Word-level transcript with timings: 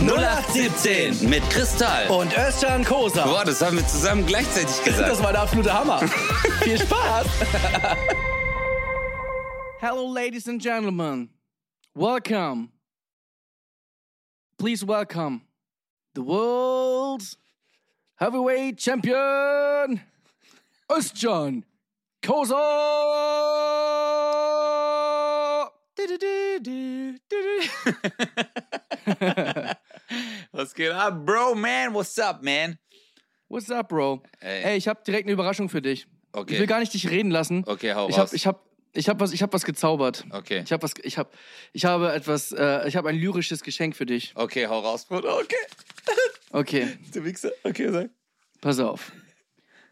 0817 0.00 1.28
Mit 1.30 1.48
Kristall. 1.50 2.08
und 2.10 2.36
Özcan 2.36 2.84
Kosa. 2.84 3.24
Boah, 3.24 3.44
das 3.44 3.62
haben 3.62 3.76
wir 3.76 3.86
zusammen 3.86 4.26
gleichzeitig 4.26 4.82
gesagt. 4.82 5.08
Das 5.08 5.22
war 5.22 5.32
der 5.32 5.42
absolute 5.42 5.72
Hammer. 5.72 5.98
Viel 6.62 6.78
Spaß. 6.78 7.26
Hello, 9.78 10.12
ladies 10.12 10.48
and 10.48 10.60
gentlemen. 10.60 11.30
Welcome. 11.94 12.70
Please 14.58 14.84
welcome 14.84 15.42
the 16.14 16.22
world's 16.22 17.36
heavyweight 18.16 18.78
champion, 18.78 20.00
Özcan 20.90 21.62
Kosa. 22.20 22.56
Was 30.52 30.74
geht 30.74 30.90
ab, 30.92 31.24
Bro, 31.26 31.54
man? 31.54 31.94
What's 31.94 32.18
up, 32.18 32.42
man? 32.42 32.78
What's 33.48 33.70
up, 33.70 33.88
Bro? 33.88 34.22
Ey. 34.40 34.62
Ey, 34.64 34.76
ich 34.76 34.88
habe 34.88 35.00
direkt 35.06 35.26
eine 35.26 35.32
Überraschung 35.32 35.68
für 35.68 35.82
dich. 35.82 36.06
Okay. 36.32 36.54
Ich 36.54 36.60
will 36.60 36.66
gar 36.66 36.80
nicht 36.80 36.92
dich 36.94 37.08
reden 37.10 37.30
lassen. 37.30 37.62
Okay, 37.66 37.92
hau 37.94 38.08
ich 38.08 38.18
raus. 38.18 38.28
hab, 38.30 38.34
ich 38.34 38.46
hab, 38.46 38.64
ich 38.92 39.08
hab 39.08 39.20
was, 39.20 39.32
ich 39.32 39.42
hab 39.42 39.52
was 39.52 39.64
gezaubert. 39.64 40.24
Okay. 40.30 40.62
Ich 40.64 40.72
hab 40.72 40.82
was, 40.82 40.92
ich 41.02 41.16
hab, 41.18 41.32
ich 41.72 41.84
habe 41.84 42.12
etwas, 42.12 42.52
äh, 42.52 42.88
ich 42.88 42.96
habe 42.96 43.08
ein 43.10 43.16
lyrisches 43.16 43.62
Geschenk 43.62 43.94
für 43.96 44.06
dich. 44.06 44.32
Okay, 44.34 44.66
hau 44.66 44.80
raus, 44.80 45.04
Bruder. 45.04 45.36
Okay. 45.38 45.54
Okay, 46.50 46.98
Du 47.12 47.24
Wichser. 47.24 47.50
Okay, 47.62 47.90
sag. 47.90 48.10
pass 48.60 48.78
auf. 48.80 49.12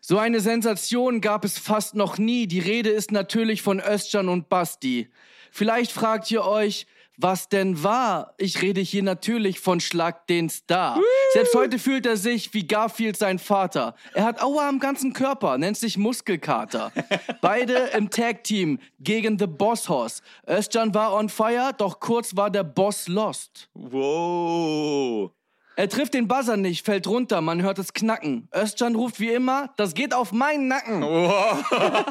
So 0.01 0.19
eine 0.19 0.41
Sensation 0.41 1.21
gab 1.21 1.45
es 1.45 1.59
fast 1.59 1.95
noch 1.95 2.19
nie. 2.19 2.49
Die 2.49 2.59
Rede 2.59 2.91
ist 2.91 3.13
natürlich 3.13 3.63
von 3.63 3.79
Özcan 3.81 4.29
und 4.29 4.49
Basti. 4.49 5.09
Vielleicht 5.53 5.93
fragt 5.93 6.29
ihr 6.33 6.45
euch, 6.45 6.87
was 7.17 7.49
denn 7.49 7.83
war? 7.83 8.35
Ich 8.39 8.63
rede 8.63 8.81
hier 8.81 9.03
natürlich 9.03 9.61
von 9.61 9.81
Schlag 9.81 10.27
den 10.27 10.49
Star. 10.49 10.99
Selbst 11.33 11.55
heute 11.55 11.79
fühlt 11.79 12.07
er 12.07 12.17
sich 12.17 12.53
wie 12.55 12.67
Garfield 12.67 13.17
sein 13.17 13.39
Vater. 13.39 13.95
Er 14.15 14.25
hat 14.25 14.43
Aua 14.43 14.69
am 14.69 14.79
ganzen 14.79 15.13
Körper, 15.13 15.59
nennt 15.59 15.77
sich 15.77 15.99
Muskelkater. 15.99 16.93
Beide 17.41 17.75
im 17.97 18.11
Tag-Team 18.11 18.79
gegen 19.01 19.39
The 19.39 19.47
Boss 19.47 19.89
Horse. 19.89 20.23
Özcan 20.49 20.95
war 20.95 21.15
on 21.15 21.29
fire, 21.29 21.73
doch 21.77 22.01
kurz 22.01 22.37
war 22.37 22.51
der 22.51 22.65
Boss 22.65 23.09
lost. 23.09 23.69
Wow. 23.75 25.31
Er 25.75 25.89
trifft 25.89 26.13
den 26.15 26.29
Buzzer 26.29 26.57
nicht, 26.59 26.85
fällt 26.85 27.07
runter, 27.07 27.41
man 27.41 27.63
hört 27.63 27.79
es 27.79 27.95
knacken. 27.95 28.49
Özcan 28.55 28.95
ruft 28.95 29.21
wie 29.21 29.31
immer, 29.31 29.71
das 29.77 29.95
geht 29.95 30.13
auf 30.13 30.33
meinen 30.33 30.69
Nacken. 30.69 31.03
Wow. 31.03 31.65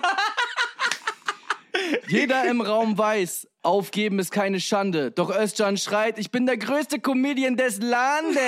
Jeder 2.08 2.46
im 2.46 2.62
Raum 2.62 2.98
weiß, 2.98 3.48
aufgeben 3.64 4.20
ist 4.20 4.32
keine 4.32 4.60
Schande. 4.60 5.12
Doch 5.12 5.30
Özcan 5.30 5.78
schreit, 5.78 6.18
ich 6.20 6.32
bin 6.32 6.46
der 6.46 6.58
größte 6.58 7.00
Comedian 7.00 7.58
des 7.58 7.80
Landes. 7.82 8.40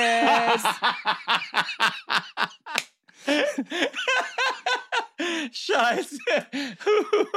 Scheiße. 5.52 6.18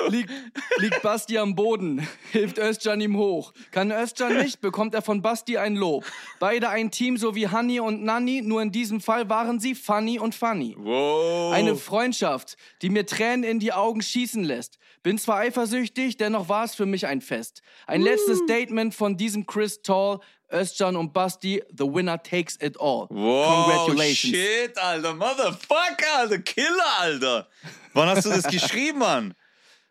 Liegt, 0.09 0.31
liegt 0.79 1.03
Basti 1.03 1.39
am 1.39 1.55
Boden, 1.55 2.07
hilft 2.33 2.59
Özcan 2.59 3.01
ihm 3.01 3.17
hoch. 3.17 3.53
Kann 3.71 3.91
Özcan 3.91 4.37
nicht, 4.39 4.61
bekommt 4.61 4.95
er 4.95 5.03
von 5.03 5.23
Basti 5.23 5.59
ein 5.59 5.77
Lob. 5.77 6.05
Beide 6.41 6.69
ein 6.69 6.91
Team, 6.91 7.17
so 7.17 7.35
wie 7.35 7.49
Hanni 7.49 7.81
und 7.81 8.03
Nanni, 8.03 8.43
nur 8.43 8.63
in 8.63 8.73
diesem 8.73 9.01
Fall 9.01 9.29
waren 9.29 9.61
sie 9.61 9.75
Funny 9.75 10.19
und 10.19 10.35
Funny. 10.35 10.75
Wow. 10.79 11.53
Eine 11.53 11.77
Freundschaft, 11.77 12.57
die 12.83 12.89
mir 12.91 13.07
Tränen 13.07 13.45
in 13.45 13.59
die 13.59 13.73
Augen 13.73 14.03
schießen 14.03 14.45
lässt. 14.45 14.79
Bin 15.03 15.19
zwar 15.19 15.39
eifersüchtig, 15.39 16.17
dennoch 16.17 16.49
war 16.49 16.65
es 16.65 16.75
für 16.75 16.87
mich 16.87 17.07
ein 17.07 17.21
Fest. 17.21 17.63
Ein 17.87 18.03
letztes 18.03 18.39
Statement 18.39 18.95
von 18.95 19.17
diesem 19.17 19.47
Chris 19.47 19.81
Tall, 19.83 20.19
Özcan 20.53 20.97
und 20.97 21.13
Basti. 21.13 21.63
The 21.77 21.85
winner 21.85 22.21
takes 22.23 22.57
it 22.61 22.81
all. 22.81 23.07
Wow, 23.11 23.67
Congratulations. 23.67 24.35
shit, 24.37 24.79
Alter. 24.79 25.15
Motherfucker, 25.15 26.07
Alter. 26.19 26.39
Killer, 26.41 26.99
Alter. 27.01 27.49
Wann 27.95 28.09
hast 28.09 28.25
du 28.25 28.31
das 28.31 28.44
geschrieben, 28.44 28.99
Mann? 29.00 29.34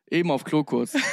Eben 0.09 0.31
auf 0.31 0.43
Klo 0.43 0.63
kurz. 0.63 0.93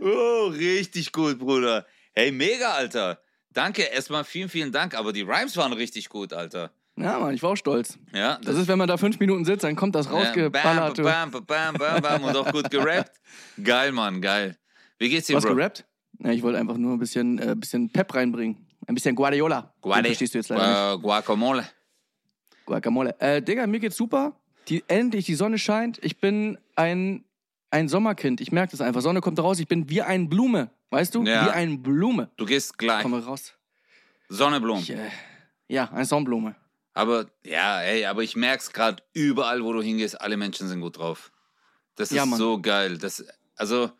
Oh, 0.00 0.46
richtig 0.48 1.12
gut, 1.12 1.38
Bruder. 1.38 1.86
Hey, 2.14 2.30
mega, 2.32 2.72
Alter. 2.72 3.20
Danke, 3.52 3.82
erstmal 3.82 4.24
vielen, 4.24 4.48
vielen 4.48 4.72
Dank. 4.72 4.94
Aber 4.94 5.12
die 5.12 5.22
Rhymes 5.22 5.56
waren 5.56 5.72
richtig 5.72 6.08
gut, 6.08 6.32
Alter. 6.32 6.70
Ja, 6.96 7.18
Mann, 7.18 7.34
ich 7.34 7.42
war 7.42 7.50
auch 7.50 7.56
stolz. 7.56 7.98
Ja, 8.12 8.38
Das 8.42 8.56
ist, 8.56 8.68
wenn 8.68 8.78
man 8.78 8.88
da 8.88 8.96
fünf 8.96 9.18
Minuten 9.20 9.44
sitzt, 9.44 9.64
dann 9.64 9.76
kommt 9.76 9.94
das 9.94 10.06
ja, 10.06 10.12
rausgeballert. 10.12 10.98
du. 10.98 11.02
bam, 11.02 11.30
bam, 11.30 11.44
bam, 11.46 11.74
bam, 11.74 12.02
bam 12.02 12.24
und 12.24 12.36
auch 12.36 12.50
gut 12.52 12.70
gerappt. 12.70 13.12
Geil, 13.62 13.92
Mann, 13.92 14.20
geil. 14.20 14.56
Wie 14.98 15.08
geht's 15.08 15.26
dir, 15.26 15.36
Was 15.36 15.44
Bro? 15.44 15.54
gerappt? 15.54 15.84
Ja, 16.20 16.30
ich 16.30 16.42
wollte 16.42 16.58
einfach 16.58 16.76
nur 16.76 16.92
ein 16.94 16.98
bisschen, 16.98 17.38
äh, 17.38 17.54
bisschen 17.54 17.90
Pep 17.90 18.12
reinbringen. 18.14 18.66
Ein 18.86 18.94
bisschen 18.94 19.14
Guardiola. 19.14 19.72
Guade. 19.80 20.06
verstehst 20.06 20.34
du 20.34 20.38
jetzt 20.38 20.48
leider 20.48 20.92
nicht. 20.92 21.02
Gu- 21.02 21.08
Guacamole. 21.08 21.68
Guacamole. 22.68 23.18
Äh, 23.20 23.42
Digga, 23.42 23.66
mir 23.66 23.80
geht's 23.80 23.96
super. 23.96 24.36
Die, 24.68 24.84
endlich, 24.86 25.24
die 25.24 25.34
Sonne 25.34 25.58
scheint. 25.58 25.98
Ich 26.04 26.20
bin 26.20 26.58
ein, 26.76 27.24
ein 27.70 27.88
Sommerkind. 27.88 28.40
Ich 28.40 28.52
merke 28.52 28.70
das 28.72 28.80
einfach. 28.80 29.00
Sonne 29.00 29.20
kommt 29.20 29.38
raus. 29.40 29.58
Ich 29.58 29.66
bin 29.66 29.88
wie 29.88 30.02
ein 30.02 30.28
Blume. 30.28 30.70
Weißt 30.90 31.14
du? 31.14 31.24
Ja. 31.24 31.46
Wie 31.46 31.50
ein 31.50 31.82
Blume. 31.82 32.30
Du 32.36 32.44
gehst 32.44 32.78
gleich. 32.78 33.02
Komme 33.02 33.24
raus. 33.24 33.54
Sonnenblumen. 34.28 34.82
Ich, 34.82 34.90
äh, 34.90 35.08
ja, 35.68 35.90
eine 35.90 36.04
Sonnenblume. 36.04 36.54
Aber, 36.92 37.26
ja, 37.44 37.80
ey, 37.80 38.04
aber 38.04 38.22
ich 38.22 38.36
merk's 38.36 38.72
gerade 38.72 39.02
überall, 39.14 39.62
wo 39.64 39.72
du 39.72 39.80
hingehst, 39.80 40.20
alle 40.20 40.36
Menschen 40.36 40.68
sind 40.68 40.80
gut 40.80 40.98
drauf. 40.98 41.32
Das 41.96 42.10
ist 42.10 42.16
Ja, 42.16 42.26
so 42.26 42.60
geil. 42.60 42.98
Das, 42.98 43.24
also, 43.56 43.90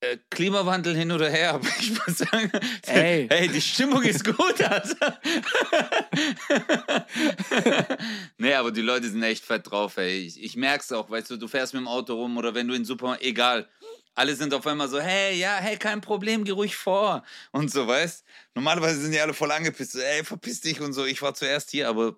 äh, 0.00 0.18
Klimawandel 0.30 0.94
hin 0.94 1.10
oder 1.10 1.30
her, 1.30 1.50
aber 1.54 1.68
ich 1.80 1.90
muss 1.90 2.18
sagen, 2.18 2.50
Ey. 2.86 3.28
hey, 3.30 3.48
die 3.48 3.60
Stimmung 3.60 4.02
ist 4.02 4.24
gut, 4.24 4.62
Alter. 4.62 5.18
nee, 8.38 8.54
aber 8.54 8.70
die 8.70 8.82
Leute 8.82 9.08
sind 9.08 9.22
echt 9.22 9.44
fett 9.44 9.70
drauf, 9.70 9.96
ey. 9.96 10.18
Ich, 10.18 10.42
ich 10.42 10.56
merk's 10.56 10.92
auch, 10.92 11.08
weißt 11.08 11.30
du, 11.30 11.36
du 11.36 11.48
fährst 11.48 11.74
mit 11.74 11.80
dem 11.80 11.88
Auto 11.88 12.14
rum 12.14 12.36
oder 12.36 12.54
wenn 12.54 12.68
du 12.68 12.74
in 12.74 12.84
Supermarkt, 12.84 13.22
egal. 13.22 13.68
Alle 14.14 14.34
sind 14.34 14.54
auf 14.54 14.66
einmal 14.66 14.88
so, 14.88 14.98
hey, 14.98 15.38
ja, 15.38 15.56
hey, 15.56 15.76
kein 15.76 16.00
Problem, 16.00 16.44
geh 16.44 16.52
ruhig 16.52 16.74
vor. 16.74 17.22
Und 17.52 17.70
so, 17.70 17.86
weißt 17.86 18.24
Normalerweise 18.54 19.00
sind 19.00 19.12
die 19.12 19.20
alle 19.20 19.34
voll 19.34 19.50
angepisst, 19.50 19.92
so, 19.92 20.00
ey, 20.00 20.24
verpiss 20.24 20.62
dich 20.62 20.80
und 20.80 20.94
so. 20.94 21.04
Ich 21.04 21.20
war 21.20 21.34
zuerst 21.34 21.70
hier, 21.70 21.88
aber 21.88 22.16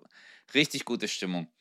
richtig 0.53 0.85
gute 0.85 1.09
Stimmung. 1.09 1.51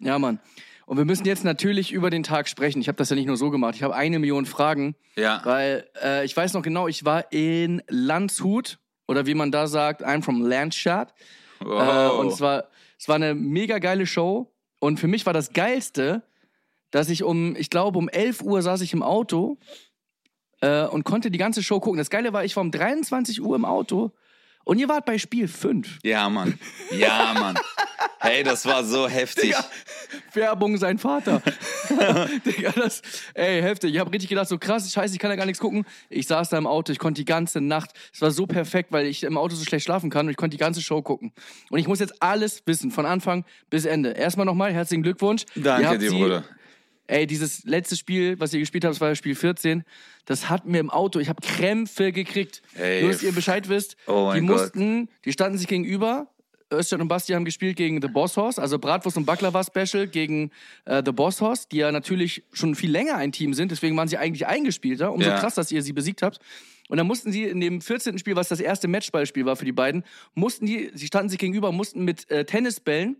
Ja, 0.00 0.18
Mann. 0.18 0.40
Und 0.86 0.96
wir 0.98 1.04
müssen 1.04 1.26
jetzt 1.26 1.44
natürlich 1.44 1.92
über 1.92 2.08
den 2.10 2.22
Tag 2.22 2.48
sprechen. 2.48 2.80
Ich 2.80 2.88
habe 2.88 2.96
das 2.96 3.10
ja 3.10 3.16
nicht 3.16 3.26
nur 3.26 3.36
so 3.36 3.50
gemacht. 3.50 3.74
Ich 3.74 3.82
habe 3.82 3.94
eine 3.94 4.18
Million 4.18 4.46
Fragen, 4.46 4.94
Ja. 5.16 5.40
weil 5.44 5.86
äh, 6.02 6.24
ich 6.24 6.34
weiß 6.36 6.54
noch 6.54 6.62
genau, 6.62 6.86
ich 6.88 7.04
war 7.04 7.30
in 7.32 7.82
Landshut 7.88 8.78
oder 9.08 9.26
wie 9.26 9.34
man 9.34 9.50
da 9.52 9.66
sagt, 9.66 10.04
I'm 10.06 10.22
from 10.22 10.40
Landshut. 10.42 11.08
Äh, 11.60 11.64
Wow. 11.64 12.18
und 12.20 12.28
es 12.28 12.40
war, 12.40 12.68
es 12.98 13.08
war 13.08 13.16
eine 13.16 13.34
mega 13.34 13.78
geile 13.78 14.06
Show. 14.06 14.52
Und 14.78 15.00
für 15.00 15.06
mich 15.08 15.26
war 15.26 15.32
das 15.32 15.52
Geilste, 15.52 16.22
dass 16.92 17.08
ich 17.08 17.22
um, 17.24 17.56
ich 17.56 17.68
glaube, 17.70 17.98
um 17.98 18.08
11 18.08 18.42
Uhr 18.42 18.62
saß 18.62 18.80
ich 18.82 18.92
im 18.92 19.02
Auto 19.02 19.58
äh, 20.60 20.84
und 20.84 21.04
konnte 21.04 21.30
die 21.30 21.38
ganze 21.38 21.62
Show 21.62 21.80
gucken. 21.80 21.98
Das 21.98 22.10
Geile 22.10 22.32
war, 22.32 22.44
ich 22.44 22.54
war 22.56 22.62
um 22.62 22.70
23 22.70 23.42
Uhr 23.42 23.56
im 23.56 23.64
Auto 23.64 24.12
und 24.64 24.78
ihr 24.78 24.88
wart 24.88 25.04
bei 25.06 25.18
Spiel 25.18 25.48
5. 25.48 25.98
ja, 26.04 26.28
Mann. 26.28 26.58
Ja, 26.92 27.34
Mann. 27.38 27.56
Hey, 28.20 28.42
das 28.42 28.66
war 28.66 28.82
so 28.84 29.08
heftig. 29.08 29.54
Werbung 30.32 30.76
sein 30.78 30.98
Vater. 30.98 31.42
Digga, 32.46 32.72
das, 32.72 33.02
ey, 33.34 33.60
heftig. 33.62 33.94
Ich 33.94 34.00
habe 34.00 34.12
richtig 34.12 34.28
gedacht, 34.28 34.48
so 34.48 34.58
krass, 34.58 34.90
scheiße, 34.92 35.14
ich 35.14 35.20
kann 35.20 35.30
ja 35.30 35.36
gar 35.36 35.46
nichts 35.46 35.60
gucken. 35.60 35.84
Ich 36.08 36.26
saß 36.26 36.48
da 36.48 36.58
im 36.58 36.66
Auto, 36.66 36.92
ich 36.92 36.98
konnte 36.98 37.20
die 37.20 37.24
ganze 37.24 37.60
Nacht, 37.60 37.90
es 38.12 38.20
war 38.22 38.30
so 38.30 38.46
perfekt, 38.46 38.92
weil 38.92 39.06
ich 39.06 39.22
im 39.22 39.36
Auto 39.38 39.54
so 39.54 39.64
schlecht 39.64 39.84
schlafen 39.84 40.10
kann 40.10 40.26
und 40.26 40.30
ich 40.30 40.36
konnte 40.36 40.56
die 40.56 40.60
ganze 40.60 40.80
Show 40.82 41.02
gucken. 41.02 41.32
Und 41.70 41.78
ich 41.78 41.86
muss 41.86 42.00
jetzt 42.00 42.22
alles 42.22 42.62
wissen, 42.66 42.90
von 42.90 43.06
Anfang 43.06 43.44
bis 43.70 43.84
Ende. 43.84 44.10
Erstmal 44.10 44.46
nochmal, 44.46 44.72
herzlichen 44.72 45.02
Glückwunsch. 45.02 45.44
Danke 45.54 45.98
dir, 45.98 46.10
Bruder. 46.10 46.44
Ey, 47.08 47.26
dieses 47.28 47.64
letzte 47.64 47.96
Spiel, 47.96 48.40
was 48.40 48.52
ihr 48.52 48.58
gespielt 48.58 48.84
habt, 48.84 48.94
das 48.94 49.00
war 49.00 49.14
Spiel 49.14 49.36
14, 49.36 49.84
das 50.24 50.50
hat 50.50 50.66
mir 50.66 50.80
im 50.80 50.90
Auto, 50.90 51.20
ich 51.20 51.28
habe 51.28 51.40
Krämpfe 51.40 52.10
gekriegt. 52.10 52.62
Ey, 52.74 53.02
Nur, 53.02 53.12
dass 53.12 53.22
ihr 53.22 53.30
Bescheid 53.30 53.68
wisst, 53.68 53.96
Oh 54.08 54.32
die 54.34 54.40
mein 54.40 54.48
Gott. 54.48 54.58
mussten, 54.74 55.08
die 55.24 55.32
standen 55.32 55.56
sich 55.56 55.68
gegenüber. 55.68 56.26
Özcan 56.72 57.00
und 57.00 57.08
Basti 57.08 57.32
haben 57.32 57.44
gespielt 57.44 57.76
gegen 57.76 58.02
The 58.02 58.08
Boss 58.08 58.36
Horse, 58.36 58.60
also 58.60 58.78
Bratwurst 58.78 59.16
und 59.16 59.24
Baklava 59.24 59.62
Special 59.62 60.06
gegen 60.08 60.50
äh, 60.84 61.02
The 61.04 61.12
Boss 61.12 61.40
Horse, 61.40 61.66
die 61.70 61.78
ja 61.78 61.92
natürlich 61.92 62.42
schon 62.52 62.74
viel 62.74 62.90
länger 62.90 63.16
ein 63.16 63.32
Team 63.32 63.54
sind, 63.54 63.70
deswegen 63.70 63.96
waren 63.96 64.08
sie 64.08 64.18
eigentlich 64.18 64.46
eingespielter. 64.46 65.12
Umso 65.12 65.28
Ja. 65.30 65.38
krass, 65.38 65.54
dass 65.54 65.70
ihr 65.70 65.82
sie 65.82 65.92
besiegt 65.92 66.22
habt. 66.22 66.38
Und 66.88 66.98
dann 66.98 67.06
mussten 67.06 67.32
sie 67.32 67.44
in 67.44 67.60
dem 67.60 67.80
14. 67.80 68.18
Spiel, 68.18 68.36
was 68.36 68.48
das 68.48 68.60
erste 68.60 68.88
Matchballspiel 68.88 69.44
war 69.44 69.56
für 69.56 69.64
die 69.64 69.72
beiden, 69.72 70.04
mussten 70.34 70.66
die, 70.66 70.90
sie 70.94 71.06
standen 71.06 71.28
sich 71.28 71.38
gegenüber, 71.38 71.72
mussten 71.72 72.04
mit 72.04 72.30
äh, 72.30 72.44
Tennisbällen 72.44 73.16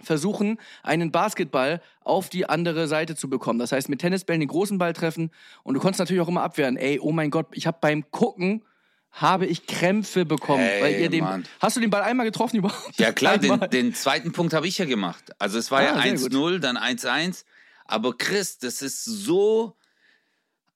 versuchen, 0.00 0.58
einen 0.82 1.12
Basketball 1.12 1.80
auf 2.00 2.28
die 2.28 2.48
andere 2.48 2.88
Seite 2.88 3.14
zu 3.14 3.28
bekommen. 3.30 3.58
Das 3.60 3.70
heißt, 3.72 3.88
mit 3.88 4.00
Tennisbällen 4.00 4.40
den 4.40 4.48
großen 4.48 4.78
Ball 4.78 4.92
treffen 4.92 5.30
und 5.62 5.74
du 5.74 5.80
konntest 5.80 6.00
natürlich 6.00 6.20
auch 6.22 6.28
immer 6.28 6.42
abwehren. 6.42 6.76
Ey, 6.76 6.98
oh 7.00 7.12
mein 7.12 7.30
Gott, 7.30 7.46
ich 7.52 7.66
habe 7.68 7.78
beim 7.80 8.10
Gucken 8.10 8.64
habe 9.12 9.46
ich 9.46 9.66
Krämpfe 9.66 10.24
bekommen, 10.24 10.62
Ey, 10.64 10.82
weil 10.82 11.00
ihr 11.00 11.10
den. 11.10 11.46
Hast 11.60 11.76
du 11.76 11.80
den 11.80 11.90
Ball 11.90 12.02
einmal 12.02 12.26
getroffen 12.26 12.56
überhaupt? 12.56 12.98
Ja 12.98 13.12
klar, 13.12 13.38
den, 13.38 13.60
den 13.70 13.94
zweiten 13.94 14.32
Punkt 14.32 14.54
habe 14.54 14.66
ich 14.66 14.78
ja 14.78 14.86
gemacht. 14.86 15.24
Also 15.38 15.58
es 15.58 15.70
war 15.70 15.80
Ah, 15.80 16.04
ja 16.06 16.18
sehr 16.18 16.30
gut. 16.30 16.32
1-0, 16.54 16.58
dann 16.58 16.76
1-1. 16.78 17.44
Aber 17.84 18.16
Chris, 18.16 18.58
das 18.58 18.80
ist 18.82 19.04
so... 19.04 19.76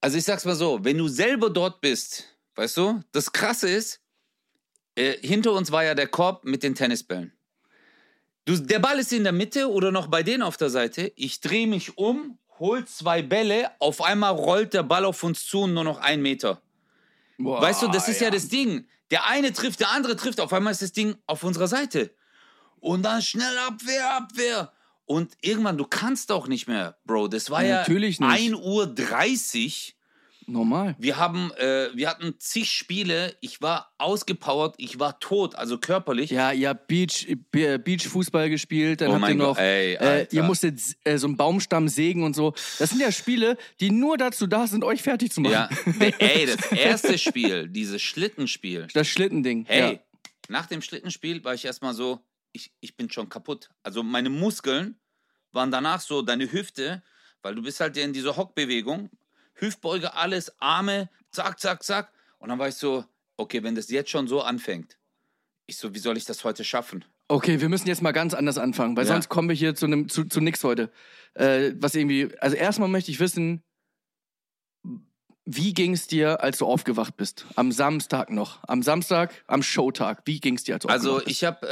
Also 0.03 0.19
ich 0.19 0.25
sag's 0.25 0.44
mal 0.44 0.55
so, 0.55 0.85
wenn 0.85 0.99
du 0.99 1.09
selber 1.09 1.49
dort 1.50 1.81
bist, 1.81 2.37
weißt 2.56 2.77
du, 2.77 3.00
das 3.12 3.33
Krasse 3.33 3.69
ist, 3.71 4.00
äh, 4.94 5.15
hinter 5.27 5.53
uns 5.53 5.73
war 5.73 5.83
ja 5.85 5.94
der 5.94 6.06
Korb 6.06 6.44
mit 6.44 6.62
den 6.62 6.75
Tennisbällen. 6.75 7.33
Du, 8.44 8.56
der 8.56 8.79
Ball 8.79 8.99
ist 8.99 9.12
in 9.12 9.25
der 9.25 9.33
Mitte 9.33 9.71
oder 9.71 9.91
noch 9.91 10.06
bei 10.09 10.23
denen 10.23 10.43
auf 10.43 10.56
der 10.59 10.71
Seite. 10.71 11.11
Ich 11.17 11.41
drehe 11.41 11.67
mich 11.67 11.97
um, 11.99 12.38
hol 12.59 12.85
zwei 12.85 13.23
Bälle, 13.23 13.71
auf 13.81 14.03
einmal 14.03 14.33
rollt 14.35 14.75
der 14.75 14.83
Ball 14.85 15.05
auf 15.05 15.23
uns 15.25 15.44
zu 15.47 15.62
und 15.62 15.75
nur 15.75 15.83
noch 15.85 15.99
ein 15.99 16.21
Meter. 16.23 16.61
Boah, 17.38 17.61
Weißt 17.61 17.83
du, 17.83 17.88
das 17.88 18.09
ist 18.09 18.21
ja. 18.21 18.31
das 18.31 18.49
Ding. 18.49 18.87
Der 19.11 19.27
eine 19.27 19.53
trifft, 19.53 19.81
der 19.81 19.91
andere 19.93 20.17
trifft. 20.17 20.41
Auf 20.41 20.53
einmal 20.53 20.73
ist 20.73 20.83
das 20.83 20.93
Ding 20.93 21.17
auf 21.27 21.44
unserer 21.44 21.69
Seite. 21.69 22.15
Und 22.81 23.03
dann 23.03 23.23
schnell 23.23 23.56
Abwehr, 23.59 24.17
Abwehr. 24.17 24.73
Und 25.05 25.37
irgendwann, 25.41 25.79
du 25.79 25.85
kannst 25.85 26.33
auch 26.33 26.49
nicht 26.49 26.67
mehr, 26.67 26.99
Bro. 27.05 27.29
Das 27.29 27.50
war 27.50 27.65
ja, 27.65 27.77
Natürlich 27.79 28.19
nicht. 28.19 28.29
1 28.29 28.55
Uhr 28.55 28.87
30. 28.87 29.95
Normal. 30.48 30.94
Wir 30.98 31.16
haben, 31.16 31.50
äh, 31.58 31.88
wir 31.94 32.08
hatten 32.08 32.34
zig 32.38 32.70
Spiele. 32.70 33.37
Ich 33.40 33.60
war 33.60 33.93
ausgepowert, 33.98 34.76
ich 34.78 34.98
war 35.00 35.19
tot, 35.19 35.56
also 35.56 35.78
körperlich. 35.78 36.31
Ja, 36.31 36.52
ihr 36.52 36.69
habt 36.69 36.87
Beach, 36.87 37.26
äh, 37.52 37.78
Beachfußball 37.78 38.48
gespielt, 38.48 39.00
dann 39.00 39.10
Oh 39.10 39.14
habt 39.20 39.28
ihr 39.28 39.34
noch, 39.34 39.56
Gott, 39.56 39.58
ey, 39.58 39.94
äh, 39.94 40.26
ihr 40.31 40.43
musstet 40.44 40.81
äh, 41.04 41.19
so 41.19 41.26
einen 41.26 41.37
Baumstamm 41.37 41.88
sägen 41.88 42.22
und 42.22 42.37
so. 42.37 42.52
Das 42.78 42.90
sind 42.90 43.00
ja 43.00 43.10
Spiele, 43.10 43.56
die 43.81 43.90
nur 43.90 44.16
dazu 44.16 44.46
da 44.46 44.66
sind, 44.69 44.84
euch 44.84 45.02
fertig 45.02 45.32
zu 45.32 45.40
machen. 45.40 45.52
Ja, 45.52 45.69
ey, 46.19 46.46
das 46.46 46.70
erste 46.70 47.19
Spiel, 47.19 47.69
dieses 47.69 48.00
Schlittenspiel. 48.02 48.87
Das 48.94 49.08
Schlittending. 49.08 49.64
Hey, 49.66 49.94
Ja. 49.94 49.99
nach 50.49 50.66
dem 50.66 50.81
Schlittenspiel 50.81 51.42
war 51.44 51.54
ich 51.54 51.64
erstmal 51.64 51.92
so, 51.94 52.20
ich, 52.52 52.72
ich 52.81 52.96
bin 52.96 53.10
schon 53.10 53.28
kaputt. 53.28 53.69
Also 53.82 54.02
meine 54.04 54.31
Muskeln 54.31 54.99
waren 55.50 55.70
danach 55.72 56.00
so, 56.00 56.22
deine 56.22 56.52
Hüfte, 56.52 57.02
weil 57.42 57.54
du 57.56 57.62
bist 57.62 57.81
halt 57.81 57.96
in 57.96 58.12
dieser 58.12 58.37
Hockbewegung, 58.37 59.10
Hüftbeuge, 59.56 60.14
alles, 60.14 60.53
Arme, 60.61 61.08
zack, 61.31 61.58
zack, 61.61 61.82
zack. 61.82 62.12
Und 62.38 62.49
dann 62.49 62.58
war 62.58 62.69
ich 62.69 62.75
so, 62.76 63.05
okay, 63.37 63.62
wenn 63.62 63.75
das 63.75 63.91
jetzt 63.91 64.11
schon 64.11 64.29
so 64.29 64.43
anfängt, 64.43 64.99
ich 65.67 65.76
so, 65.79 65.94
wie 65.94 65.99
soll 65.99 66.17
ich 66.17 66.25
das 66.25 66.44
heute 66.44 66.62
schaffen? 66.64 67.05
Okay, 67.29 67.61
wir 67.61 67.69
müssen 67.69 67.88
jetzt 67.88 68.03
mal 68.03 68.12
ganz 68.12 68.35
anders 68.35 68.56
anfangen, 68.56 68.97
weil 68.97 69.05
Ja. 69.06 69.12
sonst 69.14 69.29
kommen 69.29 69.49
wir 69.49 69.56
hier 69.56 69.75
zu, 69.75 69.87
einem, 69.87 70.08
zu, 70.08 70.25
zu 70.25 70.41
nix 70.41 70.62
heute. 70.62 70.93
Äh, 71.35 71.73
was 71.76 71.94
irgendwie, 71.97 72.31
also 72.38 72.55
erstmal 72.56 72.88
möchte 72.88 73.11
ich 73.11 73.19
wissen, 73.19 73.64
wie 75.44 75.75
ging 75.75 75.93
es 75.93 76.06
dir, 76.06 76.41
als 76.43 76.59
du 76.59 76.67
aufgewacht 76.67 77.17
bist? 77.17 77.47
Am 77.55 77.70
Samstag 77.73 78.31
noch. 78.31 78.59
Am 78.67 78.82
Samstag, 78.82 79.32
am 79.47 79.62
Showtag. 79.62 80.23
Wie 80.25 80.41
ging 80.41 80.55
es 80.56 80.64
dir, 80.64 80.75
als 80.75 80.82
du 80.82 80.88
Also 80.88 81.11
aufgewacht 81.11 81.25
bist? 81.26 81.37
ich 81.37 81.44
habe, 81.44 81.67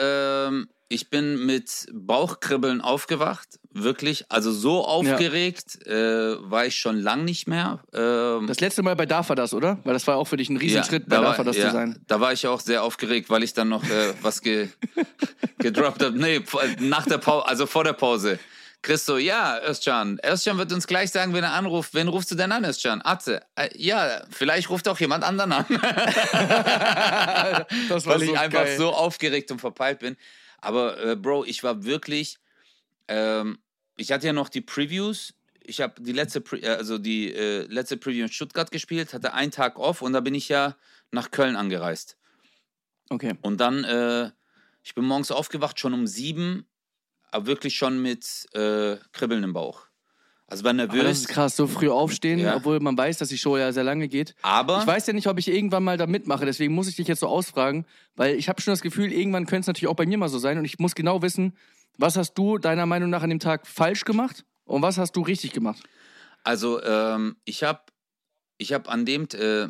ähm, 0.48 0.68
ich 0.94 1.10
bin 1.10 1.44
mit 1.44 1.86
Bauchkribbeln 1.92 2.80
aufgewacht, 2.80 3.58
wirklich. 3.72 4.26
Also 4.30 4.52
so 4.52 4.84
aufgeregt 4.84 5.84
äh, 5.86 6.36
war 6.48 6.66
ich 6.66 6.76
schon 6.76 7.00
lang 7.00 7.24
nicht 7.24 7.48
mehr. 7.48 7.80
Ähm, 7.92 8.46
Das 8.46 8.60
letzte 8.60 8.82
Mal 8.82 8.94
bei 8.94 9.04
DAFA 9.04 9.34
das, 9.34 9.52
oder? 9.52 9.78
Weil 9.84 9.94
das 9.94 10.06
war 10.06 10.16
auch 10.16 10.26
für 10.26 10.36
dich 10.36 10.48
ein 10.48 10.56
Riesenschritt, 10.56 11.08
bei 11.08 11.16
da 11.16 11.22
DAFA 11.22 11.44
das 11.44 11.56
ja, 11.56 11.66
zu 11.66 11.72
sein. 11.72 11.98
Da 12.06 12.20
war 12.20 12.32
ich 12.32 12.46
auch 12.46 12.60
sehr 12.60 12.84
aufgeregt, 12.84 13.28
weil 13.28 13.42
ich 13.42 13.52
dann 13.52 13.68
noch 13.68 13.82
äh, 13.82 14.14
was 14.22 14.40
ge 14.40 14.68
gedroppt 15.58 16.02
habe. 16.02 16.16
Nee, 16.16 16.42
nach 16.78 17.06
der 17.06 17.18
Pause, 17.18 17.48
also 17.48 17.66
vor 17.66 17.82
der 17.82 17.94
Pause. 17.94 18.38
Christo, 18.84 19.16
ja, 19.16 19.60
Özcan. 19.66 20.20
Özcan 20.22 20.58
wird 20.58 20.70
uns 20.70 20.86
gleich 20.86 21.10
sagen, 21.10 21.32
wenn 21.32 21.42
er 21.42 21.54
anruft. 21.54 21.94
Wen 21.94 22.06
rufst 22.06 22.30
du 22.30 22.34
denn 22.34 22.52
an, 22.52 22.66
Özcan? 22.66 23.00
Atze. 23.02 23.40
Äh, 23.56 23.70
ja, 23.76 24.22
vielleicht 24.30 24.68
ruft 24.68 24.86
auch 24.88 25.00
jemand 25.00 25.24
anderen 25.24 25.52
an. 25.52 25.64
Das 27.88 28.06
weil 28.06 28.22
ich 28.22 28.38
einfach 28.38 28.66
so 28.76 28.92
aufgeregt 28.92 29.50
und 29.50 29.58
verpeilt 29.58 30.00
bin. 30.00 30.16
Aber 30.58 31.02
äh, 31.02 31.16
Bro, 31.16 31.46
ich 31.46 31.64
war 31.64 31.84
wirklich. 31.84 32.36
Ähm, 33.08 33.58
ich 33.96 34.12
hatte 34.12 34.26
ja 34.26 34.34
noch 34.34 34.50
die 34.50 34.60
Previews. 34.60 35.32
Ich 35.62 35.80
habe 35.80 36.02
die 36.02 36.12
letzte, 36.12 36.42
Pre 36.42 36.58
äh, 36.58 36.68
also 36.68 36.98
die 36.98 37.32
äh, 37.34 37.62
letzte 37.62 37.96
Preview 37.96 38.24
in 38.24 38.32
Stuttgart 38.32 38.70
gespielt, 38.70 39.14
hatte 39.14 39.32
einen 39.32 39.50
Tag 39.50 39.78
off 39.78 40.02
und 40.02 40.12
da 40.12 40.20
bin 40.20 40.34
ich 40.34 40.50
ja 40.50 40.76
nach 41.10 41.30
Köln 41.30 41.56
angereist. 41.56 42.18
Okay. 43.08 43.32
Und 43.40 43.62
dann, 43.62 43.84
äh, 43.84 44.30
ich 44.82 44.94
bin 44.94 45.06
morgens 45.06 45.30
aufgewacht, 45.30 45.80
schon 45.80 45.94
um 45.94 46.06
sieben, 46.06 46.66
aber 47.34 47.46
wirklich 47.46 47.74
schon 47.76 48.00
mit 48.00 48.46
äh, 48.54 48.96
Kribbeln 49.12 49.42
im 49.42 49.52
Bauch. 49.52 49.86
Also 50.46 50.62
war 50.62 50.70
Aber 50.70 50.76
nervös. 50.86 51.02
das 51.02 51.18
ist 51.20 51.28
krass, 51.28 51.56
so 51.56 51.66
früh 51.66 51.88
aufstehen, 51.88 52.38
Ja. 52.38 52.56
obwohl 52.56 52.78
man 52.78 52.96
weiß, 52.96 53.18
dass 53.18 53.28
die 53.30 53.38
Show 53.38 53.56
ja 53.56 53.72
sehr 53.72 53.82
lange 53.82 54.08
geht. 54.08 54.34
aber 54.42 54.80
Ich 54.80 54.86
weiß 54.86 55.06
ja 55.08 55.12
nicht, 55.14 55.26
ob 55.26 55.38
ich 55.38 55.48
irgendwann 55.48 55.82
mal 55.82 55.96
da 55.96 56.06
mitmache, 56.06 56.44
deswegen 56.44 56.74
muss 56.74 56.86
ich 56.86 56.96
dich 56.96 57.08
jetzt 57.08 57.20
so 57.20 57.26
ausfragen, 57.26 57.86
weil 58.14 58.36
ich 58.36 58.48
habe 58.48 58.60
schon 58.62 58.72
das 58.72 58.82
Gefühl, 58.82 59.10
irgendwann 59.12 59.46
könnte 59.46 59.62
es 59.62 59.66
natürlich 59.66 59.88
auch 59.88 59.96
bei 59.96 60.06
mir 60.06 60.18
mal 60.18 60.28
so 60.28 60.38
sein 60.38 60.58
und 60.58 60.64
ich 60.64 60.78
muss 60.78 60.94
genau 60.94 61.22
wissen, 61.22 61.56
was 61.96 62.16
hast 62.16 62.34
du 62.34 62.58
deiner 62.58 62.86
Meinung 62.86 63.10
nach 63.10 63.22
an 63.22 63.30
dem 63.30 63.40
Tag 63.40 63.66
falsch 63.66 64.04
gemacht 64.04 64.44
und 64.64 64.82
was 64.82 64.98
hast 64.98 65.12
du 65.16 65.22
richtig 65.22 65.52
gemacht? 65.52 65.82
Also, 66.44 66.82
ähm, 66.84 67.36
ich 67.46 67.64
habe 67.64 67.80
ich 68.58 68.72
hab 68.74 68.88
an 68.88 69.06
dem, 69.06 69.24
äh, 69.32 69.68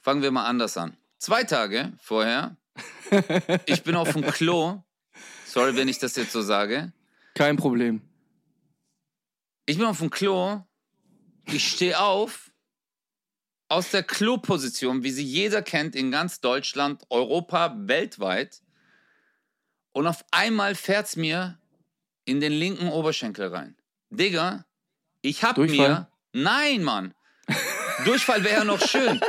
fangen 0.00 0.22
wir 0.22 0.30
mal 0.30 0.44
anders 0.46 0.76
an. 0.76 0.96
Zwei 1.18 1.44
Tage 1.44 1.92
vorher, 2.00 2.56
ich 3.66 3.82
bin 3.82 3.94
auf 3.96 4.12
dem 4.12 4.22
Klo, 4.22 4.82
sorry, 5.52 5.76
wenn 5.76 5.88
ich 5.88 5.98
das 5.98 6.16
jetzt 6.16 6.32
so 6.32 6.42
sage, 6.42 6.92
Kein 7.34 7.56
Problem. 7.56 8.00
ich 9.66 9.76
bin 9.78 9.86
auf 9.86 9.98
dem 9.98 10.10
Klo, 10.10 10.62
ich 11.46 11.68
stehe 11.68 11.98
auf, 12.00 12.50
aus 13.68 13.90
der 13.90 14.02
Kloposition, 14.02 15.02
wie 15.02 15.10
sie 15.10 15.24
jeder 15.24 15.62
kennt 15.62 15.94
in 15.94 16.10
ganz 16.10 16.40
Deutschland, 16.40 17.02
Europa, 17.10 17.74
weltweit, 17.76 18.62
und 19.92 20.06
auf 20.06 20.24
einmal 20.30 20.74
fährt's 20.74 21.16
mir 21.16 21.58
in 22.24 22.40
den 22.40 22.52
linken 22.52 22.88
Oberschenkel 22.88 23.48
rein. 23.48 23.76
Digga, 24.10 24.64
ich 25.20 25.44
hab 25.44 25.56
Durchfall? 25.56 25.88
mir. 25.88 26.08
Nein, 26.32 26.82
Mann. 26.82 27.14
Durchfall 28.04 28.42
wäre 28.42 28.60
ja 28.60 28.64
noch 28.64 28.80
schön. 28.80 29.20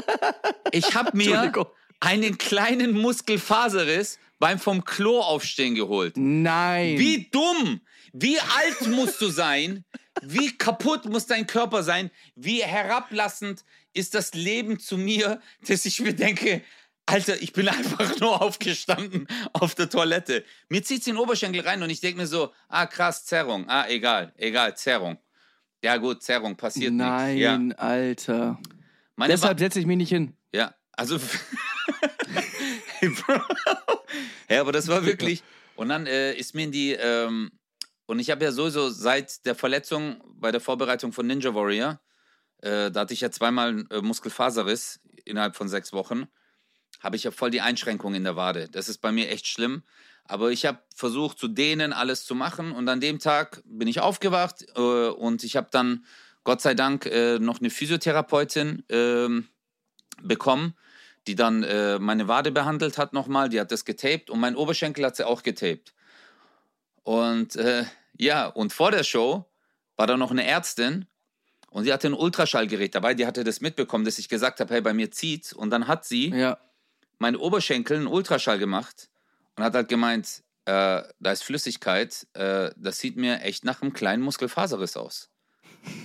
Ich 0.72 0.96
hab 0.96 1.14
mir 1.14 1.52
einen 2.00 2.38
kleinen 2.38 2.94
Muskelfaserriss 2.94 4.20
beim 4.44 4.60
vom 4.60 4.84
Klo 4.84 5.22
aufstehen 5.22 5.74
geholt. 5.74 6.18
Nein. 6.18 7.00
Wie 7.00 7.30
dumm! 7.32 7.80
Wie 8.12 8.38
alt 8.42 8.88
musst 8.90 9.22
du 9.22 9.30
sein? 9.30 9.86
Wie 10.22 10.58
kaputt 10.58 11.06
muss 11.06 11.28
dein 11.28 11.48
Körper 11.48 11.82
sein? 11.82 12.12
Wie 12.36 12.62
herablassend 12.62 13.64
ist 13.94 14.16
das 14.16 14.34
Leben 14.34 14.80
zu 14.80 14.98
mir, 14.98 15.40
dass 15.66 15.86
ich 15.86 16.02
mir 16.02 16.14
denke, 16.14 16.62
Alter, 17.06 17.42
ich 17.42 17.54
bin 17.54 17.70
einfach 17.70 18.20
nur 18.20 18.42
aufgestanden 18.42 19.30
auf 19.54 19.76
der 19.76 19.90
Toilette. 19.90 20.44
Mir 20.68 20.84
zieht's 20.84 21.06
den 21.06 21.16
Oberschenkel 21.16 21.62
rein 21.62 21.82
und 21.82 21.90
ich 21.90 22.02
denke 22.02 22.20
mir 22.20 22.28
so, 22.28 22.52
ah 22.68 22.86
krass, 22.86 23.24
Zerrung. 23.24 23.70
Ah, 23.70 23.88
egal, 23.88 24.34
egal, 24.36 24.76
Zerrung. 24.76 25.20
Ja 25.82 25.96
gut, 25.96 26.22
Zerrung, 26.22 26.58
passiert 26.58 26.92
Nein, 26.92 27.36
nichts. 27.36 27.78
Ja. 27.78 27.78
Alter. 27.78 28.60
Meine 29.16 29.32
Deshalb 29.32 29.58
setze 29.60 29.80
ich 29.80 29.86
mich 29.86 29.96
nicht 29.96 30.10
hin. 30.10 30.36
ja, 30.54 30.76
also. 30.92 31.18
hey, 33.00 33.08
Bro. 33.08 33.42
Ja, 34.54 34.62
aber 34.62 34.72
das 34.72 34.88
war 34.88 35.06
wirklich. 35.06 35.44
Und 35.76 35.90
dann 35.90 36.06
äh, 36.06 36.34
ist 36.34 36.54
mir 36.54 36.64
in 36.64 36.72
die. 36.72 36.92
Ähm, 36.92 37.52
und 38.06 38.20
ich 38.20 38.30
habe 38.30 38.44
ja 38.44 38.52
sowieso 38.52 38.90
seit 38.90 39.46
der 39.46 39.56
Verletzung 39.56 40.22
bei 40.36 40.52
der 40.52 40.62
Vorbereitung 40.62 41.14
von 41.14 41.26
Ninja 41.26 41.56
Warrior, 41.56 42.00
äh, 42.62 42.92
da 42.92 43.02
hatte 43.02 43.14
ich 43.14 43.22
ja 43.22 43.32
zweimal 43.32 43.86
äh, 43.90 44.02
Muskelfaserriss 44.02 45.00
innerhalb 45.26 45.56
von 45.56 45.70
sechs 45.70 45.94
Wochen, 45.94 46.28
habe 47.00 47.16
ich 47.16 47.24
ja 47.24 47.32
voll 47.32 47.50
die 47.50 47.62
Einschränkung 47.62 48.14
in 48.14 48.24
der 48.24 48.36
Wade. 48.36 48.68
Das 48.70 48.90
ist 48.90 49.00
bei 49.00 49.12
mir 49.12 49.30
echt 49.30 49.48
schlimm. 49.48 49.84
Aber 50.26 50.52
ich 50.52 50.66
habe 50.66 50.80
versucht, 50.96 51.38
zu 51.38 51.48
dehnen, 51.48 51.92
alles 51.92 52.26
zu 52.26 52.36
machen. 52.36 52.72
Und 52.72 52.88
an 52.88 53.02
dem 53.02 53.20
Tag 53.20 53.62
bin 53.66 53.88
ich 53.88 54.00
aufgewacht 54.00 54.66
äh, 54.76 54.80
und 54.80 55.44
ich 55.44 55.56
habe 55.56 55.68
dann, 55.72 56.06
Gott 56.44 56.62
sei 56.62 56.76
Dank, 56.76 57.06
äh, 57.06 57.40
noch 57.40 57.60
eine 57.60 57.70
Physiotherapeutin 57.70 58.84
ähm, 58.90 59.48
bekommen, 60.22 60.76
die 61.28 61.36
dann 61.36 61.64
äh, 61.64 62.00
meine 62.00 62.28
Wade 62.28 62.52
behandelt 62.52 62.98
hat 62.98 63.14
nochmal. 63.14 63.50
Die 63.50 63.60
hat 63.60 63.72
das 63.72 63.86
getaped 63.86 64.30
und 64.30 64.40
mein 64.40 64.56
Oberschenkel 64.56 65.06
hat 65.06 65.16
sie 65.16 65.26
auch 65.26 65.44
getaped. 65.44 65.94
Und 67.04 67.56
äh, 67.56 67.86
ja, 68.18 68.48
und 68.48 68.74
vor 68.74 68.92
der 68.92 69.04
Show 69.04 69.46
war 69.96 70.08
da 70.08 70.18
noch 70.18 70.32
eine 70.32 70.46
Ärztin 70.46 71.08
und 71.70 71.86
die 71.86 71.94
hatte 71.94 72.08
ein 72.08 72.14
Ultraschallgerät 72.14 72.96
dabei. 72.96 73.14
Die 73.14 73.26
hatte 73.26 73.44
das 73.44 73.62
mitbekommen, 73.62 74.06
dass 74.06 74.20
ich 74.20 74.30
gesagt 74.30 74.60
habe, 74.60 74.74
hey, 74.74 74.82
bei 74.82 74.94
mir 74.94 75.12
zieht's. 75.12 75.54
Und 75.54 75.70
dann 75.70 75.88
hat 75.88 76.06
sie 76.06 76.30
Ja. 76.30 76.58
meine 77.20 77.40
Oberschenkel 77.40 77.98
einen 77.98 78.08
Ultraschall 78.08 78.60
gemacht 78.60 79.10
und 79.56 79.64
hat 79.64 79.74
halt 79.74 79.88
gemeint, 79.90 80.44
äh, 80.66 81.02
da 81.20 81.32
ist 81.32 81.44
Flüssigkeit, 81.44 82.26
äh, 82.34 82.72
das 82.78 83.00
sieht 83.00 83.18
mir 83.18 83.42
echt 83.42 83.66
nach 83.66 83.82
einem 83.82 83.94
kleinen 83.94 84.24
Muskelfaserriss 84.24 84.96
aus. 84.96 85.30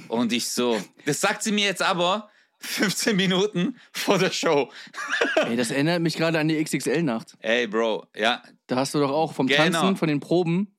Und 0.09 0.33
ich 0.33 0.51
so, 0.51 0.83
das 1.07 1.21
sagt 1.21 1.43
sie 1.45 1.53
mir 1.53 1.67
jetzt 1.67 1.83
aber 1.83 2.29
15 2.61 3.17
Minuten 3.17 3.77
vor 3.93 4.19
der 4.19 4.31
Show. 4.31 4.71
Ey, 5.47 5.57
das 5.57 5.71
erinnert 5.71 6.01
mich 6.03 6.17
gerade 6.17 6.39
an 6.39 6.49
die 6.49 6.63
XXL-Nacht. 6.63 7.35
Ey, 7.41 7.67
Bro, 7.67 8.07
ja, 8.17 8.43
Da 8.67 8.77
hast 8.77 8.95
du 8.95 8.99
doch 8.99 9.11
auch 9.11 9.33
vom 9.33 9.47
Genau. 9.47 9.63
Tanzen, 9.63 9.97
von 9.97 10.09
den 10.09 10.21
Proben. 10.21 10.75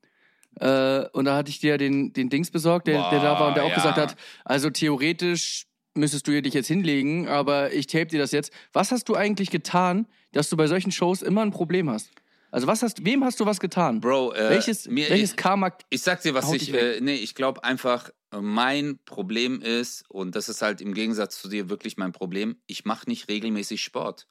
Äh, 0.60 1.06
und 1.14 1.26
da 1.26 1.36
hatte 1.36 1.50
ich 1.50 1.60
dir 1.60 1.78
den, 1.78 2.12
den 2.14 2.30
Dings 2.30 2.52
besorgt, 2.52 2.88
der, 2.88 3.10
der 3.12 3.22
da 3.22 3.40
war 3.40 3.48
und 3.50 3.56
der 3.56 3.64
auch 3.64 3.70
Boah, 3.70 3.76
gesagt 3.76 3.98
ja. 3.98 4.04
hat, 4.04 4.16
also 4.44 4.70
theoretisch 4.70 5.68
müsstest 5.96 6.28
du 6.28 6.42
dich 6.42 6.54
jetzt 6.54 6.68
hinlegen, 6.68 7.28
aber 7.28 7.72
ich 7.74 7.88
tape 7.88 8.08
dir 8.08 8.20
das 8.20 8.32
jetzt. 8.32 8.52
Was 8.74 8.92
hast 8.92 9.08
du 9.10 9.16
eigentlich 9.16 9.50
getan, 9.52 10.08
dass 10.34 10.50
du 10.50 10.58
bei 10.58 10.68
solchen 10.68 10.92
Shows 10.92 11.22
immer 11.22 11.42
ein 11.42 11.52
Problem 11.52 11.90
hast? 11.90 12.12
Also 12.52 12.68
was 12.68 12.82
hast, 12.84 13.06
wem 13.06 13.24
hast 13.24 13.40
du 13.40 13.46
was 13.46 13.60
getan? 13.60 14.02
Bro, 14.02 14.34
äh, 14.34 14.50
welches, 14.50 14.88
mir, 14.88 15.10
welches 15.10 15.32
ich, 15.32 15.38
Karma? 15.38 15.72
ich 15.90 16.02
sag 16.02 16.22
dir, 16.22 16.34
was 16.34 16.52
ich, 16.52 16.74
äh, 16.74 17.00
nee, 17.00 17.16
ich 17.16 17.36
glaube 17.36 17.64
einfach, 17.64 18.10
mein 18.32 19.00
Problem 19.06 19.62
ist, 19.62 20.10
und 20.10 20.36
das 20.36 20.50
ist 20.50 20.62
halt 20.62 20.82
im 20.82 20.94
Gegensatz 20.94 21.42
zu 21.42 21.50
dir 21.50 21.70
wirklich 21.70 21.98
mein 21.98 22.12
Problem, 22.12 22.58
ich 22.68 22.86
mache 22.86 23.10
nicht 23.10 23.28
regelmäßig 23.28 23.84
Sport. 23.84 24.28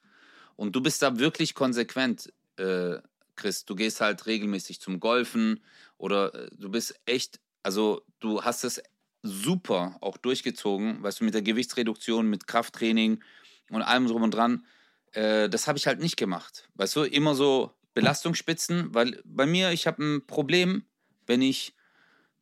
Und 0.55 0.75
du 0.75 0.81
bist 0.81 1.01
da 1.01 1.19
wirklich 1.19 1.53
konsequent, 1.53 2.33
äh, 2.57 2.97
Chris. 3.35 3.65
Du 3.65 3.75
gehst 3.75 4.01
halt 4.01 4.25
regelmäßig 4.25 4.81
zum 4.81 4.99
Golfen 4.99 5.63
oder 5.97 6.33
äh, 6.33 6.49
du 6.51 6.69
bist 6.69 6.99
echt, 7.05 7.39
also 7.63 8.01
du 8.19 8.43
hast 8.43 8.63
es 8.63 8.81
super 9.23 9.97
auch 10.01 10.17
durchgezogen, 10.17 11.01
weißt 11.01 11.21
du, 11.21 11.25
mit 11.25 11.33
der 11.33 11.41
Gewichtsreduktion, 11.41 12.29
mit 12.29 12.47
Krafttraining 12.47 13.23
und 13.69 13.81
allem 13.81 14.07
drum 14.07 14.23
und 14.23 14.33
dran. 14.33 14.65
Äh, 15.11 15.49
das 15.49 15.67
habe 15.67 15.77
ich 15.77 15.87
halt 15.87 15.99
nicht 15.99 16.17
gemacht. 16.17 16.69
Weißt 16.75 16.95
du, 16.95 17.03
immer 17.03 17.35
so 17.35 17.73
Belastungsspitzen, 17.93 18.93
weil 18.93 19.21
bei 19.25 19.45
mir, 19.45 19.71
ich 19.71 19.87
habe 19.87 20.03
ein 20.03 20.25
Problem, 20.25 20.83
wenn 21.25 21.41
ich 21.41 21.73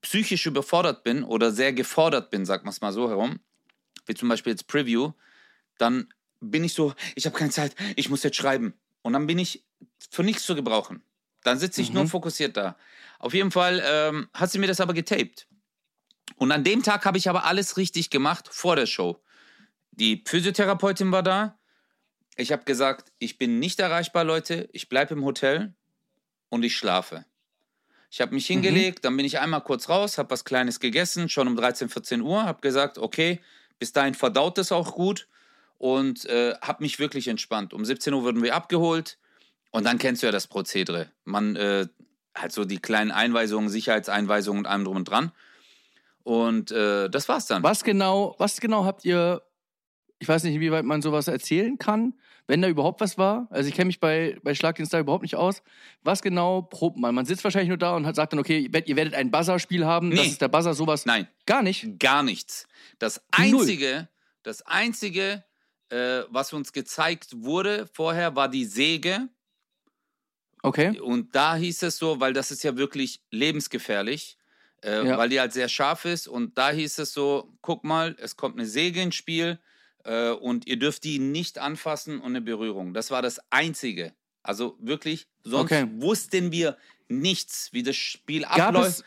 psychisch 0.01 0.45
überfordert 0.45 1.03
bin 1.03 1.23
oder 1.23 1.51
sehr 1.51 1.73
gefordert 1.73 2.29
bin, 2.29 2.45
sagt 2.45 2.63
man 2.63 2.71
es 2.71 2.81
mal 2.81 2.93
so 2.93 3.09
herum, 3.09 3.39
wie 4.05 4.13
zum 4.13 4.29
Beispiel 4.29 4.51
jetzt 4.51 4.67
Preview, 4.67 5.11
dann 5.77 6.13
bin 6.39 6.63
ich 6.63 6.73
so, 6.73 6.93
ich 7.15 7.25
habe 7.25 7.37
keine 7.37 7.51
Zeit, 7.51 7.75
ich 7.95 8.09
muss 8.09 8.23
jetzt 8.23 8.37
schreiben. 8.37 8.73
Und 9.01 9.13
dann 9.13 9.27
bin 9.27 9.39
ich 9.39 9.63
für 10.11 10.23
nichts 10.23 10.43
zu 10.43 10.55
gebrauchen. 10.55 11.01
Dann 11.43 11.59
sitze 11.59 11.81
ich 11.81 11.89
mhm. 11.89 11.95
nur 11.95 12.07
fokussiert 12.07 12.57
da. 12.57 12.77
Auf 13.19 13.33
jeden 13.33 13.51
Fall 13.51 13.81
ähm, 13.83 14.27
hat 14.33 14.51
sie 14.51 14.59
mir 14.59 14.67
das 14.67 14.81
aber 14.81 14.93
getaped. 14.93 15.47
Und 16.35 16.51
an 16.51 16.63
dem 16.63 16.83
Tag 16.83 17.05
habe 17.05 17.17
ich 17.17 17.29
aber 17.29 17.45
alles 17.45 17.77
richtig 17.77 18.09
gemacht 18.09 18.47
vor 18.51 18.75
der 18.75 18.85
Show. 18.85 19.21
Die 19.91 20.23
Physiotherapeutin 20.25 21.11
war 21.11 21.23
da. 21.23 21.57
Ich 22.35 22.51
habe 22.51 22.65
gesagt, 22.65 23.11
ich 23.17 23.37
bin 23.37 23.59
nicht 23.59 23.79
erreichbar, 23.79 24.23
Leute. 24.23 24.69
Ich 24.71 24.89
bleibe 24.89 25.15
im 25.15 25.23
Hotel 25.23 25.73
und 26.49 26.63
ich 26.63 26.77
schlafe. 26.77 27.25
Ich 28.09 28.21
habe 28.21 28.33
mich 28.33 28.49
mhm. 28.49 28.53
hingelegt, 28.53 28.99
mhm. 28.99 29.01
dann 29.03 29.17
bin 29.17 29.25
ich 29.25 29.39
einmal 29.39 29.61
kurz 29.61 29.89
raus, 29.89 30.17
habe 30.17 30.31
was 30.31 30.45
Kleines 30.45 30.79
gegessen, 30.79 31.29
schon 31.29 31.47
um 31.47 31.55
13, 31.55 31.89
14 31.89 32.21
Uhr, 32.21 32.43
habe 32.43 32.61
gesagt, 32.61 32.97
okay, 32.97 33.39
bis 33.79 33.91
dahin 33.91 34.13
verdaut 34.13 34.57
es 34.57 34.71
auch 34.71 34.95
gut 34.95 35.27
und 35.77 36.25
äh, 36.25 36.55
habe 36.61 36.83
mich 36.83 36.99
wirklich 36.99 37.27
entspannt. 37.27 37.73
Um 37.73 37.85
17 37.85 38.13
Uhr 38.13 38.23
wurden 38.23 38.41
wir 38.41 38.55
abgeholt 38.55 39.17
und 39.71 39.85
dann 39.85 39.97
kennst 39.97 40.23
du 40.23 40.27
ja 40.27 40.31
das 40.31 40.47
Prozedere. 40.47 41.11
Man 41.23 41.55
äh, 41.55 41.87
halt 42.35 42.51
so 42.51 42.65
die 42.65 42.79
kleinen 42.79 43.11
Einweisungen, 43.11 43.69
Sicherheitseinweisungen 43.69 44.59
und 44.59 44.67
allem 44.67 44.85
drum 44.85 44.97
und 44.97 45.09
dran. 45.09 45.31
Und 46.23 46.71
äh, 46.71 47.09
das 47.09 47.29
war's 47.29 47.45
dann. 47.45 47.63
Was 47.63 47.83
genau, 47.83 48.35
was 48.37 48.59
genau 48.59 48.85
habt 48.85 49.05
ihr, 49.05 49.41
ich 50.19 50.27
weiß 50.27 50.43
nicht, 50.43 50.55
inwieweit 50.55 50.85
man 50.85 51.01
sowas 51.01 51.27
erzählen 51.27 51.77
kann, 51.77 52.15
wenn 52.47 52.61
da 52.61 52.69
überhaupt 52.69 53.01
was 53.01 53.17
war. 53.17 53.47
Also 53.49 53.69
ich 53.69 53.75
kenne 53.75 53.87
mich 53.87 53.99
bei, 53.99 54.37
bei 54.41 54.55
Schlag 54.55 54.77
den 54.77 54.85
Star 54.85 55.01
überhaupt 55.01 55.23
nicht 55.23 55.35
aus. 55.35 55.61
Was 56.03 56.21
genau 56.21 56.61
probt 56.61 56.97
man? 56.97 57.13
Man 57.13 57.25
sitzt 57.25 57.43
wahrscheinlich 57.43 57.67
nur 57.67 57.77
da 57.77 57.95
und 57.95 58.07
hat, 58.07 58.15
sagt 58.15 58.33
dann, 58.33 58.39
okay, 58.39 58.69
ihr 58.85 58.95
werdet 58.95 59.13
ein 59.13 59.29
Buzzer-Spiel 59.29 59.85
haben. 59.85 60.09
Nee. 60.09 60.15
Das 60.15 60.27
ist 60.27 60.41
der 60.41 60.47
Buzzer, 60.47 60.73
sowas. 60.73 61.05
Nein. 61.05 61.27
Gar 61.45 61.61
nicht? 61.61 61.99
Gar 61.99 62.23
nichts. 62.23 62.67
Das 62.99 63.21
Einzige, 63.31 63.93
Null. 63.93 64.07
das 64.43 64.61
Einzige, 64.61 65.43
äh, 65.89 66.21
was 66.29 66.53
uns 66.53 66.71
gezeigt 66.71 67.43
wurde 67.43 67.87
vorher, 67.93 68.35
war 68.35 68.49
die 68.49 68.65
Säge. 68.65 69.27
Okay. 70.63 70.99
Und 70.99 71.35
da 71.35 71.55
hieß 71.55 71.83
es 71.83 71.97
so, 71.97 72.19
weil 72.19 72.33
das 72.33 72.51
ist 72.51 72.63
ja 72.63 72.77
wirklich 72.77 73.21
lebensgefährlich, 73.29 74.37
äh, 74.83 75.05
ja. 75.05 75.17
weil 75.17 75.29
die 75.29 75.39
halt 75.39 75.51
sehr 75.51 75.67
scharf 75.67 76.05
ist. 76.05 76.29
Und 76.29 76.57
da 76.57 76.71
hieß 76.71 76.99
es 76.99 77.13
so, 77.13 77.53
guck 77.61 77.83
mal, 77.83 78.15
es 78.19 78.37
kommt 78.37 78.57
eine 78.57 78.67
Säge 78.67 79.01
ins 79.01 79.15
Spiel 79.15 79.59
äh, 80.07 80.31
und 80.31 80.67
ihr 80.67 80.79
dürft 80.79 81.03
die 81.03 81.19
nicht 81.19 81.59
anfassen 81.59 82.19
und 82.19 82.27
eine 82.27 82.41
Berührung. 82.41 82.93
Das 82.93 83.11
war 83.11 83.21
das 83.21 83.39
Einzige. 83.49 84.13
Also 84.41 84.77
wirklich, 84.79 85.27
sonst 85.43 85.71
okay. 85.71 85.87
wussten 85.97 86.51
wir 86.51 86.77
nichts, 87.09 87.69
wie 87.73 87.83
das 87.83 87.97
Spiel 87.97 88.45
abläuft. 88.45 89.03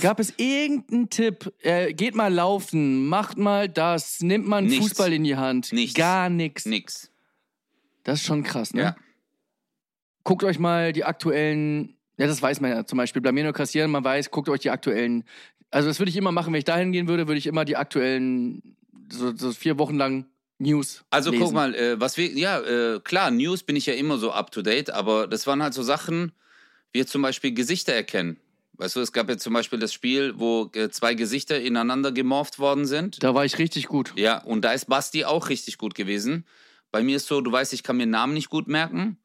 Gab 0.00 0.20
es 0.20 0.32
irgendeinen 0.36 1.10
Tipp? 1.10 1.52
Äh, 1.60 1.92
geht 1.94 2.14
mal 2.14 2.32
laufen, 2.32 3.06
macht 3.06 3.38
mal 3.38 3.68
das, 3.68 4.20
nimmt 4.20 4.46
mal 4.46 4.58
einen 4.58 4.68
nichts. 4.68 4.88
Fußball 4.88 5.12
in 5.12 5.24
die 5.24 5.36
Hand. 5.36 5.72
Nichts. 5.72 5.94
Gar 5.94 6.30
nichts. 6.30 6.66
Nix. 6.66 7.10
Das 8.04 8.20
ist 8.20 8.26
schon 8.26 8.42
krass, 8.42 8.72
ne? 8.72 8.82
Ja. 8.82 8.96
Guckt 10.24 10.44
euch 10.44 10.58
mal 10.58 10.92
die 10.92 11.04
aktuellen, 11.04 11.96
ja, 12.18 12.26
das 12.26 12.40
weiß 12.40 12.60
man 12.60 12.70
ja 12.70 12.86
zum 12.86 12.98
Beispiel, 12.98 13.22
bei 13.22 13.32
mir 13.32 13.44
nur 13.44 13.52
kassieren, 13.52 13.90
man 13.90 14.04
weiß, 14.04 14.30
guckt 14.30 14.48
euch 14.48 14.60
die 14.60 14.70
aktuellen, 14.70 15.24
also 15.70 15.88
das 15.88 15.98
würde 15.98 16.10
ich 16.10 16.16
immer 16.16 16.32
machen, 16.32 16.52
wenn 16.52 16.58
ich 16.58 16.64
dahin 16.64 16.92
gehen 16.92 17.08
würde, 17.08 17.26
würde 17.26 17.38
ich 17.38 17.46
immer 17.46 17.64
die 17.64 17.76
aktuellen 17.76 18.77
so, 19.10 19.34
so 19.36 19.52
vier 19.52 19.78
Wochen 19.78 19.96
lang 19.96 20.26
News. 20.58 21.04
Also 21.10 21.30
lesen. 21.30 21.44
guck 21.44 21.54
mal, 21.54 21.74
äh, 21.74 22.00
was 22.00 22.16
wir, 22.16 22.32
ja, 22.32 22.60
äh, 22.60 23.00
klar, 23.00 23.30
News 23.30 23.62
bin 23.62 23.76
ich 23.76 23.86
ja 23.86 23.94
immer 23.94 24.18
so 24.18 24.32
up 24.32 24.50
to 24.50 24.62
date, 24.62 24.90
aber 24.90 25.26
das 25.28 25.46
waren 25.46 25.62
halt 25.62 25.72
so 25.72 25.82
Sachen, 25.82 26.32
wie 26.92 27.04
zum 27.06 27.22
Beispiel 27.22 27.52
Gesichter 27.52 27.92
erkennen. 27.92 28.38
Weißt 28.72 28.96
du, 28.96 29.00
es 29.00 29.12
gab 29.12 29.28
ja 29.28 29.36
zum 29.36 29.52
Beispiel 29.52 29.78
das 29.78 29.92
Spiel, 29.92 30.34
wo 30.36 30.70
äh, 30.74 30.88
zwei 30.90 31.14
Gesichter 31.14 31.60
ineinander 31.60 32.12
gemorpht 32.12 32.58
worden 32.58 32.86
sind. 32.86 33.22
Da 33.22 33.34
war 33.34 33.44
ich 33.44 33.58
richtig 33.58 33.86
gut. 33.86 34.12
Ja, 34.16 34.38
und 34.38 34.62
da 34.64 34.72
ist 34.72 34.86
Basti 34.86 35.24
auch 35.24 35.48
richtig 35.48 35.78
gut 35.78 35.94
gewesen. 35.94 36.44
Bei 36.90 37.02
mir 37.02 37.16
ist 37.16 37.26
so, 37.26 37.40
du 37.40 37.52
weißt, 37.52 37.72
ich 37.72 37.82
kann 37.82 37.96
mir 37.96 38.06
Namen 38.06 38.34
nicht 38.34 38.50
gut 38.50 38.68
merken, 38.68 39.18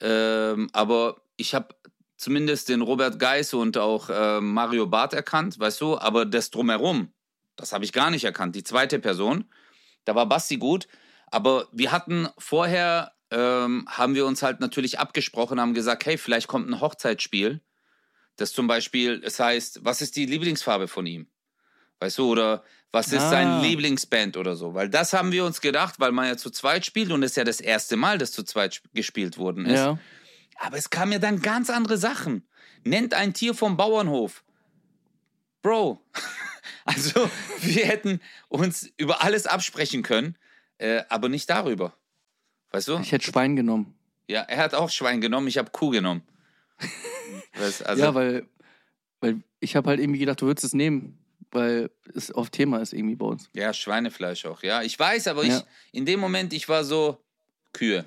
ähm, 0.00 0.68
aber 0.72 1.22
ich 1.36 1.54
habe 1.54 1.74
zumindest 2.16 2.68
den 2.68 2.80
Robert 2.80 3.18
Geis 3.18 3.54
und 3.54 3.76
auch 3.76 4.08
äh, 4.10 4.40
Mario 4.40 4.86
Barth 4.86 5.12
erkannt, 5.12 5.58
weißt 5.58 5.80
du, 5.80 5.98
aber 5.98 6.24
das 6.24 6.50
drumherum, 6.50 7.12
das 7.56 7.72
habe 7.72 7.84
ich 7.84 7.92
gar 7.92 8.10
nicht 8.10 8.24
erkannt. 8.24 8.54
Die 8.54 8.64
zweite 8.64 8.98
Person, 8.98 9.44
da 10.04 10.14
war 10.14 10.26
Basti 10.26 10.56
gut. 10.56 10.88
Aber 11.26 11.68
wir 11.72 11.90
hatten 11.92 12.28
vorher, 12.38 13.12
ähm, 13.30 13.86
haben 13.88 14.14
wir 14.14 14.26
uns 14.26 14.42
halt 14.42 14.60
natürlich 14.60 14.98
abgesprochen, 14.98 15.60
haben 15.60 15.74
gesagt, 15.74 16.06
hey, 16.06 16.18
vielleicht 16.18 16.48
kommt 16.48 16.68
ein 16.68 16.80
Hochzeitsspiel. 16.80 17.60
Das 18.36 18.52
zum 18.52 18.66
Beispiel, 18.66 19.22
es 19.24 19.38
heißt, 19.40 19.84
was 19.84 20.00
ist 20.02 20.16
die 20.16 20.26
Lieblingsfarbe 20.26 20.88
von 20.88 21.06
ihm? 21.06 21.28
Weißt 22.00 22.18
du, 22.18 22.30
oder 22.30 22.64
was 22.92 23.12
ist 23.12 23.22
ah. 23.22 23.30
sein 23.30 23.62
Lieblingsband 23.62 24.36
oder 24.36 24.56
so? 24.56 24.74
Weil 24.74 24.88
das 24.88 25.12
haben 25.12 25.32
wir 25.32 25.44
uns 25.44 25.60
gedacht, 25.60 25.96
weil 25.98 26.12
man 26.12 26.26
ja 26.26 26.36
zu 26.36 26.50
zweit 26.50 26.86
spielt 26.86 27.10
und 27.10 27.22
es 27.22 27.32
ist 27.32 27.36
ja 27.36 27.44
das 27.44 27.60
erste 27.60 27.96
Mal, 27.96 28.18
dass 28.18 28.32
zu 28.32 28.44
zweit 28.44 28.82
gespielt 28.92 29.38
worden 29.38 29.66
ist. 29.66 29.78
Ja. 29.78 29.98
Aber 30.58 30.76
es 30.76 30.90
kamen 30.90 31.12
ja 31.12 31.18
dann 31.18 31.42
ganz 31.42 31.70
andere 31.70 31.98
Sachen. 31.98 32.46
Nennt 32.84 33.14
ein 33.14 33.34
Tier 33.34 33.54
vom 33.54 33.76
Bauernhof. 33.76 34.44
Bro, 35.62 36.00
Also 36.84 37.30
wir 37.60 37.86
hätten 37.86 38.20
uns 38.48 38.90
über 38.96 39.22
alles 39.22 39.46
absprechen 39.46 40.02
können, 40.02 40.36
äh, 40.78 41.02
aber 41.08 41.28
nicht 41.28 41.48
darüber. 41.50 41.96
Weißt 42.70 42.88
du? 42.88 42.98
Ich 42.98 43.12
hätte 43.12 43.24
Schwein 43.24 43.56
genommen. 43.56 43.94
Ja, 44.28 44.42
er 44.42 44.58
hat 44.58 44.74
auch 44.74 44.90
Schwein 44.90 45.20
genommen, 45.20 45.46
ich 45.48 45.58
habe 45.58 45.70
Kuh 45.70 45.90
genommen. 45.90 46.22
also, 47.52 48.02
ja, 48.02 48.14
weil, 48.14 48.46
weil 49.20 49.42
ich 49.60 49.76
habe 49.76 49.90
halt 49.90 50.00
irgendwie 50.00 50.18
gedacht, 50.18 50.40
du 50.40 50.46
würdest 50.46 50.64
es 50.64 50.72
nehmen, 50.72 51.18
weil 51.50 51.90
es 52.14 52.30
auf 52.30 52.50
Thema 52.50 52.78
ist 52.78 52.92
irgendwie 52.92 53.16
bei 53.16 53.26
uns. 53.26 53.48
Ja, 53.54 53.72
Schweinefleisch 53.72 54.46
auch, 54.46 54.62
ja. 54.62 54.82
Ich 54.82 54.98
weiß, 54.98 55.28
aber 55.28 55.44
ja. 55.44 55.58
ich, 55.58 55.64
in 55.92 56.06
dem 56.06 56.20
Moment, 56.20 56.52
ich 56.52 56.68
war 56.68 56.84
so 56.84 57.18
Kühe. 57.72 58.04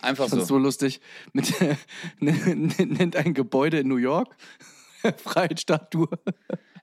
Einfach 0.00 0.28
so. 0.28 0.36
Das 0.36 0.44
ist 0.44 0.48
so 0.48 0.58
lustig. 0.58 1.00
Mit, 1.32 1.52
nennt 2.20 3.16
ein 3.16 3.34
Gebäude 3.34 3.80
in 3.80 3.88
New 3.88 3.96
York 3.96 4.34
Freiheitsstatue. 5.12 6.08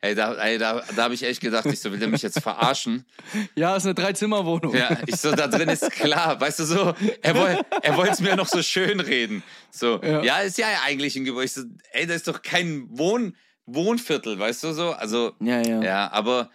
Ey, 0.04 0.16
da, 0.16 0.34
ey, 0.34 0.58
da, 0.58 0.84
da 0.96 1.04
habe 1.04 1.14
ich 1.14 1.22
echt 1.22 1.42
gedacht, 1.42 1.68
ich 1.68 1.80
so, 1.80 1.92
will 1.92 2.00
der 2.00 2.08
mich 2.08 2.24
jetzt 2.24 2.40
verarschen? 2.40 3.06
Ja, 3.56 3.76
ist 3.76 3.86
eine 3.86 3.94
Dreizimmerwohnung. 3.94 4.76
Ja, 4.76 4.98
ich 5.06 5.18
so, 5.18 5.32
da 5.32 5.48
drin 5.48 5.70
ist 5.70 5.92
klar, 5.92 6.42
weißt 6.42 6.60
du 6.60 6.64
so, 6.64 6.94
er, 7.22 7.36
woll, 7.36 7.60
er 7.84 7.98
wollte 7.98 8.14
es 8.14 8.20
mir 8.20 8.36
noch 8.36 8.48
so 8.48 8.64
schön 8.64 9.00
reden. 9.00 9.44
So, 9.70 10.02
ja. 10.02 10.24
ja, 10.24 10.40
ist 10.40 10.58
ja 10.58 10.68
eigentlich 10.84 11.16
ein 11.16 11.24
Gebäude. 11.24 11.46
Ich 11.46 11.54
so, 11.54 11.62
ey, 11.92 12.08
das 12.08 12.18
ist 12.18 12.28
doch 12.28 12.42
kein 12.42 12.88
Wohn, 12.90 13.36
Wohnviertel, 13.68 14.40
weißt 14.40 14.64
du 14.64 14.74
so? 14.74 14.92
Also, 14.92 15.34
ja, 15.40 15.62
ja. 15.62 15.84
Ja, 15.84 16.12
aber 16.12 16.50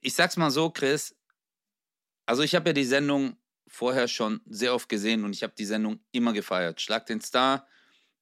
ich 0.00 0.14
sag's 0.14 0.36
mal 0.36 0.50
so, 0.50 0.70
Chris, 0.70 1.14
also 2.26 2.42
ich 2.42 2.54
habe 2.56 2.70
ja 2.70 2.72
die 2.72 2.84
Sendung 2.84 3.36
vorher 3.68 4.08
schon 4.08 4.40
sehr 4.46 4.74
oft 4.74 4.88
gesehen 4.88 5.24
und 5.24 5.34
ich 5.34 5.44
habe 5.44 5.54
die 5.56 5.64
Sendung 5.64 6.00
immer 6.10 6.32
gefeiert. 6.32 6.80
Schlag 6.80 7.06
den 7.06 7.20
Star 7.20 7.66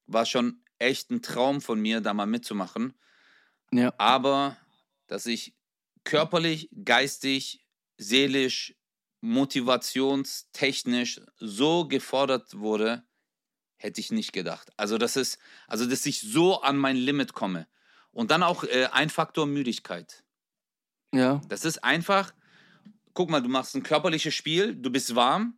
war 0.05 0.25
schon 0.25 0.61
echt 0.77 1.09
ein 1.09 1.21
Traum 1.21 1.61
von 1.61 1.79
mir, 1.79 2.01
da 2.01 2.13
mal 2.13 2.25
mitzumachen. 2.25 2.93
Ja. 3.73 3.93
Aber 3.97 4.57
dass 5.07 5.25
ich 5.25 5.55
körperlich, 6.03 6.69
geistig, 6.83 7.65
seelisch, 7.97 8.75
motivationstechnisch 9.21 11.21
so 11.37 11.87
gefordert 11.87 12.57
wurde, 12.57 13.03
hätte 13.77 14.01
ich 14.01 14.11
nicht 14.11 14.33
gedacht. 14.33 14.71
Also, 14.77 14.97
das 14.97 15.15
ist, 15.15 15.37
also, 15.67 15.85
dass 15.85 16.05
ich 16.05 16.21
so 16.21 16.61
an 16.61 16.77
mein 16.77 16.95
Limit 16.95 17.33
komme. 17.33 17.67
Und 18.11 18.31
dann 18.31 18.43
auch 18.43 18.63
äh, 18.63 18.87
ein 18.91 19.09
Faktor 19.09 19.45
Müdigkeit. 19.45 20.23
Ja. 21.13 21.41
Das 21.47 21.65
ist 21.65 21.83
einfach, 21.83 22.33
guck 23.13 23.29
mal, 23.29 23.41
du 23.41 23.49
machst 23.49 23.75
ein 23.75 23.83
körperliches 23.83 24.33
Spiel, 24.33 24.75
du 24.75 24.89
bist 24.89 25.15
warm 25.15 25.57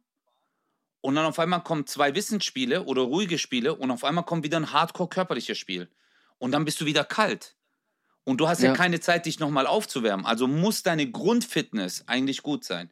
und 1.01 1.15
dann 1.15 1.25
auf 1.25 1.39
einmal 1.39 1.63
kommen 1.63 1.87
zwei 1.87 2.15
Wissensspiele 2.15 2.83
oder 2.83 3.01
ruhige 3.01 3.37
Spiele 3.37 3.75
und 3.75 3.91
auf 3.91 4.03
einmal 4.03 4.25
kommt 4.25 4.43
wieder 4.43 4.57
ein 4.57 4.71
hardcore 4.71 5.09
körperliches 5.09 5.57
Spiel. 5.57 5.89
Und 6.37 6.51
dann 6.51 6.65
bist 6.65 6.81
du 6.81 6.85
wieder 6.85 7.03
kalt. 7.03 7.55
Und 8.25 8.37
du 8.39 8.47
hast 8.47 8.61
ja, 8.61 8.69
ja 8.69 8.75
keine 8.75 8.99
Zeit, 8.99 9.25
dich 9.25 9.39
nochmal 9.39 9.67
aufzuwärmen. 9.67 10.25
Also 10.25 10.47
muss 10.47 10.83
deine 10.83 11.09
Grundfitness 11.09 12.05
eigentlich 12.07 12.41
gut 12.43 12.63
sein. 12.63 12.89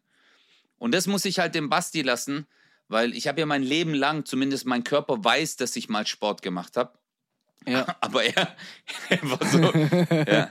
Und 0.78 0.94
das 0.94 1.08
muss 1.08 1.26
ich 1.26 1.40
halt 1.40 1.56
dem 1.56 1.70
Basti 1.70 2.02
lassen, 2.02 2.48
weil 2.88 3.14
ich 3.14 3.28
habe 3.28 3.40
ja 3.40 3.46
mein 3.46 3.64
Leben 3.64 3.94
lang, 3.94 4.26
zumindest 4.26 4.66
mein 4.66 4.84
Körper 4.84 5.24
weiß, 5.24 5.56
dass 5.56 5.76
ich 5.76 5.88
mal 5.90 6.06
Sport 6.06 6.42
gemacht 6.42 6.76
habe. 6.76 6.92
Ja. 7.66 7.86
Aber 8.02 8.24
er, 8.24 8.56
er 9.10 9.20
war 9.30 9.46
so. 9.46 9.62
ja, 10.30 10.50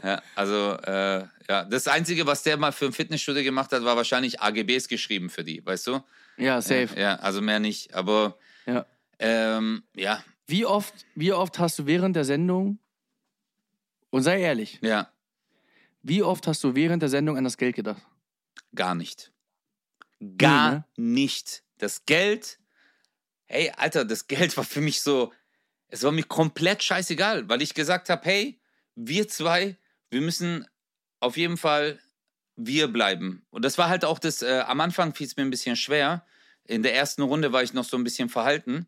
ja, 0.08 0.22
also, 0.36 0.76
äh, 0.84 1.24
ja. 1.48 1.64
Das 1.64 1.88
Einzige, 1.88 2.24
was 2.26 2.42
der 2.44 2.56
mal 2.56 2.72
für 2.72 2.86
ein 2.86 2.92
Fitnessstudio 2.92 3.42
gemacht 3.42 3.72
hat, 3.72 3.84
war 3.84 3.96
wahrscheinlich 3.96 4.40
AGBs 4.40 4.88
geschrieben 4.88 5.28
für 5.28 5.44
die, 5.44 5.64
weißt 5.66 5.88
du? 5.88 6.00
Ja, 6.38 6.62
safe. 6.62 6.88
Ja, 6.98 7.16
also 7.16 7.42
mehr 7.42 7.58
nicht. 7.60 7.92
Aber, 7.94 8.38
Ja. 8.64 8.86
ähm, 9.18 9.82
ja, 9.94 10.22
Wie 10.46 10.64
oft, 10.64 10.94
wie 11.14 11.32
oft 11.32 11.58
hast 11.58 11.78
du 11.80 11.86
während 11.86 12.14
der 12.16 12.24
Sendung, 12.24 12.78
und 14.12 14.22
sei 14.22 14.40
ehrlich, 14.40 14.78
ja, 14.80 15.12
wie 16.02 16.22
oft 16.22 16.46
hast 16.46 16.62
du 16.62 16.76
während 16.76 17.02
der 17.02 17.08
Sendung 17.08 17.36
an 17.36 17.44
das 17.44 17.56
Geld 17.56 17.74
gedacht? 17.74 18.02
gar 18.74 18.94
nicht. 18.94 19.32
Gar 20.38 20.72
ne? 20.72 20.84
nicht. 20.96 21.62
Das 21.78 22.04
Geld, 22.06 22.58
hey, 23.44 23.72
Alter, 23.76 24.04
das 24.04 24.26
Geld 24.26 24.56
war 24.56 24.64
für 24.64 24.80
mich 24.80 25.02
so, 25.02 25.32
es 25.88 26.02
war 26.02 26.12
mir 26.12 26.24
komplett 26.24 26.82
scheißegal, 26.82 27.48
weil 27.48 27.62
ich 27.62 27.74
gesagt 27.74 28.08
habe, 28.08 28.24
hey, 28.24 28.60
wir 28.94 29.28
zwei, 29.28 29.76
wir 30.10 30.20
müssen 30.20 30.66
auf 31.20 31.36
jeden 31.36 31.56
Fall 31.56 31.98
wir 32.56 32.88
bleiben. 32.88 33.44
Und 33.50 33.64
das 33.64 33.78
war 33.78 33.88
halt 33.88 34.04
auch 34.04 34.18
das, 34.18 34.42
äh, 34.42 34.62
am 34.66 34.80
Anfang 34.80 35.14
fiel 35.14 35.26
es 35.26 35.36
mir 35.36 35.42
ein 35.42 35.50
bisschen 35.50 35.76
schwer. 35.76 36.24
In 36.64 36.82
der 36.82 36.94
ersten 36.94 37.22
Runde 37.22 37.52
war 37.52 37.62
ich 37.62 37.72
noch 37.72 37.84
so 37.84 37.96
ein 37.96 38.04
bisschen 38.04 38.28
verhalten. 38.28 38.86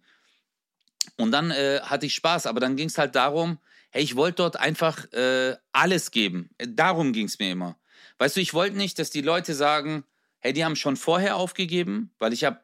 Und 1.17 1.33
dann 1.33 1.51
äh, 1.51 1.81
hatte 1.83 2.07
ich 2.07 2.15
Spaß, 2.15 2.47
aber 2.47 2.61
dann 2.61 2.77
ging 2.77 2.89
es 2.89 2.99
halt 2.99 3.15
darum, 3.15 3.59
hey, 3.95 4.03
ich 4.03 4.17
wollte 4.17 4.37
dort 4.37 4.59
einfach 4.59 5.11
äh, 5.13 5.57
alles 5.71 6.11
geben. 6.11 6.51
Darum 6.59 7.13
ging 7.13 7.27
es 7.27 7.39
mir 7.39 7.53
immer. 7.53 7.79
Weißt 8.19 8.35
du, 8.35 8.41
ich 8.41 8.53
wollte 8.53 8.77
nicht, 8.77 8.99
dass 8.99 9.11
die 9.11 9.21
Leute 9.21 9.55
sagen, 9.55 10.03
hey, 10.41 10.53
die 10.53 10.65
haben 10.65 10.75
schon 10.75 10.97
vorher 10.97 11.37
aufgegeben, 11.37 12.11
weil 12.19 12.33
ich 12.33 12.43
habe 12.43 12.59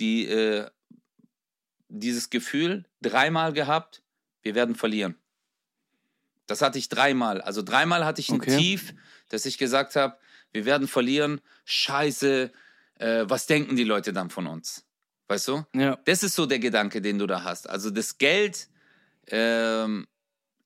die, 0.00 0.26
äh, 0.26 0.68
dieses 1.88 2.30
Gefühl 2.30 2.84
dreimal 3.00 3.52
gehabt, 3.52 4.02
wir 4.42 4.56
werden 4.56 4.74
verlieren. 4.74 5.14
Das 6.48 6.62
hatte 6.62 6.78
ich 6.78 6.88
dreimal. 6.88 7.40
Also 7.40 7.62
dreimal 7.62 8.04
hatte 8.04 8.20
ich 8.20 8.28
ein 8.28 8.40
Okay. 8.40 8.56
Tief, 8.56 8.92
dass 9.28 9.46
ich 9.46 9.56
gesagt 9.56 9.94
habe, 9.94 10.18
wir 10.50 10.64
werden 10.64 10.88
verlieren. 10.88 11.40
Scheiße, 11.64 12.50
äh, 12.98 13.24
was 13.28 13.46
denken 13.46 13.76
die 13.76 13.84
Leute 13.84 14.12
dann 14.12 14.30
von 14.30 14.48
uns? 14.48 14.84
Weißt 15.28 15.46
du? 15.46 15.64
Ja. 15.76 15.96
Das 16.06 16.24
ist 16.24 16.34
so 16.34 16.44
der 16.44 16.58
Gedanke, 16.58 17.00
den 17.00 17.20
du 17.20 17.28
da 17.28 17.44
hast. 17.44 17.70
Also 17.70 17.90
das 17.90 18.18
Geld 18.18 18.68
ähm, 19.28 20.08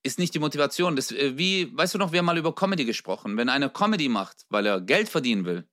ist 0.03 0.19
nicht 0.19 0.35
die 0.35 0.39
Motivation. 0.39 0.97
Das, 0.97 1.11
äh, 1.11 1.37
wie, 1.37 1.77
weißt 1.77 1.95
du 1.95 1.99
noch, 1.99 2.13
wir 2.13 2.19
haben 2.21 2.27
mal 2.27 2.39
über 2.39 2.55
Comedy 2.55 2.85
gesprochen. 2.85 3.37
Wenn 3.37 3.49
einer 3.49 3.69
Comedy 3.69 4.09
macht, 4.09 4.47
weil 4.49 4.67
er 4.67 4.81
Geld 4.81 5.09
verdienen 5.09 5.45
will, 5.45 5.69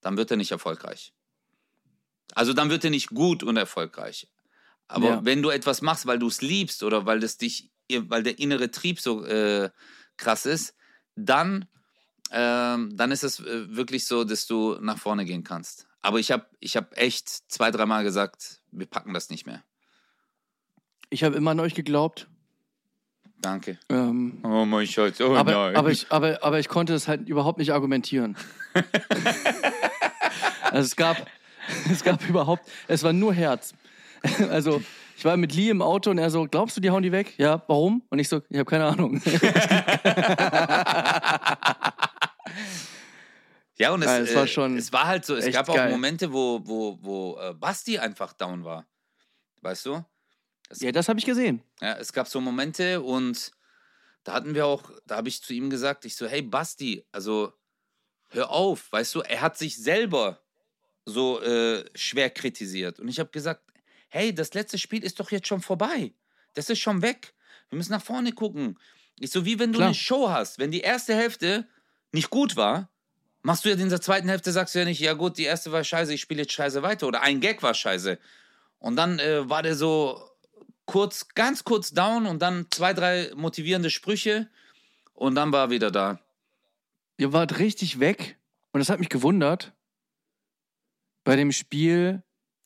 dann 0.00 0.16
wird 0.16 0.30
er 0.30 0.36
nicht 0.36 0.50
erfolgreich. 0.50 1.12
Also 2.34 2.52
dann 2.54 2.70
wird 2.70 2.84
er 2.84 2.90
nicht 2.90 3.10
gut 3.10 3.42
und 3.42 3.56
erfolgreich. 3.56 4.28
Aber 4.88 5.08
Ja. 5.08 5.24
wenn 5.24 5.42
du 5.42 5.50
etwas 5.50 5.82
machst, 5.82 6.06
weil 6.06 6.18
du 6.18 6.28
es 6.28 6.40
liebst 6.42 6.82
oder 6.82 7.06
weil 7.06 7.20
das 7.20 7.36
dich, 7.36 7.70
weil 7.90 8.22
der 8.22 8.38
innere 8.38 8.70
Trieb 8.70 9.00
so 9.00 9.24
äh, 9.24 9.70
krass 10.16 10.46
ist, 10.46 10.74
dann, 11.14 11.66
ähm, 12.30 12.96
dann 12.96 13.12
ist 13.12 13.22
es 13.22 13.40
äh, 13.40 13.76
wirklich 13.76 14.06
so, 14.06 14.24
dass 14.24 14.46
du 14.46 14.78
nach 14.80 14.98
vorne 14.98 15.24
gehen 15.24 15.44
kannst. 15.44 15.86
Aber 16.00 16.18
ich 16.18 16.30
habe 16.32 16.46
ich 16.58 16.76
hab 16.76 16.96
echt 16.96 17.28
zwei, 17.28 17.70
dreimal 17.70 18.02
gesagt, 18.02 18.60
wir 18.70 18.86
packen 18.86 19.12
das 19.14 19.28
nicht 19.30 19.46
mehr. 19.46 19.62
Ich 21.10 21.22
habe 21.22 21.36
immer 21.36 21.50
an 21.52 21.60
euch 21.60 21.74
geglaubt. 21.74 22.28
Danke. 23.42 23.76
Ähm, 23.90 24.38
Oh 24.44 24.64
mein 24.64 24.86
Schatz, 24.86 25.20
oh 25.20 25.34
aber, 25.34 25.76
aber, 25.76 25.90
ich, 25.90 26.06
aber, 26.10 26.38
aber 26.42 26.60
ich 26.60 26.68
konnte 26.68 26.94
es 26.94 27.08
halt 27.08 27.28
überhaupt 27.28 27.58
nicht 27.58 27.72
argumentieren. 27.72 28.36
also 30.70 30.86
es 30.86 30.96
gab, 30.96 31.26
es 31.90 32.02
gab 32.04 32.26
überhaupt, 32.28 32.62
es 32.88 33.02
war 33.02 33.12
nur 33.12 33.34
Herz. 33.34 33.74
Also 34.50 34.80
ich 35.16 35.24
war 35.24 35.36
mit 35.36 35.54
Lee 35.54 35.68
im 35.68 35.82
Auto 35.82 36.10
und 36.10 36.18
er 36.18 36.30
so, 36.30 36.46
glaubst 36.48 36.76
du, 36.76 36.80
die 36.80 36.90
hauen 36.90 37.02
die 37.02 37.10
weg? 37.10 37.34
Ja, 37.38 37.62
warum? 37.66 38.02
Und 38.08 38.20
ich 38.20 38.28
so, 38.28 38.40
ich 38.48 38.58
habe 38.58 38.70
keine 38.70 38.84
Ahnung. 38.86 39.20
Ja, 43.78 43.92
und 43.92 44.02
es, 44.02 44.08
Ja, 44.08 44.18
es 44.18 44.34
war 44.34 44.44
äh, 44.44 44.46
schon 44.46 44.76
es 44.76 44.92
war 44.92 45.06
halt 45.06 45.24
so, 45.24 45.34
es 45.34 45.52
gab 45.52 45.68
auch 45.68 45.74
geil. 45.74 45.90
Momente, 45.90 46.32
wo, 46.32 46.60
wo, 46.64 46.98
wo 47.00 47.38
äh, 47.40 47.52
Basti 47.54 47.98
einfach 47.98 48.32
down 48.32 48.64
war. 48.64 48.86
Weißt 49.60 49.86
du? 49.86 50.04
Ja, 50.80 50.92
das 50.92 51.08
habe 51.08 51.18
ich 51.18 51.26
gesehen. 51.26 51.62
Ja, 51.80 51.96
es 51.98 52.12
gab 52.12 52.28
so 52.28 52.40
Momente 52.40 53.00
und 53.00 53.52
da 54.24 54.34
hatten 54.34 54.54
wir 54.54 54.66
auch, 54.66 54.90
da 55.06 55.16
habe 55.16 55.28
ich 55.28 55.42
zu 55.42 55.52
ihm 55.52 55.70
gesagt, 55.70 56.04
ich 56.04 56.16
so, 56.16 56.26
hey 56.26 56.42
Basti, 56.42 57.04
also 57.12 57.52
hör 58.30 58.50
auf, 58.50 58.90
weißt 58.92 59.14
du, 59.14 59.20
er 59.20 59.40
hat 59.40 59.58
sich 59.58 59.76
selber 59.76 60.40
so 61.04 61.40
äh, 61.42 61.84
schwer 61.94 62.30
kritisiert. 62.30 63.00
Und 63.00 63.08
ich 63.08 63.18
habe 63.18 63.30
gesagt, 63.30 63.62
hey, 64.08 64.34
das 64.34 64.54
letzte 64.54 64.78
Spiel 64.78 65.02
ist 65.02 65.18
doch 65.20 65.30
jetzt 65.30 65.48
schon 65.48 65.60
vorbei. 65.60 66.14
Das 66.54 66.70
ist 66.70 66.78
schon 66.78 67.02
weg. 67.02 67.34
Wir 67.70 67.76
müssen 67.78 67.92
nach 67.92 68.04
vorne 68.04 68.32
gucken. 68.32 68.78
Ich 69.18 69.30
so, 69.30 69.44
wie 69.44 69.58
wenn 69.58 69.72
du 69.72 69.78
Klar. 69.78 69.88
eine 69.88 69.94
Show 69.94 70.28
hast. 70.28 70.58
Wenn 70.58 70.70
die 70.70 70.80
erste 70.80 71.14
Hälfte 71.14 71.66
nicht 72.12 72.30
gut 72.30 72.56
war, 72.56 72.90
machst 73.42 73.64
du 73.64 73.70
ja 73.70 73.76
in 73.76 73.88
der 73.88 74.00
zweiten 74.00 74.28
Hälfte, 74.28 74.52
sagst 74.52 74.74
du 74.74 74.80
ja 74.80 74.84
nicht, 74.84 75.00
ja 75.00 75.14
gut, 75.14 75.38
die 75.38 75.44
erste 75.44 75.72
war 75.72 75.82
scheiße, 75.82 76.14
ich 76.14 76.20
spiele 76.20 76.42
jetzt 76.42 76.52
scheiße 76.52 76.82
weiter. 76.82 77.06
Oder 77.06 77.22
ein 77.22 77.40
Gag 77.40 77.62
war 77.62 77.74
scheiße. 77.74 78.18
Und 78.78 78.96
dann 78.96 79.18
äh, 79.18 79.48
war 79.48 79.62
der 79.62 79.76
so 79.76 80.31
kurz, 80.86 81.28
ganz 81.34 81.64
kurz 81.64 81.90
down 81.92 82.26
und 82.26 82.40
dann 82.42 82.66
zwei, 82.70 82.92
drei 82.92 83.30
motivierende 83.34 83.90
Sprüche 83.90 84.48
und 85.14 85.34
dann 85.34 85.52
war 85.52 85.66
er 85.66 85.70
wieder 85.70 85.90
da. 85.90 86.18
Ihr 87.18 87.32
wart 87.32 87.58
richtig 87.58 88.00
weg 88.00 88.36
und 88.72 88.80
das 88.80 88.88
hat 88.88 88.98
mich 89.00 89.08
gewundert. 89.08 89.72
Bei 91.24 91.36
dem 91.36 91.52
Spiel 91.52 92.22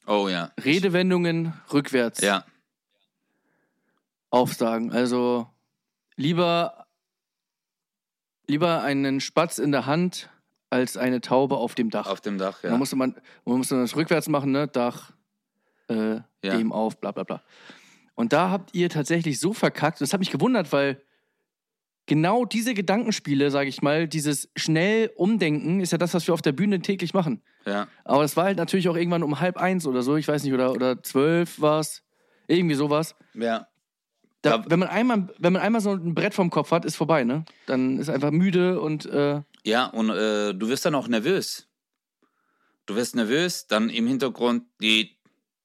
Oh 0.07 0.29
ja. 0.29 0.53
Redewendungen 0.63 1.53
rückwärts 1.73 2.21
Ja. 2.21 2.45
aufsagen. 4.31 4.93
Also 4.93 5.49
lieber, 6.17 6.87
lieber 8.47 8.83
einen 8.83 9.21
Spatz 9.21 9.59
in 9.59 9.73
der 9.73 9.87
Hand 9.87 10.31
als 10.71 10.97
eine 10.97 11.21
Taube 11.21 11.57
auf 11.57 11.75
dem 11.75 11.91
Dach. 11.91 12.07
Auf 12.07 12.21
dem 12.21 12.39
Dach, 12.39 12.61
Da 12.63 12.69
ja. 12.71 12.77
musste 12.77 12.97
man, 12.97 13.15
man 13.45 13.59
musste 13.59 13.77
das 13.77 13.95
rückwärts 13.97 14.29
machen, 14.29 14.53
ne? 14.53 14.69
Dach, 14.69 15.13
äh, 15.89 16.21
Ja. 16.43 16.57
dem 16.57 16.73
auf, 16.73 16.99
bla 17.01 17.11
bla 17.13 17.25
bla. 17.25 17.43
Und 18.17 18.33
da 18.33 18.51
habt 18.51 18.75
ihr 18.75 18.89
tatsächlich 18.91 19.39
so 19.39 19.53
verkackt. 19.53 20.01
Das 20.01 20.13
hat 20.13 20.19
mich 20.21 20.31
gewundert, 20.33 20.73
weil 20.73 21.01
genau 22.07 22.45
diese 22.45 22.75
Gedankenspiele, 22.75 23.51
sage 23.51 23.69
ich 23.69 23.83
mal, 23.83 24.09
dieses 24.09 24.51
schnell 24.57 25.11
Umdenken, 25.17 25.81
ist 25.81 25.93
ja 25.93 25.99
das, 25.99 26.15
was 26.15 26.27
wir 26.27 26.35
auf 26.35 26.43
der 26.43 26.53
Bühne 26.53 26.81
täglich 26.81 27.15
machen. 27.15 27.43
Ja. 27.67 27.87
Aber 28.05 28.25
es 28.25 28.37
war 28.37 28.45
halt 28.45 28.59
natürlich 28.59 28.89
auch 28.89 28.97
irgendwann 28.97 29.23
um 29.23 29.39
halb 29.41 29.57
eins 29.59 29.87
oder 29.87 30.03
so, 30.03 30.17
ich 30.17 30.27
weiß 30.27 30.43
nicht, 30.45 30.53
oder, 30.55 30.73
oder 30.73 31.03
zwölf 31.03 31.61
war 31.61 31.81
es. 31.81 32.03
Irgendwie 32.49 32.75
sowas. 32.77 33.15
Ja. 33.35 33.67
Da- 34.43 34.65
wenn, 34.69 34.79
man 34.79 34.89
einmal, 34.89 35.29
wenn 35.39 35.53
man 35.53 35.63
einmal 35.63 35.81
so 35.81 35.91
ein 35.93 36.15
Brett 36.15 36.33
vom 36.35 36.51
Kopf 36.51 36.71
hat, 36.71 36.85
ist 36.85 36.95
vorbei, 36.97 37.25
ne? 37.25 37.45
Dann 37.67 37.99
ist 37.99 38.09
einfach 38.09 38.31
müde 38.31 38.81
und 38.81 39.05
äh, 39.07 39.43
Ja, 39.65 39.87
und 39.87 40.11
äh, 40.11 40.55
du 40.55 40.69
wirst 40.69 40.85
dann 40.87 40.95
auch 40.95 41.09
nervös. 41.09 41.69
Du 42.87 42.95
wirst 42.95 43.17
nervös, 43.17 43.67
dann 43.67 43.91
im 43.91 44.07
Hintergrund 44.07 44.63
die, 44.81 45.17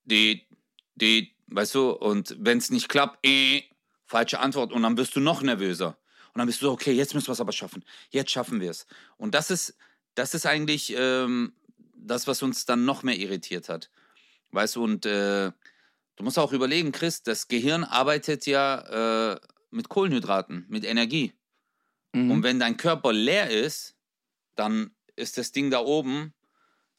die, 0.06 0.48
die, 0.96 1.31
weißt 1.52 1.76
du, 1.76 1.92
und 1.92 2.36
wenn 2.40 2.58
es 2.58 2.70
nicht 2.70 2.90
klappt, 2.90 3.26
äh, 3.26 3.64
falsche 4.06 4.40
Antwort 4.40 4.72
und 4.72 4.84
dann 4.84 4.98
wirst 4.98 5.16
du 5.16 5.20
noch 5.20 5.42
nervöser. 5.42 5.98
Und 6.34 6.40
dann 6.40 6.48
bist 6.48 6.62
du 6.62 6.68
so, 6.68 6.72
okay, 6.72 6.94
jetzt 6.94 7.14
müssen 7.14 7.28
wir 7.28 7.34
es 7.34 7.42
aber 7.42 7.52
schaffen. 7.52 7.84
Jetzt 8.10 8.32
schaffen 8.32 8.62
wir 8.62 8.72
es. 8.72 8.88
Und 9.18 9.36
das 9.36 9.52
ist, 9.52 9.76
das 10.16 10.34
ist 10.34 10.46
eigentlich 10.46 10.94
ähm, 10.98 11.54
das, 11.94 12.28
was 12.28 12.42
uns 12.42 12.66
dann 12.66 12.86
noch 12.86 13.04
mehr 13.04 13.18
irritiert 13.18 13.70
hat. 13.70 13.90
Weißt 14.52 14.76
du, 14.76 14.84
und 14.84 15.06
äh, 15.06 15.52
du 16.16 16.24
musst 16.24 16.40
auch 16.40 16.54
überlegen, 16.54 16.92
Chris, 16.92 17.24
das 17.24 17.48
Gehirn 17.48 17.84
arbeitet 17.84 18.46
ja 18.46 19.34
äh, 19.34 19.40
mit 19.72 19.90
Kohlenhydraten, 19.90 20.66
mit 20.70 20.86
Energie. 20.86 21.34
mhm. 22.14 22.32
Und 22.32 22.44
wenn 22.44 22.60
dein 22.60 22.78
Körper 22.78 23.14
leer 23.14 23.50
ist, 23.50 23.96
dann 24.56 24.92
ist 25.16 25.38
das 25.38 25.52
Ding 25.52 25.70
da 25.70 25.80
oben, 25.80 26.34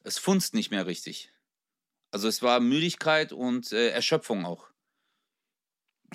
es 0.04 0.18
funzt 0.18 0.54
nicht 0.54 0.70
mehr 0.70 0.86
richtig. 0.86 1.32
Also 2.12 2.28
es 2.28 2.42
war 2.42 2.60
Müdigkeit 2.60 3.32
und 3.32 3.72
äh, 3.72 3.88
Erschöpfung 3.88 4.44
auch. 4.44 4.68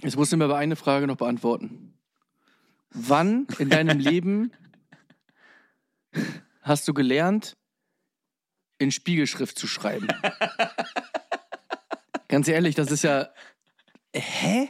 Jetzt 0.02 0.16
musst 0.16 0.32
du 0.32 0.38
mir 0.38 0.46
aber 0.46 0.58
eine 0.58 0.76
Frage 0.76 1.08
noch 1.08 1.18
beantworten. 1.18 1.98
Wann 2.92 3.48
in 3.58 3.70
deinem 3.70 4.00
Leben 4.00 4.54
hast 6.62 6.88
du 6.88 6.94
gelernt, 6.94 7.58
in 8.78 8.92
Spiegelschrift 8.92 9.58
zu 9.58 9.68
schreiben? 9.68 10.08
Ganz 12.28 12.48
ehrlich, 12.48 12.76
das 12.76 12.92
ist 12.92 13.04
ja. 13.04 13.30
Hä? 14.14 14.70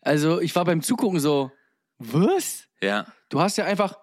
Also, 0.00 0.40
ich 0.40 0.56
war 0.56 0.64
beim 0.64 0.82
Zugucken 0.82 1.20
so, 1.20 1.52
was? 1.98 2.68
Ja, 2.80 3.06
Du 3.28 3.40
hast 3.40 3.56
ja 3.58 3.64
einfach. 3.64 3.98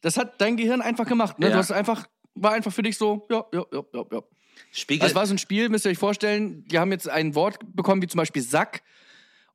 Das 0.00 0.16
hat 0.16 0.40
dein 0.40 0.56
Gehirn 0.56 0.80
einfach 0.80 1.06
gemacht, 1.06 1.38
ne? 1.38 1.46
Ja. 1.46 1.52
Du 1.52 1.58
hast 1.58 1.72
einfach. 1.72 2.06
War 2.34 2.52
einfach 2.52 2.72
für 2.72 2.82
dich 2.82 2.96
so, 2.96 3.26
ja, 3.30 3.44
ja, 3.52 3.64
ja, 3.72 3.82
ja, 3.92 4.04
ja. 4.12 4.22
Spiegel. 4.72 5.06
Das 5.06 5.14
war 5.14 5.26
so 5.26 5.34
ein 5.34 5.38
Spiel, 5.38 5.68
müsst 5.68 5.84
ihr 5.86 5.90
euch 5.90 5.98
vorstellen, 5.98 6.64
die 6.68 6.78
haben 6.78 6.92
jetzt 6.92 7.08
ein 7.08 7.34
Wort 7.34 7.58
bekommen, 7.74 8.02
wie 8.02 8.06
zum 8.06 8.18
Beispiel 8.18 8.42
Sack. 8.42 8.82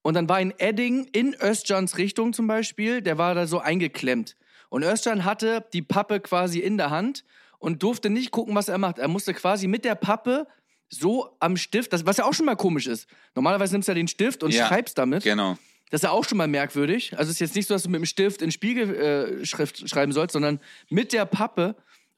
Und 0.02 0.14
dann 0.14 0.30
war 0.30 0.38
ein 0.38 0.54
Edding 0.60 1.06
in 1.14 1.36
Özcans 1.42 1.98
Richtung 1.98 2.34
zum 2.34 2.48
Beispiel, 2.48 3.02
der 3.02 3.18
war 3.18 3.34
da 3.34 3.48
so 3.48 3.60
eingeklemmt. 3.60 4.36
Und 4.70 4.84
Özcan 4.84 5.26
hatte 5.26 5.66
die 5.74 5.82
Pappe 5.82 6.20
quasi 6.20 6.60
in 6.60 6.78
der 6.78 6.90
Hand 6.90 7.24
und 7.60 7.82
durfte 7.82 8.10
nicht 8.10 8.32
gucken, 8.32 8.54
was 8.56 8.68
er 8.68 8.78
macht. 8.78 9.00
Er 9.00 9.08
musste 9.08 9.34
quasi 9.34 9.68
mit 9.68 9.86
der 9.86 9.96
Pappe 9.96 10.48
so 10.90 11.36
am 11.40 11.58
Stift, 11.58 11.94
das, 11.94 12.06
was 12.06 12.18
ja 12.18 12.26
auch 12.26 12.34
schon 12.34 12.46
mal 12.46 12.56
komisch 12.56 12.86
ist. 12.88 13.08
Normalerweise 13.34 13.74
nimmst 13.74 13.88
du 13.88 13.92
ja 13.92 13.96
den 13.96 14.08
Stift 14.08 14.44
und 14.44 14.54
Ja, 14.54 14.68
schreibst 14.68 14.98
damit. 14.98 15.24
genau. 15.24 15.58
Das 15.92 16.00
ist 16.00 16.04
ja 16.04 16.12
auch 16.12 16.26
schon 16.28 16.38
mal 16.38 16.48
merkwürdig. 16.48 17.14
Also 17.18 17.30
es 17.30 17.36
ist 17.38 17.40
jetzt 17.40 17.56
nicht 17.56 17.68
so, 17.68 17.74
dass 17.76 17.84
du 17.84 17.90
mit 17.90 18.00
dem 18.00 18.06
Stift 18.06 18.42
in 18.42 18.52
Spiegelschrift 18.52 19.82
äh, 19.84 19.88
schreiben 19.88 20.12
sollst, 20.12 20.34
sondern 20.34 20.60
mit 20.90 21.14
der 21.14 21.26
Pappe. 21.26 21.76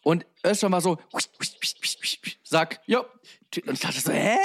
Und 0.08 0.26
Özcan 0.42 0.72
war 0.72 0.80
so, 0.80 0.98
sag, 2.46 2.80
jo. 2.86 3.02
Und 3.66 3.74
ich 3.74 3.80
dachte 3.82 4.00
so, 4.00 4.14
hä? 4.14 4.38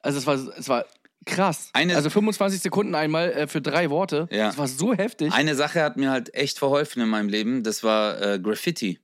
Also 0.00 0.16
es 0.16 0.26
war, 0.26 0.36
es 0.36 0.68
war 0.70 0.86
krass. 1.26 1.68
Eine- 1.74 1.96
also 1.96 2.08
25 2.08 2.62
Sekunden 2.62 2.94
einmal 2.94 3.30
äh, 3.32 3.46
für 3.46 3.60
drei 3.60 3.90
Worte. 3.90 4.26
Ja. 4.30 4.46
Das 4.46 4.56
war 4.56 4.68
so 4.68 4.94
heftig. 4.94 5.30
Eine 5.34 5.54
Sache 5.54 5.82
hat 5.82 5.98
mir 5.98 6.10
halt 6.10 6.32
echt 6.34 6.58
verholfen 6.58 7.02
in 7.02 7.10
meinem 7.10 7.28
Leben, 7.28 7.62
das 7.62 7.82
war 7.82 8.22
äh, 8.22 8.38
Graffiti. 8.38 9.00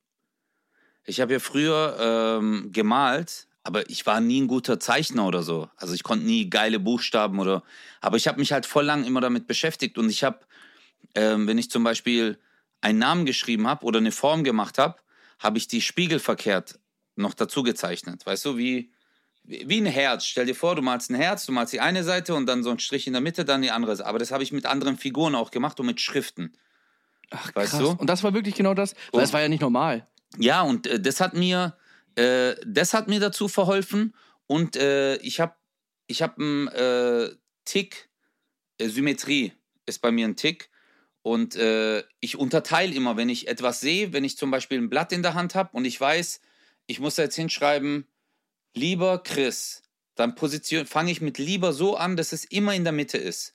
Ich 1.05 1.21
habe 1.21 1.35
ja 1.35 1.41
früher 1.41 2.39
ähm, 2.41 2.71
gemalt, 2.73 3.47
aber 3.63 3.91
ich 3.91 4.07
war 4.07 4.23
nie 4.23 4.41
ein 4.41 4.49
guter 4.49 4.81
Zeichner 4.81 5.27
oder 5.27 5.43
so. 5.43 5.69
Also 5.77 5.93
ich 5.93 6.05
konnte 6.05 6.25
nie 6.25 6.49
geile 6.49 6.81
Buchstaben 6.81 7.39
oder. 7.39 7.63
Aber 8.01 8.17
ich 8.17 8.27
habe 8.27 8.39
mich 8.41 8.53
halt 8.53 8.65
voll 8.65 8.87
lang 8.87 9.05
immer 9.05 9.21
damit 9.21 9.47
beschäftigt 9.47 9.99
und 9.99 10.09
ich 10.09 10.25
habe, 10.25 10.39
ähm, 11.15 11.47
wenn 11.47 11.59
ich 11.59 11.71
zum 11.71 11.85
Beispiel 11.85 12.39
einen 12.81 12.99
Namen 12.99 13.27
geschrieben 13.27 13.67
habe 13.69 13.85
oder 13.85 13.99
eine 13.99 14.11
Form 14.13 14.43
gemacht 14.43 14.79
habe, 14.79 14.97
habe 15.39 15.59
ich 15.59 15.69
die 15.69 15.81
spiegelverkehrt 15.81 16.79
noch 17.17 17.35
dazu 17.35 17.63
gezeichnet. 17.63 18.25
Weißt 18.27 18.45
du, 18.45 18.57
wie, 18.57 18.93
wie 19.43 19.81
ein 19.81 19.87
Herz. 19.87 20.25
Stell 20.25 20.47
dir 20.47 20.55
vor, 20.55 20.75
du 20.77 20.83
malst 20.83 21.11
ein 21.11 21.15
Herz, 21.15 21.47
du 21.47 21.53
malst 21.53 21.73
die 21.73 21.81
eine 21.81 22.05
Seite 22.05 22.35
und 22.35 22.47
dann 22.47 22.63
so 22.63 22.71
ein 22.71 22.79
Strich 22.79 23.07
in 23.07 23.13
der 23.13 23.23
Mitte, 23.23 23.45
dann 23.45 23.63
die 23.63 23.71
andere 23.71 23.97
Seite. 23.97 24.09
Aber 24.09 24.19
das 24.19 24.31
habe 24.31 24.43
ich 24.43 24.53
mit 24.53 24.67
anderen 24.67 24.97
Figuren 24.97 25.35
auch 25.35 25.51
gemacht 25.51 25.81
und 25.81 25.87
mit 25.87 26.01
Schriften. 26.01 26.57
Ach, 27.31 27.55
weißt 27.55 27.73
krass. 27.73 27.81
du? 27.81 27.91
Und 27.91 28.09
das 28.09 28.23
war 28.23 28.35
wirklich 28.35 28.55
genau 28.55 28.75
das, 28.75 28.95
weil 29.13 29.25
es 29.25 29.33
war 29.33 29.41
ja 29.41 29.49
nicht 29.49 29.61
normal. 29.61 30.07
Ja, 30.39 30.63
und 30.63 30.87
äh, 30.87 31.01
das 31.01 31.21
hat 31.21 31.35
mir, 31.35 31.77
äh, 32.15 32.55
das 32.67 32.95
hat 32.95 33.09
mir 33.09 33.21
dazu 33.21 33.49
verholfen. 33.49 34.15
Und 34.47 34.77
äh, 34.77 35.17
ich 35.17 35.41
habe, 35.41 35.55
ich 36.07 36.23
habe 36.23 36.43
einen 36.43 36.69
äh, 36.69 37.35
Tick, 37.65 38.09
äh, 38.79 38.89
Symmetrie 38.89 39.53
ist 39.87 40.01
bei 40.01 40.11
mir 40.11 40.27
ein 40.27 40.37
Tick. 40.37 40.71
Und 41.23 41.57
äh, 41.57 42.05
ich 42.21 42.37
unterteile 42.37 42.95
immer, 42.95 43.17
wenn 43.17 43.29
ich 43.29 43.49
etwas 43.49 43.81
sehe, 43.81 44.13
wenn 44.13 44.25
ich 44.25 44.39
zum 44.39 44.51
Beispiel 44.51 44.79
ein 44.79 44.89
Blatt 44.89 45.13
in 45.13 45.23
der 45.23 45.35
Hand 45.35 45.55
habe 45.55 45.71
und 45.73 45.85
ich 45.85 46.01
weiß, 46.01 46.41
ich 46.87 47.01
muss 47.01 47.17
da 47.17 47.23
jetzt 47.23 47.37
hinschreiben, 47.37 48.07
lieber 48.75 49.23
Chris, 49.23 49.83
dann 50.15 50.35
position 50.35 50.87
fange 50.87 51.11
ich 51.11 51.21
mit 51.21 51.39
lieber 51.39 51.73
so 51.73 51.97
an, 51.97 52.17
dass 52.17 52.33
es 52.33 52.45
immer 52.45 52.75
in 52.75 52.85
der 52.85 52.93
Mitte 52.93 53.19
ist. 53.19 53.55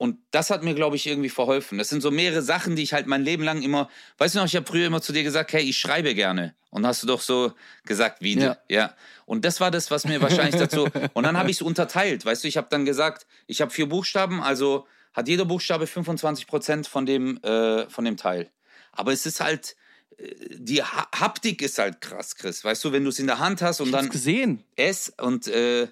Und 0.00 0.16
das 0.30 0.48
hat 0.48 0.62
mir, 0.62 0.72
glaube 0.72 0.96
ich, 0.96 1.06
irgendwie 1.06 1.28
verholfen. 1.28 1.76
Das 1.76 1.90
sind 1.90 2.00
so 2.00 2.10
mehrere 2.10 2.40
Sachen, 2.40 2.74
die 2.74 2.82
ich 2.82 2.94
halt 2.94 3.06
mein 3.06 3.22
Leben 3.22 3.42
lang 3.42 3.60
immer. 3.60 3.90
Weißt 4.16 4.34
du 4.34 4.38
noch, 4.38 4.46
ich 4.46 4.56
habe 4.56 4.64
früher 4.64 4.86
immer 4.86 5.02
zu 5.02 5.12
dir 5.12 5.22
gesagt, 5.22 5.52
hey, 5.52 5.62
ich 5.62 5.76
schreibe 5.76 6.14
gerne. 6.14 6.54
Und 6.70 6.86
hast 6.86 7.02
du 7.02 7.06
doch 7.06 7.20
so 7.20 7.52
gesagt, 7.84 8.22
wie 8.22 8.38
Ja. 8.38 8.56
Ja. 8.70 8.94
Und 9.26 9.44
das 9.44 9.60
war 9.60 9.70
das, 9.70 9.90
was 9.90 10.06
mir 10.06 10.22
wahrscheinlich 10.22 10.56
dazu. 10.56 10.88
Und 11.12 11.24
dann 11.24 11.36
habe 11.36 11.50
ich 11.50 11.58
es 11.58 11.62
unterteilt. 11.62 12.24
Weißt 12.24 12.44
du, 12.44 12.48
ich 12.48 12.56
habe 12.56 12.68
dann 12.70 12.86
gesagt, 12.86 13.26
ich 13.46 13.60
habe 13.60 13.70
vier 13.70 13.90
Buchstaben, 13.90 14.40
also 14.40 14.86
hat 15.12 15.28
jeder 15.28 15.44
Buchstabe 15.44 15.86
25 15.86 16.46
Prozent 16.46 16.86
von 16.86 17.06
dem, 17.06 17.38
äh, 17.42 17.88
von 17.88 18.04
dem 18.04 18.16
Teil. 18.16 18.50
Aber 18.92 19.12
es 19.12 19.26
ist 19.26 19.40
halt. 19.40 19.76
äh, 20.18 20.34
Die 20.56 20.82
ha 20.82 21.08
Haptik 21.14 21.62
ist 21.62 21.78
halt 21.78 22.00
krass, 22.00 22.34
Chris. 22.36 22.64
Weißt 22.64 22.84
du, 22.84 22.92
wenn 22.92 23.04
du 23.04 23.10
es 23.10 23.18
in 23.18 23.26
der 23.26 23.38
Hand 23.38 23.62
hast 23.62 23.80
und 23.80 23.88
Ich 23.88 23.92
dann 23.92 24.08
gesehen. 24.08 24.64
es 24.76 25.12
und 25.20 25.46
äh, 25.48 25.88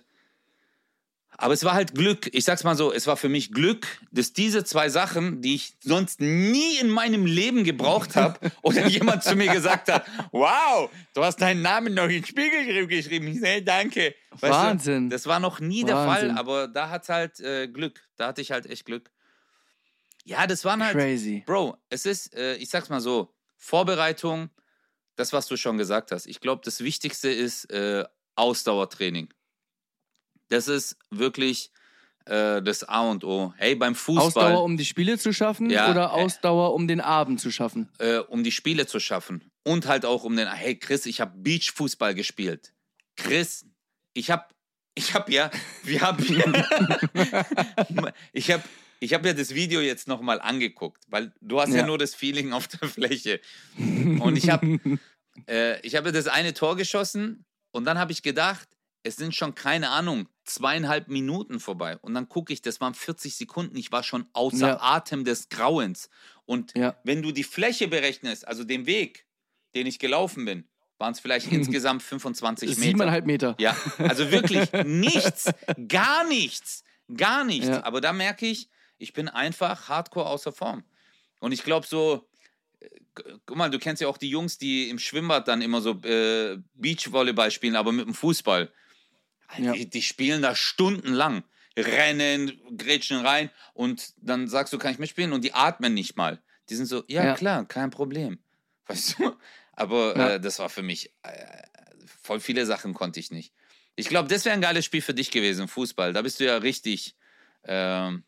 aber 1.41 1.55
es 1.55 1.65
war 1.65 1.75
halt 1.75 1.95
Glück. 1.95 2.29
Ich 2.35 2.45
sag's 2.45 2.65
mal 2.65 2.75
so, 2.75 2.93
es 2.93 3.07
war 3.07 3.17
für 3.17 3.29
mich 3.29 3.53
Glück, 3.53 3.87
dass 4.11 4.33
diese 4.33 4.65
zwei 4.65 4.89
Sachen, 4.89 5.41
die 5.41 5.55
ich 5.55 5.75
sonst 5.79 6.21
nie 6.21 6.79
in 6.81 6.91
meinem 6.91 7.27
Leben 7.27 7.63
gebraucht 7.63 8.17
habe, 8.17 8.39
oder 8.63 8.89
jemand 8.89 9.23
zu 9.23 9.37
mir 9.37 9.51
gesagt 9.53 9.91
hat, 9.91 10.05
wow, 10.33 10.91
du 11.15 11.23
hast 11.23 11.41
deinen 11.41 11.63
Namen 11.63 11.95
noch 11.95 12.05
in 12.05 12.11
den 12.11 12.27
Spiegel 12.27 12.89
geschrieben. 12.89 13.29
Ich 13.29 13.41
sage, 13.41 13.63
danke. 13.63 14.17
Weißt 14.33 14.53
Wahnsinn. 14.53 15.09
Du, 15.09 15.15
das 15.15 15.27
war 15.27 15.39
noch 15.39 15.61
nie 15.61 15.85
der 15.85 15.95
Fall, 15.95 16.23
Wahnsinn. 16.23 16.37
aber 16.37 16.67
da 16.67 16.91
hat's 16.91 17.09
halt 17.09 17.39
äh, 17.39 17.69
Glück. 17.69 18.03
Da 18.17 18.27
hatte 18.27 18.41
ich 18.41 18.51
halt 18.51 18.67
echt 18.67 18.85
Glück. 18.85 19.13
Ja, 20.25 20.49
das 20.49 20.65
waren 20.65 20.85
halt 20.85 20.97
Crazy. 20.97 21.45
Bro, 21.47 21.77
es 21.89 22.05
ist, 22.05 22.35
äh, 22.35 22.57
ich 22.57 22.69
sag's 22.69 22.89
mal 22.89 23.01
so, 23.01 23.33
Vorbereitung, 23.57 24.51
das, 25.15 25.33
was 25.33 25.47
du 25.47 25.57
schon 25.57 25.79
gesagt 25.79 26.11
hast. 26.11 26.27
Ich 26.27 26.41
glaube, 26.41 26.63
das 26.65 26.81
Wichtigste 26.81 27.31
ist 27.31 27.71
äh, 27.71 28.05
Ausdauertraining. 28.35 29.29
Das 30.49 30.69
ist 30.69 30.97
wirklich 31.11 31.71
äh, 32.27 32.63
das 32.63 32.85
A 32.85 33.03
und 33.03 33.25
O. 33.25 33.53
Hey, 33.57 33.75
beim 33.75 33.95
Fußball, 33.95 34.27
Ausdauer, 34.27 34.65
um 34.65 34.77
die 34.77 34.85
Spiele 34.85 35.19
zu 35.19 35.33
schaffen 35.33 35.71
Ja, 35.71 35.91
oder 35.91 36.05
äh, 36.05 36.23
Ausdauer, 36.23 36.75
um 36.75 36.87
den 36.87 37.01
Abend 37.01 37.41
zu 37.41 37.51
schaffen? 37.51 37.89
äh, 37.99 38.19
um 38.19 38.45
die 38.45 38.53
Spiele 38.53 38.87
zu 38.87 39.01
schaffen. 39.01 39.51
Und 39.65 39.87
halt 39.87 40.05
auch 40.05 40.25
um 40.25 40.37
den, 40.37 40.49
hey 40.51 40.79
Chris, 40.79 41.07
ich 41.07 41.21
habe 41.21 41.33
Beachfußball 41.37 42.15
gespielt. 42.15 42.73
Chris, 43.17 43.67
ich 44.15 44.31
habe, 44.31 44.45
ich 44.95 45.15
habe 45.15 45.33
ja, 45.33 45.51
wir 45.85 46.01
haben 46.01 46.25
ich 48.33 48.51
habe 48.51 48.63
ich 49.01 49.15
habe 49.15 49.29
ja 49.29 49.35
das 49.35 49.55
Video 49.55 49.81
jetzt 49.81 50.09
nochmal 50.09 50.41
angeguckt, 50.41 51.05
weil 51.09 51.33
du 51.41 51.61
hast 51.61 51.71
ja. 51.71 51.79
Ja. 51.79 51.87
nur 51.87 51.99
das 51.99 52.15
Feeling 52.15 52.53
auf 52.53 52.67
der 52.69 52.89
Fläche. 52.89 53.41
Und 53.77 54.37
ich 54.37 54.51
habe 54.51 54.81
äh, 55.49 55.81
ich 55.87 55.95
habe 55.95 56.13
das 56.13 56.27
eine 56.27 56.53
Tor 56.55 56.77
geschossen 56.77 57.45
und 57.71 57.85
dann 57.85 57.99
habe 57.99 58.13
ich 58.13 58.23
gedacht, 58.23 58.69
es 59.09 59.17
sind 59.17 59.35
schon, 59.35 59.55
keine 59.55 59.91
Ahnung, 59.91 60.29
zweieinhalb 60.45 61.09
Minuten 61.09 61.61
vorbei. 61.61 61.97
Und 61.99 62.15
dann 62.15 62.29
gucke 62.29 62.53
ich, 62.53 62.63
das 62.63 62.81
waren 62.81 62.95
40 62.95 63.35
Sekunden, 63.37 63.77
ich 63.77 63.91
war 63.93 64.03
schon 64.03 64.27
außer 64.33 64.69
Ja. 64.69 64.81
Atem 64.81 65.25
des 65.25 65.49
Grauens. 65.49 66.09
Und 66.47 66.75
Ja. 66.77 66.97
wenn 67.05 67.23
du 67.23 67.33
die 67.33 67.45
Fläche 67.45 67.89
berechnest, 67.89 68.47
also 68.47 68.65
den 68.65 68.87
Weg, 68.87 69.27
den 69.75 69.87
ich 69.87 69.99
gelaufen 69.99 70.45
bin, 70.45 70.69
waren 70.99 71.13
es 71.13 71.21
vielleicht 71.21 71.51
insgesamt 71.53 72.03
25 72.03 72.69
Meter. 72.71 72.81
Siebeneinhalb 72.81 73.27
Meter. 73.27 73.55
Ja, 73.59 73.77
also 73.99 74.31
wirklich 74.31 74.73
nichts, 74.85 75.51
gar 75.89 76.25
nichts, 76.27 76.85
gar 77.17 77.45
nichts. 77.45 77.69
Ja. 77.69 77.85
Aber 77.85 78.01
da 78.01 78.13
merke 78.13 78.47
ich, 78.47 78.69
ich 78.99 79.13
bin 79.13 79.29
einfach 79.29 79.89
hardcore 79.89 80.27
außer 80.27 80.53
Form. 80.53 80.83
Und 81.41 81.53
ich 81.53 81.63
glaube 81.63 81.87
so, 81.87 82.27
äh, 82.81 82.89
gu- 83.15 83.23
guck 83.47 83.57
mal, 83.57 83.71
du 83.71 83.79
kennst 83.79 84.03
ja 84.03 84.09
auch 84.09 84.19
die 84.19 84.29
Jungs, 84.31 84.59
die 84.59 84.89
im 84.91 84.99
Schwimmbad 84.99 85.47
dann 85.47 85.63
immer 85.63 85.81
so 85.81 85.91
äh, 86.03 86.59
Beachvolleyball 86.75 87.51
spielen, 87.53 87.77
aber 87.77 87.93
mit 87.93 88.07
dem 88.07 88.15
Fußball. 88.15 88.73
Ja. 89.57 89.73
Die, 89.73 89.89
die 89.89 90.03
spielen 90.03 90.43
da 90.43 90.55
stundenlang. 90.55 91.45
Rennen, 91.77 92.61
grätschen 92.77 93.25
rein 93.25 93.51
und 93.73 94.13
dann 94.17 94.49
sagst 94.49 94.73
du, 94.73 94.79
kann 94.79 94.91
ich 94.93 94.99
mitspielen? 94.99 95.33
Und 95.33 95.45
die 95.45 95.55
atmen 95.55 95.95
nicht 95.95 96.17
mal. 96.17 96.43
Die 96.71 96.75
sind 96.75 96.87
so, 96.87 97.05
ja, 97.07 97.25
Ja. 97.25 97.35
klar, 97.37 97.67
kein 97.67 97.91
Problem. 97.91 98.41
Weißt 98.89 99.17
du? 99.19 99.37
Aber 99.75 100.17
Ja. 100.17 100.31
äh, 100.35 100.41
das 100.41 100.59
war 100.59 100.69
für 100.71 100.83
mich, 100.83 101.13
äh, 101.23 101.63
voll 102.23 102.41
viele 102.41 102.67
Sachen 102.67 102.95
konnte 102.95 103.21
ich 103.21 103.31
nicht. 103.31 103.53
Ich 103.95 104.09
glaube, 104.09 104.29
das 104.29 104.45
wäre 104.45 104.55
ein 104.55 104.61
geiles 104.61 104.85
Spiel 104.85 105.03
für 105.03 105.15
dich 105.15 105.31
gewesen, 105.31 105.69
Fußball. 105.69 106.13
Da 106.13 106.23
bist 106.23 106.41
du 106.41 106.45
ja 106.47 106.57
richtig, 106.57 107.15
ähm, 107.65 108.25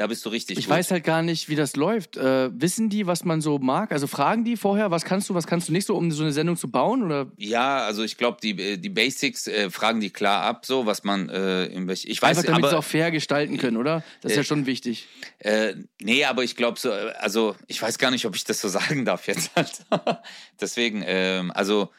da 0.00 0.06
bist 0.06 0.24
du 0.24 0.30
richtig 0.30 0.56
Ich 0.58 0.64
gut. 0.64 0.74
weiß 0.74 0.90
halt 0.92 1.04
gar 1.04 1.20
nicht, 1.22 1.50
wie 1.50 1.56
das 1.56 1.76
läuft. 1.76 2.16
Äh, 2.16 2.48
wissen 2.58 2.88
die, 2.88 3.06
was 3.06 3.26
man 3.26 3.42
so 3.42 3.58
mag? 3.58 3.92
Also 3.92 4.06
fragen 4.06 4.44
die 4.44 4.56
vorher, 4.56 4.90
was 4.90 5.04
kannst 5.04 5.28
du, 5.28 5.34
was 5.34 5.46
kannst 5.46 5.68
du 5.68 5.72
nicht 5.72 5.86
so, 5.86 5.94
um 5.94 6.10
so 6.10 6.22
eine 6.22 6.32
Sendung 6.32 6.56
zu 6.56 6.70
bauen? 6.70 7.02
Oder 7.02 7.30
Ja, 7.36 7.84
also 7.84 8.02
ich 8.02 8.16
glaube, 8.16 8.38
die, 8.42 8.58
äh, 8.58 8.76
die 8.78 8.88
Basics 8.88 9.46
äh, 9.46 9.68
fragen 9.68 10.00
die 10.00 10.08
klar 10.08 10.42
ab, 10.44 10.64
so 10.64 10.86
was 10.86 11.04
man 11.04 11.28
äh, 11.28 11.66
in 11.66 11.86
welch, 11.86 12.06
ich 12.06 12.22
weiß, 12.22 12.30
einfach 12.38 12.44
damit 12.44 12.64
sie 12.64 12.68
aber 12.70 12.78
auch 12.78 12.84
fair 12.84 13.10
gestalten 13.10 13.58
können, 13.58 13.76
oder? 13.76 14.02
Das 14.22 14.32
ist 14.32 14.36
ja 14.36 14.40
Äh, 14.42 14.44
schon 14.46 14.64
wichtig. 14.64 15.06
äh, 15.40 15.74
nee, 16.00 16.24
aber 16.24 16.44
ich 16.44 16.56
glaube 16.56 16.80
so, 16.80 16.90
also 16.92 17.54
ich 17.66 17.82
weiß 17.82 17.98
gar 17.98 18.10
nicht, 18.10 18.24
ob 18.24 18.34
ich 18.34 18.44
das 18.44 18.58
so 18.58 18.68
sagen 18.78 19.04
darf 19.04 19.26
jetzt. 19.26 19.50
Halt. 19.54 19.70
Deswegen, 20.60 21.02
ähm, 21.06 21.50
also 21.54 21.90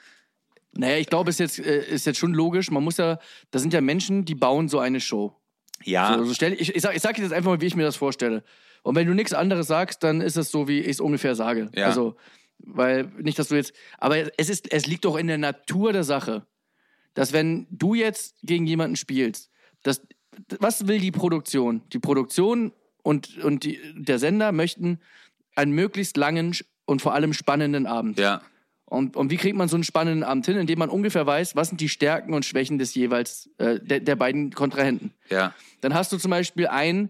Naja, 0.74 0.98
ich 0.98 1.08
glaube, 1.08 1.30
es 1.30 1.40
ist 1.40 1.58
jetzt, 1.58 1.68
ist 1.68 2.06
jetzt 2.08 2.18
schon 2.18 2.34
logisch. 2.34 2.72
Man 2.72 2.84
muss 2.84 2.98
ja, 2.98 3.20
da 3.52 3.60
sind 3.60 3.74
ja 3.74 3.82
Menschen, 3.82 4.26
die 4.26 4.36
bauen 4.36 4.70
so 4.70 4.80
eine 4.80 5.02
Show. 5.02 5.36
Ja, 5.84 6.18
So, 6.18 6.26
so 6.26 6.34
stell, 6.34 6.54
ich, 6.54 6.76
ich, 6.76 6.82
sag, 6.82 6.96
ich 6.96 7.02
sag 7.02 7.16
dir 7.16 7.24
jetzt 7.24 7.34
einfach 7.34 7.52
mal, 7.52 7.62
wie 7.62 7.66
ich 7.66 7.76
mir 7.76 7.84
das 7.84 7.96
vorstelle. 7.96 8.44
Und 8.84 8.96
wenn 8.96 9.08
du 9.08 9.14
nichts 9.14 9.34
anderes 9.34 9.68
sagst, 9.68 10.04
dann 10.04 10.22
ist 10.22 10.38
es 10.38 10.52
so, 10.52 10.68
wie 10.68 10.80
ich 10.80 10.88
es 10.88 11.00
ungefähr 11.00 11.36
sage. 11.36 11.70
Ja. 11.76 11.88
Also, 11.88 12.16
weil 12.60 13.12
nicht, 13.18 13.38
dass 13.40 13.50
du 13.50 13.56
jetzt. 13.56 13.74
Aber 13.98 14.18
es, 14.40 14.50
ist, 14.50 14.72
es 14.72 14.88
liegt 14.88 15.06
doch 15.06 15.18
in 15.18 15.28
der 15.28 15.38
Natur 15.38 15.94
der 15.94 16.04
Sache, 16.04 16.46
dass 17.14 17.34
wenn 17.34 17.68
du 17.70 17.94
jetzt 17.94 18.36
gegen 18.44 18.66
jemanden 18.66 18.96
spielst, 18.96 19.50
das, 19.84 20.02
was 20.60 20.88
will 20.88 21.00
die 21.00 21.12
Produktion? 21.12 21.82
Die 21.92 22.00
Produktion 22.00 22.72
und, 23.04 23.38
und 23.40 23.64
die, 23.64 23.80
der 23.96 24.20
Sender 24.20 24.52
möchten 24.52 25.00
einen 25.56 25.74
möglichst 25.74 26.18
langen 26.18 26.56
und 26.86 27.02
vor 27.02 27.14
allem 27.14 27.34
spannenden 27.34 27.86
Abend. 27.86 28.20
ja, 28.20 28.42
Und, 28.92 29.16
und 29.16 29.32
wie 29.32 29.38
kriegt 29.38 29.56
man 29.56 29.70
so 29.70 29.78
einen 29.78 29.86
spannenden 29.86 30.22
Abend 30.24 30.46
hin, 30.46 30.58
indem 30.58 30.78
man 30.78 30.90
ungefähr 30.90 31.26
weiß, 31.26 31.56
was 31.56 31.70
sind 31.70 31.80
die 31.80 31.88
Stärken 31.88 32.34
und 32.34 32.44
Schwächen 32.44 32.78
des 32.78 32.94
jeweils 32.94 33.50
äh, 33.58 33.80
der, 33.80 34.02
der 34.02 34.18
beiden 34.18 34.52
Kontrahenten? 34.52 35.14
ja, 35.30 35.54
Dann 35.80 35.94
hast 35.94 36.12
du 36.12 36.18
zum 36.18 36.30
Beispiel 36.30 36.68
einen, 36.68 37.10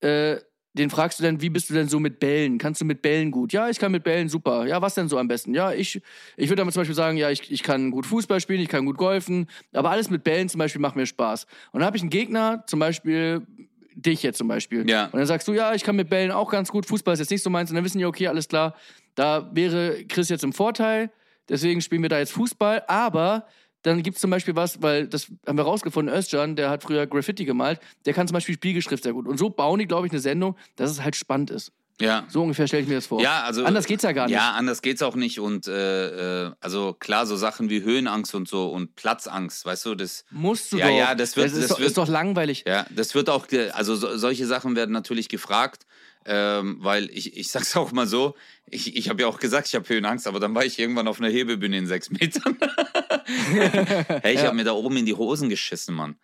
äh, 0.00 0.38
den 0.72 0.90
fragst 0.90 1.20
du 1.20 1.22
dann, 1.22 1.40
wie 1.40 1.48
bist 1.48 1.70
du 1.70 1.74
denn 1.74 1.88
so 1.88 2.00
mit 2.00 2.18
Bällen? 2.18 2.58
Kannst 2.58 2.80
du 2.80 2.84
mit 2.84 3.00
Bällen 3.00 3.30
gut? 3.30 3.52
Ja, 3.52 3.68
ich 3.68 3.78
kann 3.78 3.92
mit 3.92 4.02
Bällen 4.02 4.28
super. 4.28 4.66
Ja, 4.66 4.82
was 4.82 4.96
denn 4.96 5.08
so 5.08 5.18
am 5.18 5.28
besten? 5.28 5.54
Ja, 5.54 5.72
ich, 5.72 6.02
ich 6.36 6.48
würde 6.48 6.56
damit 6.56 6.74
zum 6.74 6.80
Beispiel 6.80 6.96
sagen, 6.96 7.16
ja, 7.16 7.30
ich, 7.30 7.48
ich 7.52 7.62
kann 7.62 7.92
gut 7.92 8.06
Fußball 8.06 8.40
spielen, 8.40 8.60
ich 8.60 8.68
kann 8.68 8.84
gut 8.84 8.96
golfen, 8.96 9.46
aber 9.72 9.90
alles 9.90 10.10
mit 10.10 10.24
Bällen 10.24 10.48
zum 10.48 10.58
Beispiel 10.58 10.80
macht 10.80 10.96
mir 10.96 11.06
Spaß. 11.06 11.44
Und 11.70 11.78
dann 11.78 11.86
habe 11.86 11.96
ich 11.96 12.02
einen 12.02 12.10
Gegner, 12.10 12.64
zum 12.66 12.80
Beispiel 12.80 13.46
dich 13.94 14.24
jetzt 14.24 14.38
zum 14.38 14.48
Beispiel. 14.48 14.90
Ja. 14.90 15.04
Und 15.04 15.14
dann 15.14 15.26
sagst 15.26 15.46
du, 15.46 15.52
ja, 15.52 15.74
ich 15.74 15.84
kann 15.84 15.94
mit 15.94 16.10
Bällen 16.10 16.32
auch 16.32 16.50
ganz 16.50 16.70
gut, 16.70 16.86
Fußball 16.86 17.14
ist 17.14 17.20
jetzt 17.20 17.30
nicht 17.30 17.44
so 17.44 17.50
meins. 17.50 17.70
Und 17.70 17.76
dann 17.76 17.84
wissen 17.84 17.98
die, 17.98 18.04
okay, 18.04 18.26
alles 18.26 18.48
klar, 18.48 18.74
da 19.14 19.48
wäre 19.54 20.04
Chris 20.08 20.28
jetzt 20.28 20.42
im 20.42 20.52
Vorteil, 20.52 21.10
deswegen 21.50 21.80
spielen 21.82 22.02
wir 22.02 22.08
da 22.08 22.18
jetzt 22.18 22.32
Fußball, 22.32 22.84
aber 22.88 23.46
dann 23.82 24.02
gibt 24.02 24.16
es 24.16 24.20
zum 24.20 24.30
Beispiel 24.30 24.56
was, 24.56 24.82
weil 24.82 25.06
das 25.08 25.28
haben 25.46 25.56
wir 25.58 25.64
rausgefunden, 25.64 26.14
Özcan, 26.14 26.54
der 26.56 26.70
hat 26.70 26.82
früher 26.82 27.06
Graffiti 27.06 27.44
gemalt, 27.44 27.80
der 28.06 28.12
kann 28.14 28.26
zum 28.28 28.34
Beispiel 28.34 28.54
Spiegelschrift 28.54 29.02
sehr 29.04 29.12
gut. 29.14 29.26
Und 29.26 29.38
so 29.38 29.50
bauen 29.50 29.78
die, 29.78 29.86
glaube 29.86 30.06
ich, 30.06 30.12
eine 30.12 30.20
Sendung, 30.20 30.56
dass 30.76 30.90
es 30.90 31.02
halt 31.02 31.16
spannend 31.16 31.50
ist. 31.50 31.72
Ja. 32.00 32.24
So 32.30 32.40
ungefähr 32.42 32.66
stelle 32.66 32.82
ich 32.82 32.88
mir 32.88 32.94
das 32.94 33.06
vor. 33.06 33.20
Ja, 33.20 33.42
also. 33.42 33.62
Anders 33.62 33.84
geht's 33.86 34.02
ja 34.04 34.12
gar 34.12 34.24
nicht. 34.26 34.34
Ja, 34.34 34.52
anders 34.52 34.80
geht's 34.80 35.02
auch 35.02 35.16
nicht. 35.16 35.38
Und 35.38 35.66
äh, 35.68 36.46
äh, 36.46 36.52
also 36.58 36.94
klar, 36.94 37.26
so 37.26 37.36
Sachen 37.36 37.68
wie 37.68 37.82
Höhenangst 37.82 38.34
und 38.34 38.48
so 38.48 38.68
und 38.70 38.96
Platzangst, 38.96 39.66
weißt 39.66 39.84
du, 39.84 39.94
das. 39.94 40.24
Musst 40.30 40.72
du 40.72 40.78
Ja, 40.78 40.88
doch. 40.88 40.94
ja, 40.96 41.14
das 41.14 41.36
wird- 41.36 41.48
Das 41.48 41.52
ist, 41.52 41.62
das 41.64 41.68
doch, 41.72 41.78
wird- 41.78 41.88
ist 41.88 41.98
doch 41.98 42.08
langweilig. 42.08 42.64
Ja, 42.66 42.86
das 42.88 43.14
wird 43.14 43.28
auch, 43.28 43.46
also 43.72 43.96
so, 43.96 44.16
solche 44.16 44.46
Sachen 44.46 44.76
werden 44.76 44.92
natürlich 44.92 45.28
gefragt, 45.28 45.84
ähm, 46.32 46.76
weil 46.78 47.10
ich, 47.10 47.36
ich 47.36 47.50
sag's 47.50 47.76
auch 47.76 47.90
mal 47.90 48.06
so, 48.06 48.36
ich, 48.66 48.96
ich 48.96 49.08
habe 49.08 49.22
ja 49.22 49.26
auch 49.28 49.40
gesagt, 49.40 49.66
ich 49.66 49.74
habe 49.74 49.88
Höhenangst, 49.88 50.28
aber 50.28 50.38
dann 50.38 50.54
war 50.54 50.64
ich 50.64 50.78
irgendwann 50.78 51.08
auf 51.08 51.18
einer 51.20 51.28
Hebebühne 51.28 51.76
in 51.76 51.86
sechs 51.88 52.08
Metern. 52.10 52.56
hey, 53.26 54.34
ich 54.34 54.40
Ja. 54.40 54.46
habe 54.46 54.56
mir 54.56 54.64
da 54.64 54.72
oben 54.72 54.96
in 54.96 55.06
die 55.06 55.14
Hosen 55.14 55.48
geschissen, 55.48 55.94
Mann. 55.94 56.16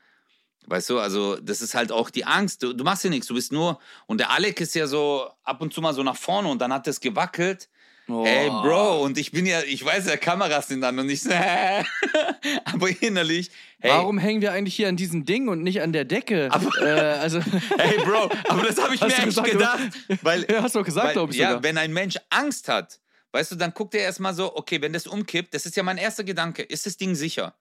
Weißt 0.68 0.90
du, 0.90 0.98
also 0.98 1.36
das 1.36 1.60
ist 1.60 1.74
halt 1.74 1.90
auch 1.92 2.08
die 2.10 2.24
Angst. 2.24 2.62
Du, 2.62 2.72
du 2.72 2.84
machst 2.84 3.02
ja 3.04 3.10
nichts, 3.10 3.26
du 3.26 3.34
bist 3.34 3.52
nur. 3.52 3.78
Und 4.06 4.18
der 4.18 4.30
Alec 4.30 4.60
ist 4.60 4.74
ja 4.74 4.86
so 4.86 5.28
ab 5.42 5.60
und 5.60 5.72
zu 5.74 5.80
mal 5.80 5.92
so 5.94 6.02
nach 6.04 6.16
vorne 6.16 6.48
und 6.48 6.60
dann 6.60 6.72
hat 6.72 6.86
das 6.86 7.00
gewackelt. 7.00 7.68
Oh. 8.08 8.24
Ey, 8.24 8.48
Bro, 8.48 9.02
und 9.02 9.18
ich 9.18 9.32
bin 9.32 9.46
ja, 9.46 9.62
ich 9.62 9.84
weiß 9.84 10.06
ja, 10.06 10.16
Kameras 10.16 10.68
sind 10.68 10.84
an 10.84 10.96
und 10.98 11.10
ich 11.10 11.22
so, 11.22 11.30
aber 12.64 12.88
innerlich, 13.02 13.50
hey, 13.80 13.90
Warum 13.90 14.18
hängen 14.18 14.40
wir 14.40 14.52
eigentlich 14.52 14.76
hier 14.76 14.88
an 14.88 14.96
diesem 14.96 15.24
Ding 15.24 15.48
und 15.48 15.62
nicht 15.62 15.82
an 15.82 15.92
der 15.92 16.04
Decke? 16.04 16.48
Aber- 16.52 16.70
äh, 16.80 17.18
also, 17.18 17.40
hey, 17.78 17.98
Bro, 18.04 18.30
aber 18.48 18.62
das 18.62 18.80
habe 18.80 18.94
ich 18.94 19.00
mir 19.00 19.08
echt 19.08 19.24
gesagt, 19.24 19.50
gedacht. 19.50 19.80
Weil, 20.22 20.46
ja, 20.50 20.62
hast 20.62 20.74
du 20.74 20.80
doch 20.80 20.84
gesagt, 20.86 21.12
glaube 21.14 21.32
ich 21.32 21.38
ja, 21.38 21.48
sogar. 21.50 21.62
wenn 21.64 21.78
ein 21.78 21.92
Mensch 21.92 22.16
Angst 22.30 22.68
hat, 22.68 23.00
weißt 23.32 23.52
du, 23.52 23.56
dann 23.56 23.72
guckt 23.74 23.94
er 23.94 24.02
erstmal 24.02 24.34
so, 24.34 24.54
okay, 24.56 24.80
wenn 24.80 24.92
das 24.92 25.06
umkippt, 25.08 25.52
das 25.54 25.66
ist 25.66 25.74
ja 25.76 25.82
mein 25.82 25.98
erster 25.98 26.22
Gedanke, 26.24 26.62
ist 26.62 26.86
das 26.86 26.96
Ding 26.96 27.14
sicher? 27.16 27.54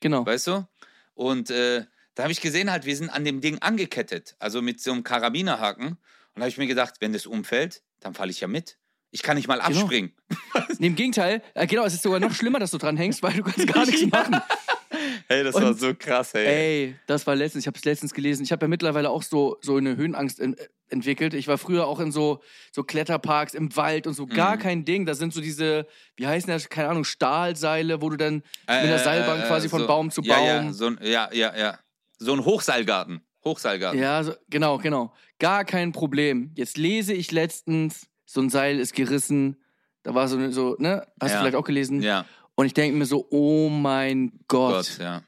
Genau. 0.00 0.26
Weißt 0.26 0.48
du? 0.48 0.66
Und 1.14 1.50
äh, 1.50 1.84
da 2.16 2.24
habe 2.24 2.32
ich 2.32 2.40
gesehen, 2.40 2.70
halt, 2.70 2.86
wir 2.86 2.96
sind 2.96 3.10
an 3.10 3.24
dem 3.24 3.40
Ding 3.40 3.58
angekettet, 3.60 4.34
also 4.38 4.62
mit 4.62 4.80
so 4.80 4.90
einem 4.92 5.04
Karabinerhaken. 5.04 5.86
Und 5.88 5.96
da 6.34 6.40
habe 6.42 6.48
ich 6.48 6.58
mir 6.58 6.66
gedacht, 6.66 6.94
wenn 7.00 7.12
das 7.12 7.24
umfällt, 7.26 7.82
dann 8.00 8.14
falle 8.14 8.30
ich 8.30 8.40
ja 8.40 8.48
mit. 8.48 8.78
Ich 9.10 9.22
kann 9.22 9.36
nicht 9.36 9.48
mal 9.48 9.58
Genau. 9.60 9.80
abspringen. 9.80 10.12
Nee, 10.78 10.88
Im 10.88 10.94
Gegenteil, 10.96 11.42
äh, 11.54 11.66
genau, 11.66 11.84
es 11.84 11.94
ist 11.94 12.02
sogar 12.02 12.20
noch 12.20 12.34
schlimmer, 12.34 12.58
dass 12.58 12.70
du 12.70 12.78
dran 12.78 12.96
hängst, 12.96 13.22
weil 13.22 13.32
du 13.34 13.42
kannst 13.44 13.66
gar 13.72 13.86
nichts 13.86 14.04
machen. 14.12 14.40
Hey, 15.28 15.42
das 15.44 15.54
Und- 15.54 15.62
war 15.62 15.74
so 15.74 15.94
krass, 15.94 16.34
ey. 16.34 16.46
Ey, 16.46 16.96
das 17.06 17.26
war 17.26 17.34
letztens, 17.34 17.64
ich 17.64 17.66
habe 17.66 17.78
es 17.78 17.84
letztens 17.84 18.12
gelesen. 18.14 18.42
Ich 18.42 18.52
habe 18.52 18.64
ja 18.64 18.68
mittlerweile 18.68 19.10
auch 19.10 19.22
so, 19.22 19.56
so 19.62 19.76
eine 19.76 19.96
Höhenangst 19.96 20.40
en 20.40 20.56
entwickelt. 20.88 21.34
Ich 21.34 21.48
war 21.48 21.58
früher 21.58 21.86
auch 21.88 21.98
in 21.98 22.12
so, 22.12 22.40
so 22.70 22.84
Kletterparks 22.84 23.54
im 23.54 23.74
Wald 23.74 24.06
und 24.06 24.14
so 24.14 24.24
gar 24.26 24.54
Mhm. 24.54 24.60
kein 24.60 24.84
Ding. 24.84 25.04
Das 25.04 25.18
sind 25.18 25.32
so 25.32 25.40
diese, 25.40 25.86
wie 26.16 26.28
heißen 26.28 26.48
das, 26.48 26.68
keine 26.68 26.88
Ahnung, 26.90 27.02
Stahlseile, 27.02 28.00
wo 28.02 28.08
du 28.10 28.16
dann 28.16 28.42
Äh, 28.68 28.82
mit 28.82 28.90
der 28.90 29.00
äh, 29.00 29.04
Seilbank 29.04 29.42
äh, 29.42 29.46
quasi 29.48 29.68
von 29.68 29.80
so, 29.80 29.86
Baum 29.88 30.10
zu 30.12 30.22
ja, 30.22 30.38
Ja, 30.40 30.60
Baum. 30.62 30.72
so 30.72 30.86
ein, 30.86 30.98
ja, 31.02 31.28
ja, 31.32 31.56
ja. 31.56 31.78
So 32.18 32.32
ein 32.34 32.44
Hochseilgarten. 32.44 33.20
Hochseilgarten. 33.44 34.00
Ja, 34.00 34.22
so, 34.22 34.34
genau, 34.48 34.78
genau. 34.78 35.12
Gar 35.40 35.64
kein 35.64 35.90
Problem. 35.90 36.52
Jetzt 36.54 36.76
lese 36.78 37.14
ich 37.14 37.32
letztens, 37.32 38.06
so 38.26 38.40
ein 38.42 38.50
Seil 38.50 38.78
ist 38.78 38.94
gerissen. 38.94 39.56
Da 40.02 40.14
war 40.14 40.28
so, 40.28 40.50
so 40.50 40.76
ne? 40.78 41.06
Hast 41.20 41.30
Ja. 41.32 41.36
du 41.38 41.42
vielleicht 41.44 41.56
auch 41.56 41.64
gelesen? 41.64 42.02
Ja, 42.02 42.26
Und 42.54 42.66
ich 42.66 42.74
denke 42.74 42.96
mir 42.98 43.06
so, 43.06 43.26
oh 43.30 43.68
mein 43.70 44.32
Gott. 44.48 44.74
Gott, 44.74 44.98
ja. 44.98 45.22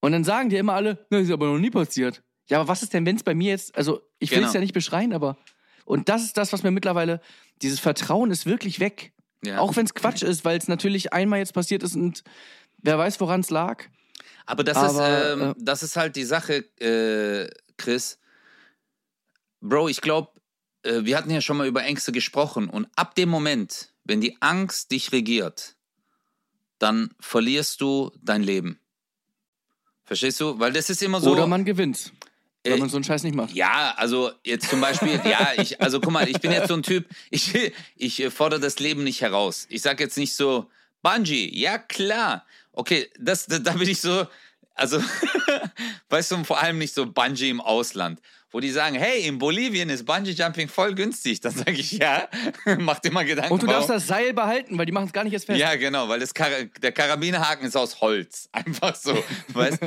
Und 0.00 0.12
dann 0.12 0.24
sagen 0.24 0.48
die 0.50 0.56
immer 0.56 0.74
alle, 0.74 1.06
na, 1.10 1.18
ist 1.18 1.30
aber 1.30 1.46
noch 1.46 1.58
nie 1.58 1.70
passiert. 1.70 2.22
Ja, 2.48 2.58
aber 2.60 2.68
was 2.68 2.82
ist 2.82 2.92
denn, 2.92 3.06
wenn 3.06 3.16
es 3.16 3.22
bei 3.22 3.34
mir 3.34 3.50
jetzt, 3.50 3.76
also 3.76 4.02
ich 4.18 4.30
will 4.32 4.38
es 4.38 4.42
Genau. 4.46 4.54
ja 4.54 4.60
nicht 4.60 4.74
beschreien, 4.74 5.12
aber. 5.12 5.36
Und 5.84 6.08
das 6.08 6.24
ist 6.24 6.36
das, 6.36 6.52
was 6.52 6.62
mir 6.64 6.70
mittlerweile, 6.72 7.20
dieses 7.62 7.78
Vertrauen 7.80 8.30
ist 8.30 8.46
wirklich 8.46 8.80
weg. 8.80 9.12
ja. 9.44 9.58
Auch 9.58 9.74
wenn 9.76 9.84
es 9.86 9.94
Quatsch 9.94 10.22
ist, 10.22 10.44
weil 10.44 10.58
es 10.58 10.68
natürlich 10.68 11.12
einmal 11.12 11.38
jetzt 11.40 11.54
passiert 11.54 11.82
ist 11.82 11.94
und 11.96 12.22
wer 12.78 12.98
weiß, 12.98 13.20
woran 13.20 13.40
es 13.40 13.50
lag. 13.50 13.84
Aber 14.46 14.64
das, 14.64 14.76
Aber, 14.76 14.88
ist, 15.08 15.32
ähm, 15.32 15.50
äh, 15.50 15.54
das 15.58 15.82
ist 15.84 15.96
halt 15.96 16.16
die 16.16 16.24
Sache, 16.24 16.64
äh, 16.80 17.48
Chris. 17.76 18.18
Bro, 19.60 19.88
ich 19.88 20.00
glaube, 20.00 20.31
äh, 20.82 21.04
wir 21.04 21.16
hatten 21.16 21.30
ja 21.30 21.40
schon 21.40 21.56
mal 21.56 21.66
über 21.66 21.82
Ängste 21.84 22.12
gesprochen. 22.12 22.68
Und 22.68 22.88
ab 22.96 23.14
dem 23.14 23.28
Moment, 23.28 23.90
wenn 24.04 24.20
die 24.20 24.36
Angst 24.40 24.90
dich 24.90 25.12
regiert, 25.12 25.76
dann 26.78 27.10
verlierst 27.20 27.80
du 27.80 28.10
dein 28.22 28.42
Leben. 28.42 28.78
Verstehst 30.04 30.40
du? 30.40 30.58
Weil 30.58 30.72
das 30.72 30.90
ist 30.90 31.02
immer 31.02 31.20
so. 31.20 31.30
Oder 31.32 31.46
man 31.46 31.64
gewinnt, 31.64 32.12
wenn 32.64 32.72
Äh, 32.74 32.76
man 32.78 32.88
so 32.88 32.96
einen 32.96 33.04
Scheiß 33.04 33.22
nicht 33.22 33.34
macht. 33.36 33.52
Ja, 33.54 33.94
also 33.96 34.32
jetzt 34.44 34.68
zum 34.68 34.80
Beispiel, 34.80 35.20
ja, 35.24 35.52
ich, 35.56 35.80
also 35.80 36.00
guck 36.00 36.12
mal, 36.12 36.28
ich 36.28 36.40
bin 36.40 36.50
jetzt 36.50 36.68
so 36.68 36.74
ein 36.74 36.82
Typ, 36.82 37.06
ich, 37.30 37.54
ich 37.96 38.20
äh, 38.20 38.30
fordere 38.30 38.60
das 38.60 38.78
Leben 38.80 39.04
nicht 39.04 39.20
heraus. 39.20 39.66
Ich 39.68 39.82
sag 39.82 40.00
jetzt 40.00 40.18
nicht 40.18 40.34
so, 40.34 40.68
Bungee, 41.02 41.48
ja 41.52 41.78
klar. 41.78 42.44
Okay, 42.72 43.10
das, 43.18 43.46
da, 43.46 43.58
da 43.58 43.72
bin 43.74 43.88
ich 43.88 44.00
so, 44.00 44.26
also, 44.74 45.02
weißt 46.08 46.32
du, 46.32 46.44
vor 46.44 46.60
allem 46.60 46.78
nicht 46.78 46.94
so 46.94 47.06
Bungee 47.06 47.50
im 47.50 47.60
Ausland, 47.60 48.20
wo 48.50 48.60
die 48.60 48.70
sagen, 48.70 48.96
hey, 48.96 49.26
in 49.26 49.38
Bolivien 49.38 49.88
ist 49.90 50.04
Bungee 50.04 50.32
Jumping 50.32 50.68
voll 50.68 50.94
günstig. 50.94 51.40
Dann 51.40 51.52
sage 51.52 51.72
ich, 51.72 51.92
ja, 51.92 52.28
mach 52.78 52.98
dir 52.98 53.10
mal 53.12 53.24
Gedanken. 53.24 53.52
Und 53.52 53.62
du 53.62 53.66
darfst 53.66 53.88
warum- 53.88 54.00
das 54.00 54.06
Seil 54.06 54.32
behalten, 54.34 54.78
weil 54.78 54.86
die 54.86 54.92
machen 54.92 55.06
es 55.06 55.12
gar 55.12 55.24
nicht 55.24 55.32
jetzt 55.32 55.46
fest. 55.46 55.58
ja, 55.58 55.74
genau, 55.76 56.08
weil 56.08 56.26
Kar 56.28 56.50
der 56.80 56.92
Karabinerhaken 56.92 57.66
ist 57.66 57.76
aus 57.76 58.00
Holz. 58.00 58.48
Einfach 58.52 58.94
so. 58.94 59.16
weißt 59.48 59.78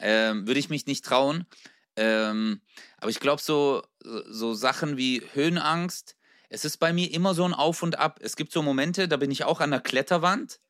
ähm, 0.00 0.46
Würde 0.46 0.60
ich 0.60 0.70
mich 0.70 0.86
nicht 0.86 1.04
trauen. 1.04 1.46
Ähm, 1.96 2.60
aber 2.98 3.10
ich 3.10 3.20
glaube, 3.20 3.42
so, 3.42 3.82
so 4.02 4.54
Sachen 4.54 4.96
wie 4.96 5.22
Höhenangst, 5.34 6.16
es 6.48 6.64
ist 6.64 6.78
bei 6.78 6.92
mir 6.92 7.12
immer 7.12 7.34
so 7.34 7.44
ein 7.44 7.52
Auf 7.54 7.82
und 7.82 7.98
Ab. 7.98 8.20
Es 8.22 8.36
gibt 8.36 8.52
so 8.52 8.62
Momente, 8.62 9.08
da 9.08 9.16
bin 9.16 9.30
ich 9.30 9.44
auch 9.44 9.60
an 9.60 9.70
der 9.70 9.80
Kletterwand 9.80 10.60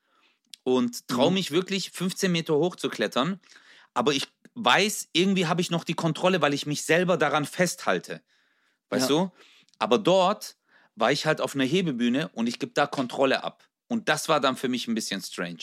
und 0.76 1.07
traue 1.09 1.31
Mhm. 1.31 1.35
mich 1.35 1.50
wirklich 1.50 1.90
15 1.90 2.31
Meter 2.33 2.54
hoch 2.57 2.76
zu 2.76 2.88
klettern. 2.88 3.40
Aber 3.94 4.12
ich 4.12 4.26
weiß, 4.54 5.09
irgendwie 5.12 5.46
habe 5.46 5.61
ich 5.61 5.70
noch 5.70 5.85
die 5.85 5.94
Kontrolle, 5.94 6.40
weil 6.42 6.54
ich 6.54 6.66
mich 6.66 6.83
selber 6.85 7.16
daran 7.16 7.44
festhalte. 7.44 8.20
Weißt 8.90 9.09
Ja. 9.11 9.16
du? 9.16 9.31
Aber 9.78 9.98
dort 9.98 10.57
war 10.96 11.12
ich 11.12 11.26
halt 11.26 11.40
auf 11.40 11.54
einer 11.54 11.64
Hebebühne 11.64 12.28
und 12.35 12.46
ich 12.48 12.59
gebe 12.59 12.72
da 12.72 12.87
Kontrolle 12.87 13.44
ab. 13.44 13.64
Und 13.87 14.09
das 14.09 14.28
war 14.28 14.40
dann 14.40 14.57
für 14.57 14.68
mich 14.68 14.88
ein 14.88 14.94
bisschen 14.94 15.22
strange. 15.22 15.59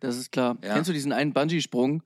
Das 0.00 0.16
ist 0.16 0.32
klar. 0.32 0.56
Ja. 0.62 0.74
Kennst 0.74 0.88
du 0.88 0.92
diesen 0.92 1.12
einen 1.12 1.32
Bungee-Sprung, 1.32 2.02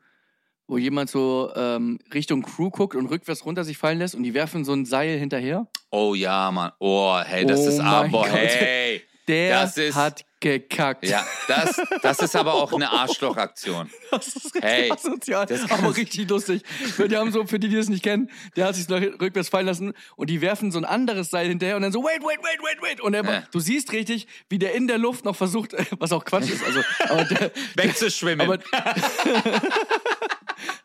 wo 0.67 0.79
jemand 0.79 1.09
so 1.11 1.53
ähm, 1.55 1.99
Richtung 2.13 2.43
Crew 2.43 2.71
guckt 2.71 2.95
und 2.97 3.07
rückwärts 3.07 3.45
runter 3.45 3.65
sich 3.65 3.79
fallen 3.79 3.99
lässt 3.99 4.15
und 4.15 4.23
die 4.23 4.35
werfen 4.35 4.65
so 4.65 4.73
ein 4.73 4.85
Seil 4.85 5.19
hinterher? 5.19 5.67
Oh 5.91 6.15
ja, 6.15 6.51
Mann. 6.51 6.73
Oh, 6.79 7.19
hey, 7.25 7.47
das 7.47 7.61
Oh 7.61 7.69
ist 7.69 7.81
aber, 7.81 8.27
hey. 8.29 9.03
Der 9.29 9.61
Das 9.63 9.77
ist- 9.77 9.95
hat 9.95 10.25
gekackt. 10.41 11.07
Ja, 11.09 11.27
das, 11.49 11.81
das 12.03 12.19
ist 12.21 12.37
aber 12.37 12.55
auch 12.55 12.73
eine 12.73 12.91
Arschlochaktion. 12.91 13.91
Das 14.11 14.29
ist 14.29 14.45
richtig 14.55 14.63
Hey, 14.63 14.91
asozial, 14.93 15.47
das 15.47 15.69
aber 15.71 15.97
richtig 15.97 16.29
lustig. 16.29 16.63
Die 16.99 17.17
haben 17.17 17.33
so, 17.33 17.45
für 17.47 17.59
die, 17.59 17.69
die 17.69 17.77
das 17.77 17.89
nicht 17.89 18.05
kennen, 18.05 18.31
der 18.55 18.67
hat 18.67 18.75
sich 18.77 18.89
rückwärts 18.89 19.49
fallen 19.49 19.67
lassen 19.67 19.93
und 20.17 20.31
die 20.31 20.41
werfen 20.41 20.71
so 20.71 20.79
ein 20.79 20.85
anderes 20.85 21.31
Seil 21.31 21.49
hinterher 21.49 21.77
und 21.77 21.83
dann 21.83 21.93
so, 21.93 22.05
wait, 22.05 22.23
wait, 22.23 22.39
wait, 22.43 22.61
wait, 22.63 22.83
wait. 22.83 23.01
Und 23.01 23.15
er, 23.15 23.25
Ja. 23.25 23.43
du 23.51 23.59
siehst 23.61 23.93
richtig, 23.93 24.27
wie 24.49 24.59
der 24.59 24.75
in 24.75 24.87
der 24.87 24.99
Luft 24.99 25.25
noch 25.25 25.37
versucht, 25.37 25.75
was 25.99 26.13
auch 26.13 26.25
Quatsch 26.25 26.51
ist, 26.51 26.65
also, 26.65 26.81
aber 27.09 27.25
der, 27.25 27.51
Wegzuschwimmen. 27.75 28.47
aber, 28.49 28.63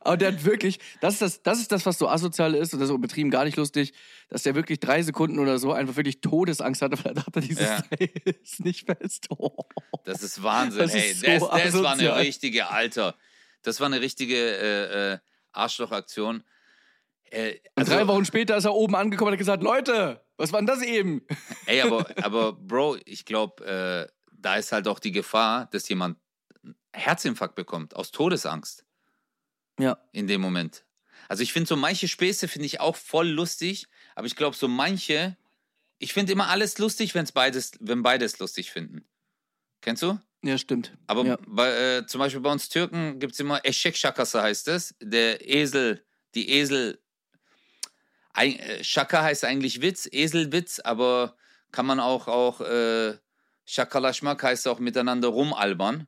aber 0.01 0.17
der 0.17 0.29
hat 0.33 0.45
wirklich, 0.45 0.79
das 0.99 1.13
ist 1.15 1.21
das, 1.21 1.43
das 1.43 1.59
ist 1.59 1.71
das, 1.71 1.85
was 1.85 1.97
so 1.97 2.07
asozial 2.09 2.55
ist 2.55 2.73
und 2.73 2.79
das 2.79 2.89
ist 2.89 2.95
übertrieben 2.95 3.29
gar 3.29 3.45
nicht 3.45 3.57
lustig, 3.57 3.93
dass 4.29 4.43
der 4.43 4.55
wirklich 4.55 4.79
drei 4.79 5.01
Sekunden 5.03 5.39
oder 5.39 5.59
so 5.59 5.73
einfach 5.73 5.95
wirklich 5.95 6.21
Todesangst 6.21 6.81
hatte, 6.81 6.97
weil 7.03 7.11
er 7.11 7.15
dachte, 7.15 7.41
dieses 7.41 7.67
Ja. 7.67 7.77
Seil 7.89 8.09
ist 8.43 8.63
nicht 8.63 8.85
fest. 8.85 9.27
Oh. 9.29 9.40
Das 10.03 10.23
ist 10.23 10.41
Wahnsinn, 10.43 10.79
Das 10.81 10.93
hey. 10.93 11.11
ist 11.11 11.19
so 11.21 11.25
das, 11.27 11.63
das 11.73 11.83
war 11.83 11.91
eine 11.93 12.15
richtige, 12.17 12.69
Alter. 12.69 13.15
Das 13.61 13.79
war 13.79 13.87
eine 13.87 14.01
richtige 14.01 14.35
äh, 14.35 15.13
äh, 15.13 15.17
Arschlochaktion. 15.51 16.43
Äh, 17.29 17.59
Und 17.75 17.87
drei 17.87 18.07
Wochen 18.07 18.25
später 18.25 18.57
ist 18.57 18.65
er 18.65 18.73
oben 18.73 18.95
angekommen 18.95 19.29
und 19.29 19.33
hat 19.33 19.39
gesagt, 19.39 19.63
Leute, 19.63 20.25
was 20.37 20.51
war 20.51 20.59
denn 20.59 20.67
das 20.67 20.81
eben? 20.81 21.25
Ey, 21.65 21.81
aber, 21.81 22.05
aber 22.23 22.53
Bro, 22.53 22.97
ich 23.05 23.25
glaube, 23.25 23.63
äh, 24.09 24.11
da 24.31 24.55
ist 24.55 24.71
halt 24.71 24.87
auch 24.87 24.99
die 24.99 25.11
Gefahr, 25.11 25.67
dass 25.67 25.87
jemand 25.87 26.17
einen 26.63 26.75
Herzinfarkt 26.93 27.55
bekommt, 27.55 27.95
aus 27.95 28.11
Todesangst 28.11 28.85
Ja. 29.79 29.97
in 30.11 30.27
dem 30.27 30.41
Moment. 30.41 30.83
Also 31.29 31.43
ich 31.43 31.53
finde 31.53 31.67
so 31.67 31.75
manche 31.75 32.07
Späße 32.07 32.47
finde 32.47 32.65
ich 32.65 32.79
auch 32.81 32.95
voll 32.95 33.29
lustig, 33.29 33.87
aber 34.15 34.25
ich 34.27 34.35
glaube 34.35 34.55
so 34.57 34.67
manche, 34.67 35.37
ich 35.99 36.13
finde 36.13 36.33
immer 36.33 36.49
alles 36.49 36.77
lustig, 36.79 37.13
wenn's 37.13 37.31
beides, 37.31 37.73
wenn 37.79 38.01
beides 38.01 38.39
lustig 38.39 38.71
finden. 38.71 39.05
Kennst 39.81 40.03
du? 40.03 40.19
Ja, 40.43 40.57
stimmt. 40.57 40.91
Aber 41.07 41.25
ja. 41.25 41.37
bei, 41.45 41.69
äh, 41.69 42.05
zum 42.07 42.19
Beispiel 42.19 42.41
bei 42.41 42.51
uns 42.51 42.69
Türken 42.69 43.19
gibt 43.19 43.33
es 43.33 43.39
immer 43.39 43.59
Eşek 43.63 43.95
Şakası 43.95 44.41
heißt 44.41 44.67
es. 44.67 44.95
Der 45.01 45.39
Esel, 45.47 46.03
die 46.33 46.49
Esel. 46.49 46.99
Ein, 48.33 48.57
äh, 48.59 48.83
Şaka 48.83 49.23
heißt 49.23 49.43
eigentlich 49.43 49.81
Witz, 49.81 50.07
Eselwitz, 50.11 50.79
aber 50.79 51.35
kann 51.71 51.85
man 51.85 51.99
auch, 51.99 52.27
auch 52.27 52.61
äh, 52.61 53.17
Şakalaşmak 53.65 54.43
heißt 54.43 54.67
auch 54.67 54.79
miteinander 54.79 55.27
rumalbern. 55.27 56.07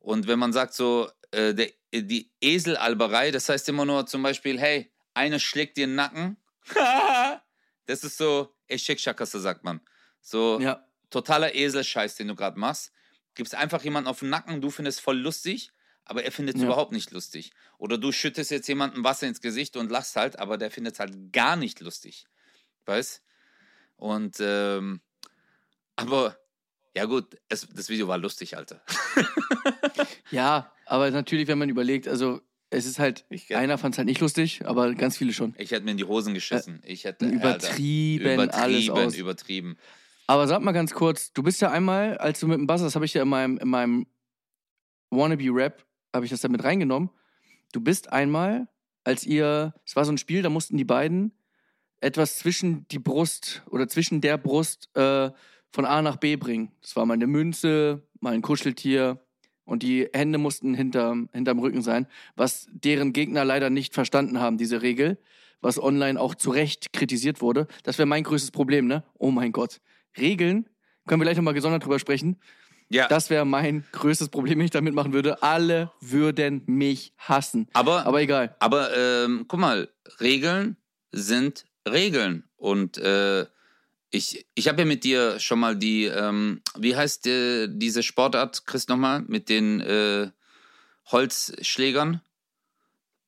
Und 0.00 0.26
wenn 0.26 0.38
man 0.38 0.52
sagt 0.52 0.74
so, 0.74 1.10
äh, 1.30 1.54
der, 1.54 1.70
die 1.92 2.30
Eselalberei, 2.40 3.30
das 3.30 3.48
heißt 3.48 3.68
immer 3.68 3.84
nur 3.84 4.06
zum 4.06 4.22
Beispiel, 4.22 4.58
hey, 4.58 4.90
einer 5.14 5.38
schlägt 5.38 5.76
dir 5.76 5.86
den 5.86 5.96
Nacken. 5.96 6.36
das 7.86 8.04
ist 8.04 8.16
so 8.16 8.54
Eşek 8.68 8.98
Şakası, 8.98 9.40
sagt 9.40 9.64
man. 9.64 9.80
So, 10.22 10.58
ja. 10.60 10.84
totaler 11.10 11.54
Eselscheiß, 11.54 12.16
den 12.16 12.28
du 12.28 12.34
gerade 12.34 12.58
machst. 12.58 12.92
Gibst 13.40 13.54
einfach 13.54 13.82
jemanden 13.82 14.06
auf 14.06 14.18
den 14.20 14.28
Nacken, 14.28 14.60
du 14.60 14.68
findest 14.68 15.00
voll 15.00 15.16
lustig, 15.18 15.70
aber 16.04 16.24
er 16.24 16.30
findet 16.30 16.56
es 16.56 16.60
Ja. 16.60 16.66
überhaupt 16.68 16.92
nicht 16.92 17.10
lustig. 17.10 17.52
Oder 17.78 17.96
du 17.96 18.12
schüttest 18.12 18.50
jetzt 18.50 18.68
jemandem 18.68 19.02
Wasser 19.02 19.26
ins 19.26 19.40
Gesicht 19.40 19.76
und 19.78 19.90
lachst 19.90 20.14
halt, 20.14 20.38
aber 20.38 20.58
der 20.58 20.70
findet 20.70 20.92
es 20.94 21.00
halt 21.00 21.32
gar 21.32 21.56
nicht 21.56 21.80
lustig. 21.80 22.26
Weißt? 22.84 23.22
Und, 23.96 24.36
ähm, 24.40 25.00
aber, 25.96 26.36
ja 26.94 27.06
gut, 27.06 27.38
es, 27.48 27.66
das 27.74 27.88
Video 27.88 28.08
war 28.08 28.18
lustig, 28.18 28.56
Alter. 28.58 28.82
Ja, 30.30 30.72
aber 30.86 31.10
natürlich, 31.10 31.48
wenn 31.48 31.58
man 31.58 31.68
überlegt, 31.68 32.06
also 32.08 32.40
es 32.70 32.86
ist 32.86 32.98
halt, 32.98 33.24
Ich, 33.30 33.54
einer 33.56 33.78
fand 33.78 33.94
es 33.94 33.98
halt 33.98 34.06
nicht 34.06 34.20
lustig, 34.20 34.64
aber 34.64 34.94
ganz 34.94 35.16
viele 35.16 35.32
schon. 35.32 35.54
ich 35.58 35.70
hätte 35.72 35.84
mir 35.84 35.90
in 35.92 35.96
die 35.96 36.04
Hosen 36.04 36.34
geschissen. 36.34 36.80
Ich 36.84 37.04
hätte, 37.04 37.26
Übertrieben, 37.26 38.38
Alter, 38.38 38.54
alles 38.58 38.84
übertrieben, 38.84 39.06
aus. 39.06 39.14
übertrieben. 39.16 39.78
Aber 40.30 40.46
sag 40.46 40.62
mal 40.62 40.70
ganz 40.70 40.94
kurz, 40.94 41.32
du 41.32 41.42
bist 41.42 41.60
ja 41.60 41.72
einmal, 41.72 42.16
als 42.18 42.38
du 42.38 42.46
mit 42.46 42.56
dem 42.56 42.68
Buzzer, 42.68 42.84
das 42.84 42.94
habe 42.94 43.04
ich 43.04 43.14
ja 43.14 43.22
in 43.22 43.28
meinem, 43.28 43.58
in 43.58 43.68
meinem 43.68 44.06
Wannabe-Rap, 45.10 45.84
habe 46.14 46.24
ich 46.24 46.30
das 46.30 46.40
da 46.40 46.46
mit 46.46 46.62
reingenommen. 46.62 47.10
Du 47.72 47.80
bist 47.80 48.12
einmal, 48.12 48.68
als 49.02 49.26
ihr, 49.26 49.74
es 49.84 49.96
war 49.96 50.04
so 50.04 50.12
ein 50.12 50.18
Spiel, 50.18 50.42
da 50.42 50.48
mussten 50.48 50.76
die 50.76 50.84
beiden 50.84 51.32
etwas 52.00 52.38
zwischen 52.38 52.86
die 52.92 53.00
Brust 53.00 53.64
oder 53.70 53.88
zwischen 53.88 54.20
der 54.20 54.38
Brust 54.38 54.96
äh, 54.96 55.32
von 55.72 55.84
A 55.84 56.00
nach 56.00 56.18
B 56.18 56.36
bringen. 56.36 56.70
Das 56.80 56.94
war 56.94 57.04
mal 57.06 57.14
eine 57.14 57.26
Münze, 57.26 58.06
mal 58.20 58.32
ein 58.32 58.42
Kuscheltier 58.42 59.18
und 59.64 59.82
die 59.82 60.08
Hände 60.12 60.38
mussten 60.38 60.74
hinterm, 60.74 61.28
hinterm 61.32 61.58
Rücken 61.58 61.82
sein, 61.82 62.06
was 62.36 62.68
deren 62.70 63.12
Gegner 63.12 63.44
leider 63.44 63.68
nicht 63.68 63.94
verstanden 63.94 64.38
haben, 64.38 64.58
diese 64.58 64.80
Regel, 64.80 65.18
was 65.60 65.82
online 65.82 66.20
auch 66.20 66.36
zu 66.36 66.50
Recht 66.50 66.92
kritisiert 66.92 67.40
wurde. 67.40 67.66
Das 67.82 67.98
wäre 67.98 68.06
mein 68.06 68.22
größtes 68.22 68.52
Problem, 68.52 68.86
ne? 68.86 69.02
Oh 69.18 69.32
mein 69.32 69.50
Gott. 69.50 69.80
Regeln, 70.18 70.68
können 71.06 71.20
wir 71.20 71.24
gleich 71.24 71.36
nochmal 71.36 71.54
gesondert 71.54 71.84
drüber 71.84 71.98
sprechen. 71.98 72.40
Ja, 72.92 73.06
Das 73.06 73.30
wäre 73.30 73.44
mein 73.44 73.84
größtes 73.92 74.30
Problem, 74.30 74.58
wenn 74.58 74.64
ich 74.64 74.70
da 74.72 74.80
mitmachen 74.80 75.12
würde. 75.12 75.42
Alle 75.42 75.92
würden 76.00 76.62
mich 76.66 77.12
hassen. 77.18 77.68
aber, 77.72 78.04
Aber 78.06 78.20
egal. 78.20 78.56
Aber 78.58 78.96
ähm, 78.96 79.44
guck 79.46 79.60
mal, 79.60 79.88
Regeln 80.20 80.76
sind 81.12 81.66
Regeln. 81.88 82.44
Und 82.56 82.98
äh, 82.98 83.46
ich, 84.10 84.44
ich 84.56 84.66
habe 84.66 84.80
ja 84.80 84.84
mit 84.86 85.04
dir 85.04 85.38
schon 85.38 85.60
mal 85.60 85.76
die, 85.76 86.06
ähm, 86.06 86.62
wie 86.76 86.96
heißt 86.96 87.28
äh, 87.28 87.68
diese 87.70 88.02
Sportart, 88.02 88.66
Chris, 88.66 88.88
nochmal, 88.88 89.22
mit 89.28 89.48
den 89.48 89.80
äh, 89.80 90.30
Holzschlägern? 91.12 92.20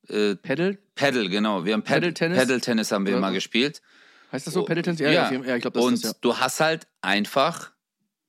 Äh, 0.08 0.34
Paddle? 0.36 0.78
Paddle, 0.96 1.28
genau. 1.28 1.64
Wir 1.64 1.74
haben 1.74 1.82
Pad 1.84 1.94
Paddle-Tennis? 2.00 2.38
Paddle-Tennis 2.38 2.92
haben 2.92 3.06
wir 3.06 3.14
Ja. 3.14 3.20
mal 3.20 3.32
gespielt. 3.32 3.80
Heißt 4.32 4.46
das 4.46 4.54
so? 4.54 4.62
Oh, 4.62 4.66
Tennis? 4.66 4.98
Ja, 4.98 5.10
ja. 5.10 5.30
ja. 5.30 5.56
ich 5.56 5.62
glaube, 5.62 5.78
das 5.78 5.84
Und 5.84 5.94
ist 5.94 6.04
das, 6.04 6.12
ja. 6.12 6.18
du 6.22 6.38
hast 6.38 6.60
halt 6.60 6.88
einfach 7.02 7.72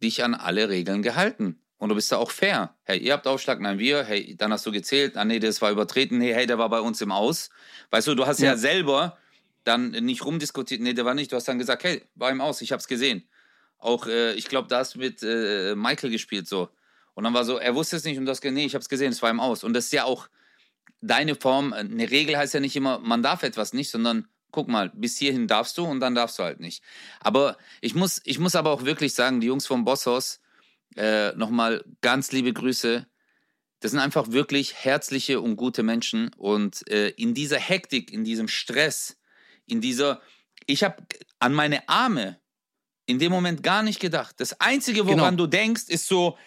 dich 0.03 0.23
an 0.23 0.35
alle 0.35 0.69
Regeln 0.69 1.01
gehalten. 1.01 1.59
Und 1.77 1.89
du 1.89 1.95
bist 1.95 2.11
da 2.11 2.17
auch 2.17 2.31
fair. 2.31 2.75
Hey, 2.83 2.99
ihr 2.99 3.11
habt 3.11 3.27
Aufschlag, 3.27 3.59
nein, 3.59 3.77
wir. 3.77 4.03
Hey, 4.05 4.35
dann 4.37 4.53
hast 4.53 4.65
du 4.65 4.71
gezählt. 4.71 5.17
Ah, 5.17 5.25
nee, 5.25 5.39
das 5.39 5.61
war 5.61 5.69
übertreten. 5.71 6.17
Nee, 6.17 6.33
hey, 6.33 6.45
der 6.45 6.57
war 6.57 6.69
bei 6.69 6.79
uns 6.79 7.01
im 7.01 7.11
Aus. 7.11 7.49
Weißt 7.89 8.07
du, 8.07 8.15
du 8.15 8.25
hast 8.25 8.39
ja, 8.39 8.51
Ja. 8.51 8.57
selber 8.57 9.17
dann 9.65 9.91
nicht 9.91 10.23
rumdiskutiert. 10.23 10.81
Nee, 10.81 10.93
der 10.93 11.03
war 11.05 11.13
nicht. 11.13 11.31
Du 11.31 11.35
hast 11.35 11.47
dann 11.47 11.59
gesagt, 11.59 11.83
hey, 11.83 12.03
war 12.15 12.31
im 12.31 12.41
Aus, 12.41 12.61
ich 12.61 12.71
hab's 12.71 12.87
gesehen. 12.87 13.27
Auch, 13.79 14.07
äh, 14.07 14.33
ich 14.33 14.47
glaube, 14.47 14.69
da 14.69 14.79
hast 14.79 14.95
du 14.95 14.99
mit 14.99 15.23
äh, 15.23 15.75
Michael 15.75 16.09
gespielt 16.09 16.47
so. 16.47 16.69
Und 17.15 17.25
dann 17.25 17.33
war 17.33 17.43
so, 17.43 17.57
er 17.57 17.75
wusste 17.75 17.97
es 17.97 18.05
nicht 18.05 18.17
und 18.17 18.25
das, 18.25 18.41
nee, 18.41 18.65
ich 18.65 18.75
hab's 18.75 18.89
gesehen, 18.89 19.11
es 19.11 19.21
war 19.21 19.29
im 19.29 19.39
Aus. 19.39 19.63
Und 19.63 19.73
das 19.73 19.85
ist 19.85 19.93
ja 19.93 20.05
auch 20.05 20.29
deine 21.01 21.35
Form. 21.35 21.73
Eine 21.73 22.09
Regel 22.09 22.37
heißt 22.37 22.53
ja 22.53 22.59
nicht 22.59 22.75
immer, 22.75 22.99
man 22.99 23.21
darf 23.21 23.43
etwas 23.43 23.73
nicht, 23.73 23.89
sondern 23.91 24.27
guck 24.53 24.69
mal, 24.69 24.89
bis 24.93 25.17
hierhin 25.17 25.47
darfst 25.47 25.77
du 25.77 25.83
und 25.83 25.99
dann 25.99 26.15
darfst 26.15 26.39
du 26.39 26.43
halt 26.43 26.61
nicht. 26.61 26.81
Aber 27.19 27.57
ich 27.81 27.95
muss, 27.95 28.21
ich 28.23 28.39
muss 28.39 28.55
aber 28.55 28.71
auch 28.71 28.85
wirklich 28.85 29.13
sagen, 29.13 29.41
die 29.41 29.47
Jungs 29.47 29.67
vom 29.67 29.83
Bosshaus, 29.83 30.39
äh, 30.95 31.33
nochmal 31.33 31.83
ganz 32.01 32.31
liebe 32.31 32.53
Grüße. 32.53 33.05
Das 33.81 33.91
sind 33.91 33.99
einfach 33.99 34.31
wirklich 34.31 34.75
herzliche 34.75 35.41
und 35.41 35.57
gute 35.57 35.83
Menschen. 35.83 36.31
Und 36.37 36.87
äh, 36.89 37.09
in 37.09 37.33
dieser 37.33 37.59
Hektik, 37.59 38.13
in 38.13 38.23
diesem 38.23 38.47
Stress, 38.47 39.17
in 39.65 39.81
dieser, 39.81 40.21
ich 40.67 40.83
habe 40.83 41.03
an 41.39 41.53
meine 41.53 41.89
Arme 41.89 42.39
in 43.05 43.19
dem 43.19 43.31
Moment 43.31 43.63
gar 43.63 43.83
nicht 43.83 43.99
gedacht. 43.99 44.35
Das 44.39 44.61
Einzige, 44.61 45.07
woran 45.07 45.35
Genau. 45.35 45.43
du 45.43 45.47
denkst, 45.47 45.85
ist 45.89 46.07
so, 46.07 46.37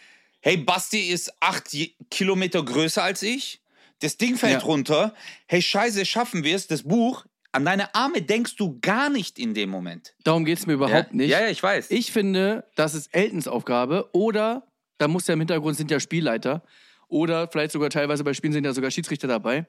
hey, 0.41 0.57
Basti 0.57 1.11
ist 1.11 1.31
acht 1.41 1.77
Kilometer 2.11 2.65
größer 2.65 3.03
als 3.03 3.23
ich. 3.23 3.61
Das 3.99 4.17
Ding 4.17 4.37
fällt 4.37 4.61
Ja. 4.63 4.67
runter. 4.67 5.15
Hey, 5.47 5.61
scheiße, 5.61 6.07
schaffen 6.07 6.45
wir 6.45 6.55
es? 6.57 6.67
Das 6.69 6.85
Buch. 6.85 7.27
An 7.57 7.65
deine 7.65 7.95
Arme 7.95 8.21
denkst 8.21 8.57
du 8.57 8.79
gar 8.83 9.09
nicht 9.09 9.39
in 9.39 9.55
dem 9.55 9.71
Moment. 9.71 10.15
Darum 10.25 10.45
geht 10.45 10.59
es 10.59 10.67
mir 10.67 10.75
überhaupt 10.75 11.09
ja? 11.13 11.17
nicht. 11.17 11.31
Ja, 11.31 11.41
ja, 11.41 11.49
ich 11.49 11.63
weiß. 11.63 11.91
Ich 11.91 12.13
finde, 12.13 12.65
das 12.75 12.95
ist 12.95 13.15
Eltons 13.15 13.49
Aufgabe 13.49 14.11
oder, 14.13 14.67
da 14.99 15.09
muss 15.09 15.27
ja 15.27 15.33
im 15.33 15.41
Hintergrund 15.41 15.75
sind 15.75 15.91
ja 15.91 15.99
Spielleiter 15.99 16.63
oder 17.09 17.49
vielleicht 17.49 17.73
sogar 17.73 17.89
teilweise 17.89 18.25
bei 18.25 18.35
Spielen 18.35 18.53
sind 18.53 18.65
ja 18.65 18.75
sogar 18.75 18.91
Schiedsrichter 18.91 19.27
dabei. 19.27 19.65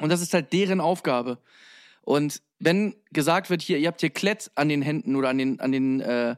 Und 0.00 0.08
das 0.08 0.20
ist 0.20 0.34
halt 0.34 0.52
deren 0.52 0.80
Aufgabe. 0.80 1.38
Und 2.02 2.42
wenn 2.58 2.96
gesagt 3.12 3.50
wird, 3.50 3.62
hier, 3.62 3.78
ihr 3.78 3.86
habt 3.86 4.00
hier 4.00 4.10
Klett 4.10 4.50
an 4.56 4.68
den 4.68 4.82
Händen 4.82 5.14
oder 5.14 5.28
an 5.28 5.38
den, 5.38 5.60
an 5.60 5.70
den, 5.70 6.00
äh, 6.00 6.34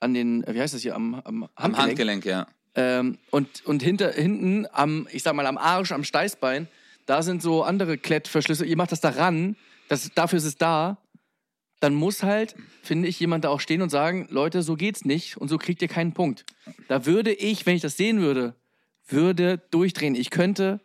an 0.00 0.14
den, 0.14 0.44
äh, 0.44 0.54
wie 0.54 0.62
heißt 0.62 0.72
das 0.72 0.80
hier, 0.80 0.94
am, 0.94 1.16
am 1.16 1.46
Am 1.56 1.76
Handgelenk, 1.76 2.24
Handgelenk, 2.24 2.24
ja. 2.24 2.46
ähm, 2.74 3.18
und, 3.28 3.66
und 3.66 3.82
hinter, 3.82 4.12
hinten 4.12 4.66
am, 4.72 5.06
ich 5.12 5.22
sag 5.22 5.34
mal, 5.34 5.44
am 5.44 5.58
Arsch, 5.58 5.92
am 5.92 6.04
Steißbein, 6.04 6.68
da 7.04 7.22
sind 7.22 7.42
so 7.42 7.64
andere 7.64 7.98
Klettverschlüsse. 7.98 8.64
Ihr 8.64 8.78
macht 8.78 8.92
das 8.92 9.02
da 9.02 9.10
ran, 9.10 9.56
das, 9.90 10.08
dafür 10.14 10.38
ist 10.38 10.44
es 10.44 10.56
da. 10.56 11.02
Dann 11.80 11.94
muss 11.94 12.22
halt, 12.22 12.54
finde 12.82 13.08
ich, 13.08 13.18
jemand 13.18 13.44
da 13.44 13.48
auch 13.48 13.60
stehen 13.60 13.82
und 13.82 13.90
sagen, 13.90 14.28
Leute, 14.30 14.62
so 14.62 14.76
geht's 14.76 15.04
nicht 15.04 15.36
und 15.36 15.48
so 15.48 15.58
kriegt 15.58 15.82
ihr 15.82 15.88
keinen 15.88 16.12
Punkt. 16.12 16.44
Da 16.88 17.06
würde 17.06 17.32
ich, 17.32 17.66
wenn 17.66 17.74
ich 17.74 17.82
das 17.82 17.96
sehen 17.96 18.20
würde, 18.20 18.54
würde 19.08 19.58
durchdrehen. 19.70 20.14
Ich 20.14 20.30
könnte 20.30 20.80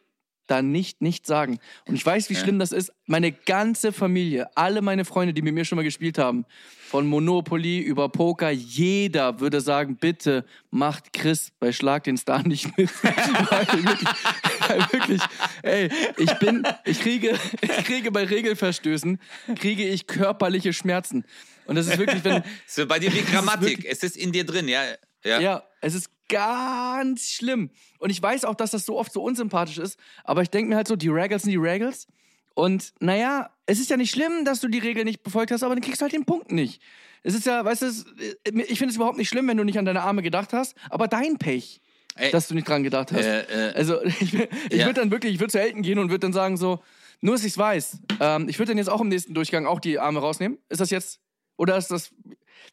da 0.48 0.62
nicht 0.62 1.02
nichts 1.02 1.28
sagen. 1.28 1.60
Und 1.88 1.96
ich 1.96 2.06
weiß, 2.06 2.30
wie 2.30 2.36
schlimm 2.36 2.60
das 2.60 2.72
ist. 2.72 2.92
Meine 3.06 3.32
ganze 3.32 3.92
Familie, 3.92 4.48
alle 4.56 4.82
meine 4.82 5.06
Freunde, 5.06 5.34
die 5.34 5.42
mit 5.42 5.54
mir 5.54 5.66
schon 5.66 5.76
mal 5.78 5.84
gespielt 5.84 6.18
haben, 6.18 6.46
von 6.88 7.08
Monopoly 7.08 7.80
über 7.80 8.10
Poker, 8.10 8.52
jeder 8.52 9.40
würde 9.40 9.60
sagen, 9.62 9.98
bitte 9.98 10.46
macht 10.72 11.14
Chris 11.14 11.52
bei 11.60 11.72
Schlag 11.72 12.04
den 12.04 12.18
Star 12.18 12.42
nicht 12.48 12.78
mit. 12.78 12.90
Wirklich, 13.04 14.92
wirklich, 14.92 15.22
ey, 15.64 15.90
ich 16.18 16.34
bin, 16.40 16.64
ich 16.86 17.00
kriege, 17.00 17.38
ich 17.62 17.72
kriege 17.86 18.12
bei 18.12 18.24
Regelverstößen, 18.24 19.20
kriege 19.58 19.84
ich 19.88 20.08
körperliche 20.08 20.74
Schmerzen. 20.74 21.26
Und 21.66 21.76
das 21.76 21.88
ist 21.88 21.98
wirklich, 21.98 22.24
wenn, 22.24 22.44
So 22.68 22.86
bei 22.86 23.00
dir 23.00 23.12
wie 23.14 23.20
ist 23.20 23.32
Grammatik. 23.32 23.62
wirklich- 23.80 23.92
Es 23.92 24.04
ist 24.04 24.18
in 24.18 24.32
dir 24.32 24.46
drin, 24.46 24.68
ja. 24.68 24.82
Ja. 25.24 25.40
ja, 25.40 25.64
es 25.82 25.96
ist 25.96 26.10
ganz 26.30 27.30
schlimm. 27.30 27.70
Und 28.00 28.10
ich 28.10 28.22
weiß 28.22 28.46
auch, 28.46 28.56
dass 28.56 28.72
das 28.72 28.86
so 28.86 28.98
oft 28.98 29.12
so 29.12 29.22
unsympathisch 29.24 29.78
ist, 29.78 30.00
aber 30.24 30.42
ich 30.42 30.50
denke 30.50 30.70
mir 30.70 30.76
halt 30.76 30.88
so, 30.88 30.96
die 30.96 31.10
Regels 31.10 31.44
sind 31.44 31.52
die 31.52 31.58
Regels. 31.58 32.08
Und 32.54 32.94
naja, 33.00 33.50
es 33.66 33.80
ist 33.80 33.90
ja 33.90 33.98
nicht 33.98 34.12
schlimm, 34.12 34.46
dass 34.46 34.62
du 34.62 34.68
die 34.70 34.80
Regel 34.80 35.04
nicht 35.04 35.24
befolgt 35.24 35.52
hast, 35.52 35.64
aber 35.64 35.76
dann 35.76 35.84
kriegst 35.84 36.02
du 36.02 36.04
halt 36.04 36.14
den 36.14 36.26
Punkt 36.26 36.52
nicht. 36.52 36.82
Es 37.24 37.34
ist 37.34 37.46
ja, 37.46 37.66
weißt 37.66 37.82
du, 37.82 37.86
es- 37.88 38.06
ich 38.46 38.78
finde 38.78 38.92
es 38.92 38.96
überhaupt 38.96 39.18
nicht 39.18 39.30
schlimm, 39.30 39.48
wenn 39.48 39.58
du 39.58 39.64
nicht 39.64 39.78
an 39.80 39.86
deine 39.86 40.04
Arme 40.04 40.22
gedacht 40.22 40.54
hast, 40.54 40.76
aber 40.90 41.08
dein 41.08 41.38
Pech, 41.38 41.82
Ey, 42.16 42.32
dass 42.32 42.48
du 42.48 42.54
nicht 42.54 42.68
dran 42.70 42.84
gedacht 42.84 43.12
hast. 43.12 43.26
äh, 43.26 43.72
äh, 43.72 43.74
Also 43.76 44.02
ich, 44.06 44.34
ich 44.34 44.40
Ja. 44.72 44.86
würde 44.86 45.02
dann 45.02 45.12
wirklich, 45.12 45.34
ich 45.34 45.40
würde 45.40 45.52
zu 45.52 45.60
Elton 45.60 45.82
gehen 45.82 46.00
und 46.00 46.10
würde 46.10 46.20
dann 46.20 46.34
sagen 46.34 46.56
so, 46.56 46.82
nur 47.20 47.36
dass 47.36 47.44
ich's 47.44 47.58
weiß. 47.58 47.98
Ähm, 48.22 48.48
ich 48.48 48.58
würde 48.60 48.70
dann 48.72 48.78
jetzt 48.78 48.90
auch 48.90 49.02
im 49.02 49.10
nächsten 49.10 49.34
Durchgang 49.34 49.66
auch 49.66 49.80
die 49.82 50.00
Arme 50.00 50.20
rausnehmen. 50.20 50.58
Ist 50.70 50.80
das 50.80 50.92
jetzt, 50.92 51.20
oder 51.58 51.76
ist 51.78 51.92
das, 51.92 52.12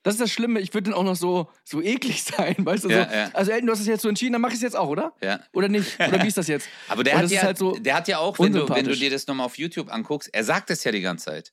das 0.02 0.14
ist 0.14 0.20
das 0.20 0.30
Schlimme, 0.30 0.60
ich 0.60 0.74
würde 0.74 0.90
dann 0.90 0.98
auch 0.98 1.04
noch 1.04 1.16
so, 1.16 1.50
so 1.64 1.80
eklig 1.80 2.22
sein, 2.36 2.56
weißt 2.58 2.84
du? 2.84 2.88
Ja, 2.88 3.08
so, 3.08 3.14
ja. 3.14 3.30
Also 3.32 3.52
Elton, 3.52 3.66
du 3.66 3.72
hast 3.72 3.80
es 3.80 3.86
jetzt 3.86 4.02
so 4.02 4.08
entschieden, 4.08 4.32
dann 4.32 4.42
mach 4.42 4.48
ich 4.50 4.56
es 4.56 4.62
jetzt 4.62 4.76
auch, 4.76 4.88
oder? 4.88 5.12
ja. 5.22 5.40
Oder 5.52 5.68
nicht? 5.68 5.98
Oder 6.00 6.22
wie 6.22 6.28
ist 6.28 6.36
das 6.36 6.48
jetzt? 6.48 6.68
Aber 6.88 7.04
der 7.04 7.16
hat, 7.16 7.24
das 7.24 7.32
ja, 7.32 7.42
halt 7.42 7.58
so 7.58 7.72
der 7.72 7.94
hat 7.94 8.08
ja 8.08 8.18
auch, 8.18 8.38
wenn 8.38 8.52
du, 8.52 8.68
wenn 8.68 8.84
du 8.84 8.96
dir 8.96 9.10
das 9.10 9.26
nochmal 9.26 9.46
auf 9.46 9.58
YouTube 9.58 9.92
anguckst, 9.92 10.30
er 10.32 10.44
sagt 10.44 10.70
es 10.70 10.84
ja 10.84 10.92
die 10.92 11.00
ganze 11.00 11.26
Zeit. 11.26 11.52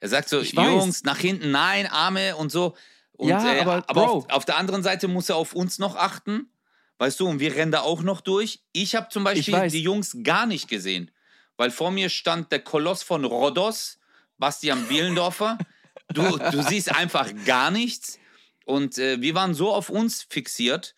Er 0.00 0.08
sagt 0.08 0.28
so, 0.28 0.40
Ich 0.40 0.54
weiß. 0.54 0.66
Jungs, 0.66 1.04
nach 1.04 1.18
hinten, 1.18 1.50
nein, 1.50 1.86
Arme 1.86 2.36
und 2.36 2.52
so. 2.52 2.76
Und, 3.12 3.30
Ja, 3.30 3.54
äh, 3.54 3.60
aber, 3.60 4.10
auf, 4.10 4.28
auf 4.28 4.44
der 4.44 4.56
anderen 4.56 4.82
Seite 4.82 5.08
muss 5.08 5.28
er 5.28 5.36
auf 5.36 5.54
uns 5.54 5.78
noch 5.78 5.96
achten. 5.96 6.50
Weißt 6.98 7.20
du, 7.20 7.28
und 7.28 7.40
wir 7.40 7.54
rennen 7.54 7.72
da 7.72 7.80
auch 7.80 8.02
noch 8.02 8.20
durch. 8.20 8.60
Ich 8.72 8.94
habe 8.94 9.08
zum 9.10 9.24
Beispiel 9.24 9.68
die 9.68 9.82
Jungs 9.82 10.16
gar 10.22 10.46
nicht 10.46 10.68
gesehen. 10.68 11.10
Weil 11.56 11.70
vor 11.70 11.90
mir 11.90 12.08
stand 12.08 12.52
der 12.52 12.60
Koloss 12.60 13.02
von 13.02 13.24
Rhodos, 13.24 13.98
Bastian 14.38 14.86
Bielendorfer. 14.86 15.58
Du, 16.12 16.38
du 16.38 16.62
siehst 16.62 16.94
einfach 16.94 17.32
gar 17.44 17.70
nichts. 17.70 18.18
Und 18.64 18.98
äh, 18.98 19.20
wir 19.20 19.34
waren 19.34 19.54
so 19.54 19.72
auf 19.72 19.90
uns 19.90 20.24
fixiert, 20.28 20.94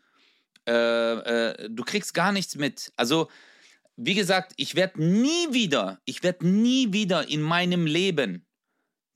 äh, 0.67 0.73
äh, 0.73 1.69
du 1.71 1.83
kriegst 1.85 2.15
gar 2.15 2.33
nichts 2.33 2.57
mit. 2.57 2.93
Also, 2.97 3.29
wie 3.97 4.15
gesagt, 4.15 4.53
ich 4.57 4.75
werde 4.75 5.03
nie 5.03 5.53
wieder, 5.53 6.01
ich 6.05 6.23
werde 6.23 6.47
nie 6.47 6.93
wieder 6.93 7.29
in 7.29 7.43
meinem 7.43 7.87
Leben, 7.87 8.47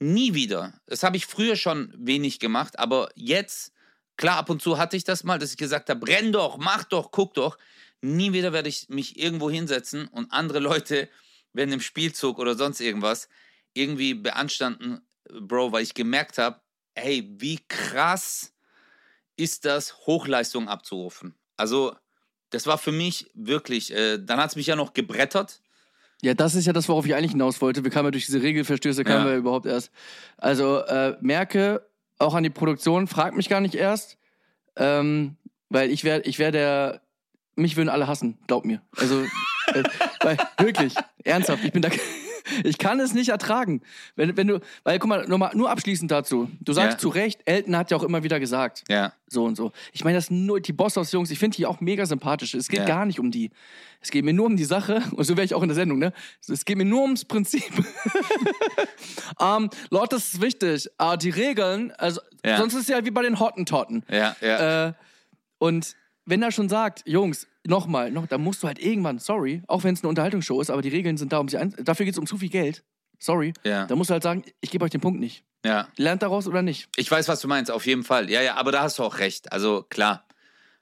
nie 0.00 0.34
wieder, 0.34 0.80
das 0.86 1.02
habe 1.02 1.16
ich 1.16 1.26
früher 1.26 1.56
schon 1.56 1.94
wenig 1.96 2.40
gemacht, 2.40 2.78
aber 2.78 3.10
jetzt, 3.14 3.72
klar, 4.16 4.38
ab 4.38 4.50
und 4.50 4.60
zu 4.60 4.78
hatte 4.78 4.96
ich 4.96 5.04
das 5.04 5.24
mal, 5.24 5.38
dass 5.38 5.52
ich 5.52 5.56
gesagt 5.56 5.88
habe, 5.88 6.06
renn 6.06 6.32
doch, 6.32 6.58
mach 6.58 6.84
doch, 6.84 7.10
guck 7.10 7.34
doch. 7.34 7.58
Nie 8.00 8.32
wieder 8.32 8.52
werde 8.52 8.68
ich 8.68 8.88
mich 8.88 9.18
irgendwo 9.18 9.48
hinsetzen 9.48 10.08
und 10.08 10.32
andere 10.32 10.58
Leute 10.58 11.08
werden 11.52 11.72
im 11.72 11.80
Spielzug 11.80 12.38
oder 12.38 12.56
sonst 12.56 12.80
irgendwas 12.80 13.28
irgendwie 13.74 14.14
beanstanden, 14.14 15.00
Bro, 15.40 15.72
weil 15.72 15.82
ich 15.82 15.94
gemerkt 15.94 16.38
habe, 16.38 16.60
hey, 16.94 17.28
wie 17.38 17.58
krass 17.68 18.52
ist 19.36 19.64
das, 19.64 19.96
Hochleistung 20.06 20.68
abzurufen. 20.68 21.34
Also, 21.56 21.94
das 22.50 22.66
war 22.66 22.76
für 22.78 22.92
mich 22.92 23.30
wirklich, 23.34 23.92
äh, 23.94 24.18
dann 24.18 24.38
hat 24.38 24.50
es 24.50 24.56
mich 24.56 24.66
ja 24.66 24.76
noch 24.76 24.92
gebrettert. 24.92 25.60
Ja, 26.20 26.34
das 26.34 26.54
ist 26.54 26.66
ja 26.66 26.72
das, 26.72 26.88
worauf 26.88 27.06
ich 27.06 27.14
eigentlich 27.14 27.32
hinaus 27.32 27.60
wollte. 27.60 27.82
Wir 27.82 27.90
kamen 27.90 28.06
ja 28.06 28.10
durch 28.12 28.26
diese 28.26 28.42
Regelverstöße, 28.42 29.04
kamen 29.04 29.24
Ja. 29.24 29.30
wir 29.32 29.36
überhaupt 29.38 29.66
erst. 29.66 29.90
Also, 30.36 30.78
äh, 30.80 31.16
merke 31.20 31.84
auch 32.18 32.34
an 32.34 32.42
die 32.44 32.50
Produktion, 32.50 33.08
frag 33.08 33.34
mich 33.34 33.48
gar 33.48 33.60
nicht 33.60 33.74
erst, 33.74 34.18
ähm, 34.76 35.36
weil 35.70 35.90
ich 35.90 36.04
wäre 36.04 36.20
ich 36.22 36.38
wär 36.38 36.52
der, 36.52 37.00
mich 37.56 37.76
würden 37.76 37.88
alle 37.88 38.06
hassen, 38.06 38.38
glaub 38.46 38.64
mir. 38.64 38.82
Also, 38.96 39.22
äh, 39.74 39.82
weil, 40.20 40.36
wirklich, 40.58 40.94
ernsthaft, 41.24 41.64
ich 41.64 41.72
bin 41.72 41.82
da, 41.82 41.88
ich 42.64 42.78
kann 42.78 43.00
es 43.00 43.14
nicht 43.14 43.28
ertragen. 43.30 43.82
Wenn, 44.16 44.36
wenn 44.36 44.46
du, 44.48 44.60
weil, 44.84 44.98
guck 44.98 45.08
mal, 45.08 45.26
nur, 45.26 45.38
mal, 45.38 45.50
nur 45.54 45.70
abschließend 45.70 46.10
dazu. 46.10 46.50
Du 46.60 46.72
sagst 46.72 46.94
Ja. 46.94 46.98
zu 46.98 47.08
Recht, 47.08 47.40
Elton 47.44 47.76
hat 47.76 47.90
ja 47.90 47.96
auch 47.96 48.02
immer 48.02 48.22
wieder 48.22 48.40
gesagt, 48.40 48.84
Ja. 48.88 49.12
so 49.28 49.44
und 49.44 49.56
so. 49.56 49.72
Ich 49.92 50.04
meine, 50.04 50.16
das 50.18 50.26
sind 50.26 50.46
nur 50.46 50.60
die 50.60 50.72
Bosshaus-Jungs, 50.72 51.30
ich 51.30 51.38
finde 51.38 51.56
die 51.56 51.66
auch 51.66 51.80
mega 51.80 52.06
sympathisch. 52.06 52.54
Es 52.54 52.68
geht 52.68 52.80
Ja. 52.80 52.84
gar 52.86 53.06
nicht 53.06 53.20
um 53.20 53.30
die. 53.30 53.50
Es 54.00 54.10
geht 54.10 54.24
mir 54.24 54.32
nur 54.34 54.46
um 54.46 54.56
die 54.56 54.64
Sache, 54.64 55.02
und 55.16 55.24
so 55.24 55.36
wäre 55.36 55.44
ich 55.44 55.54
auch 55.54 55.62
in 55.62 55.68
der 55.68 55.76
Sendung, 55.76 55.98
ne? 55.98 56.12
Es 56.48 56.64
geht 56.64 56.76
mir 56.76 56.84
nur 56.84 57.02
ums 57.02 57.24
Prinzip. 57.24 57.62
ähm, 59.40 59.70
Leute, 59.90 60.16
das 60.16 60.34
ist 60.34 60.40
wichtig. 60.40 60.88
Äh, 60.98 61.18
die 61.18 61.30
Regeln, 61.30 61.92
also, 61.98 62.20
Ja. 62.44 62.56
sonst 62.58 62.74
ist 62.74 62.82
es 62.82 62.88
ja 62.88 63.04
wie 63.04 63.10
bei 63.10 63.22
den 63.22 63.38
Hottentotten. 63.40 64.04
Ja, 64.10 64.36
ja. 64.40 64.88
Äh, 64.88 64.92
und 65.58 65.94
wenn 66.26 66.42
er 66.42 66.50
schon 66.52 66.68
sagt, 66.68 67.02
Jungs, 67.06 67.46
nochmal, 67.66 68.10
noch, 68.10 68.26
dann 68.26 68.42
musst 68.42 68.62
du 68.62 68.66
halt 68.66 68.78
irgendwann, 68.78 69.18
sorry, 69.18 69.62
auch 69.68 69.84
wenn 69.84 69.94
es 69.94 70.02
eine 70.02 70.08
Unterhaltungsshow 70.08 70.60
ist, 70.60 70.70
aber 70.70 70.82
die 70.82 70.88
Regeln 70.88 71.16
sind 71.16 71.32
da, 71.32 71.38
um 71.38 71.48
sie 71.48 71.58
ein, 71.58 71.74
dafür 71.78 72.04
geht 72.04 72.14
es 72.14 72.18
um 72.18 72.26
zu 72.26 72.38
viel 72.38 72.48
Geld. 72.48 72.84
Sorry. 73.18 73.54
Ja. 73.62 73.86
Da 73.86 73.94
musst 73.94 74.10
du 74.10 74.14
halt 74.14 74.24
sagen, 74.24 74.44
ich 74.60 74.70
gebe 74.70 74.84
euch 74.84 74.90
den 74.90 75.00
Punkt 75.00 75.20
nicht. 75.20 75.44
ja. 75.64 75.88
Lernt 75.96 76.22
daraus 76.22 76.48
oder 76.48 76.62
nicht? 76.62 76.88
Ich 76.96 77.08
weiß, 77.08 77.28
was 77.28 77.40
du 77.40 77.46
meinst, 77.46 77.70
auf 77.70 77.86
jeden 77.86 78.02
Fall. 78.02 78.28
Ja, 78.28 78.42
ja, 78.42 78.56
aber 78.56 78.72
da 78.72 78.82
hast 78.82 78.98
du 78.98 79.04
auch 79.04 79.18
recht. 79.18 79.52
Also, 79.52 79.84
klar. 79.88 80.26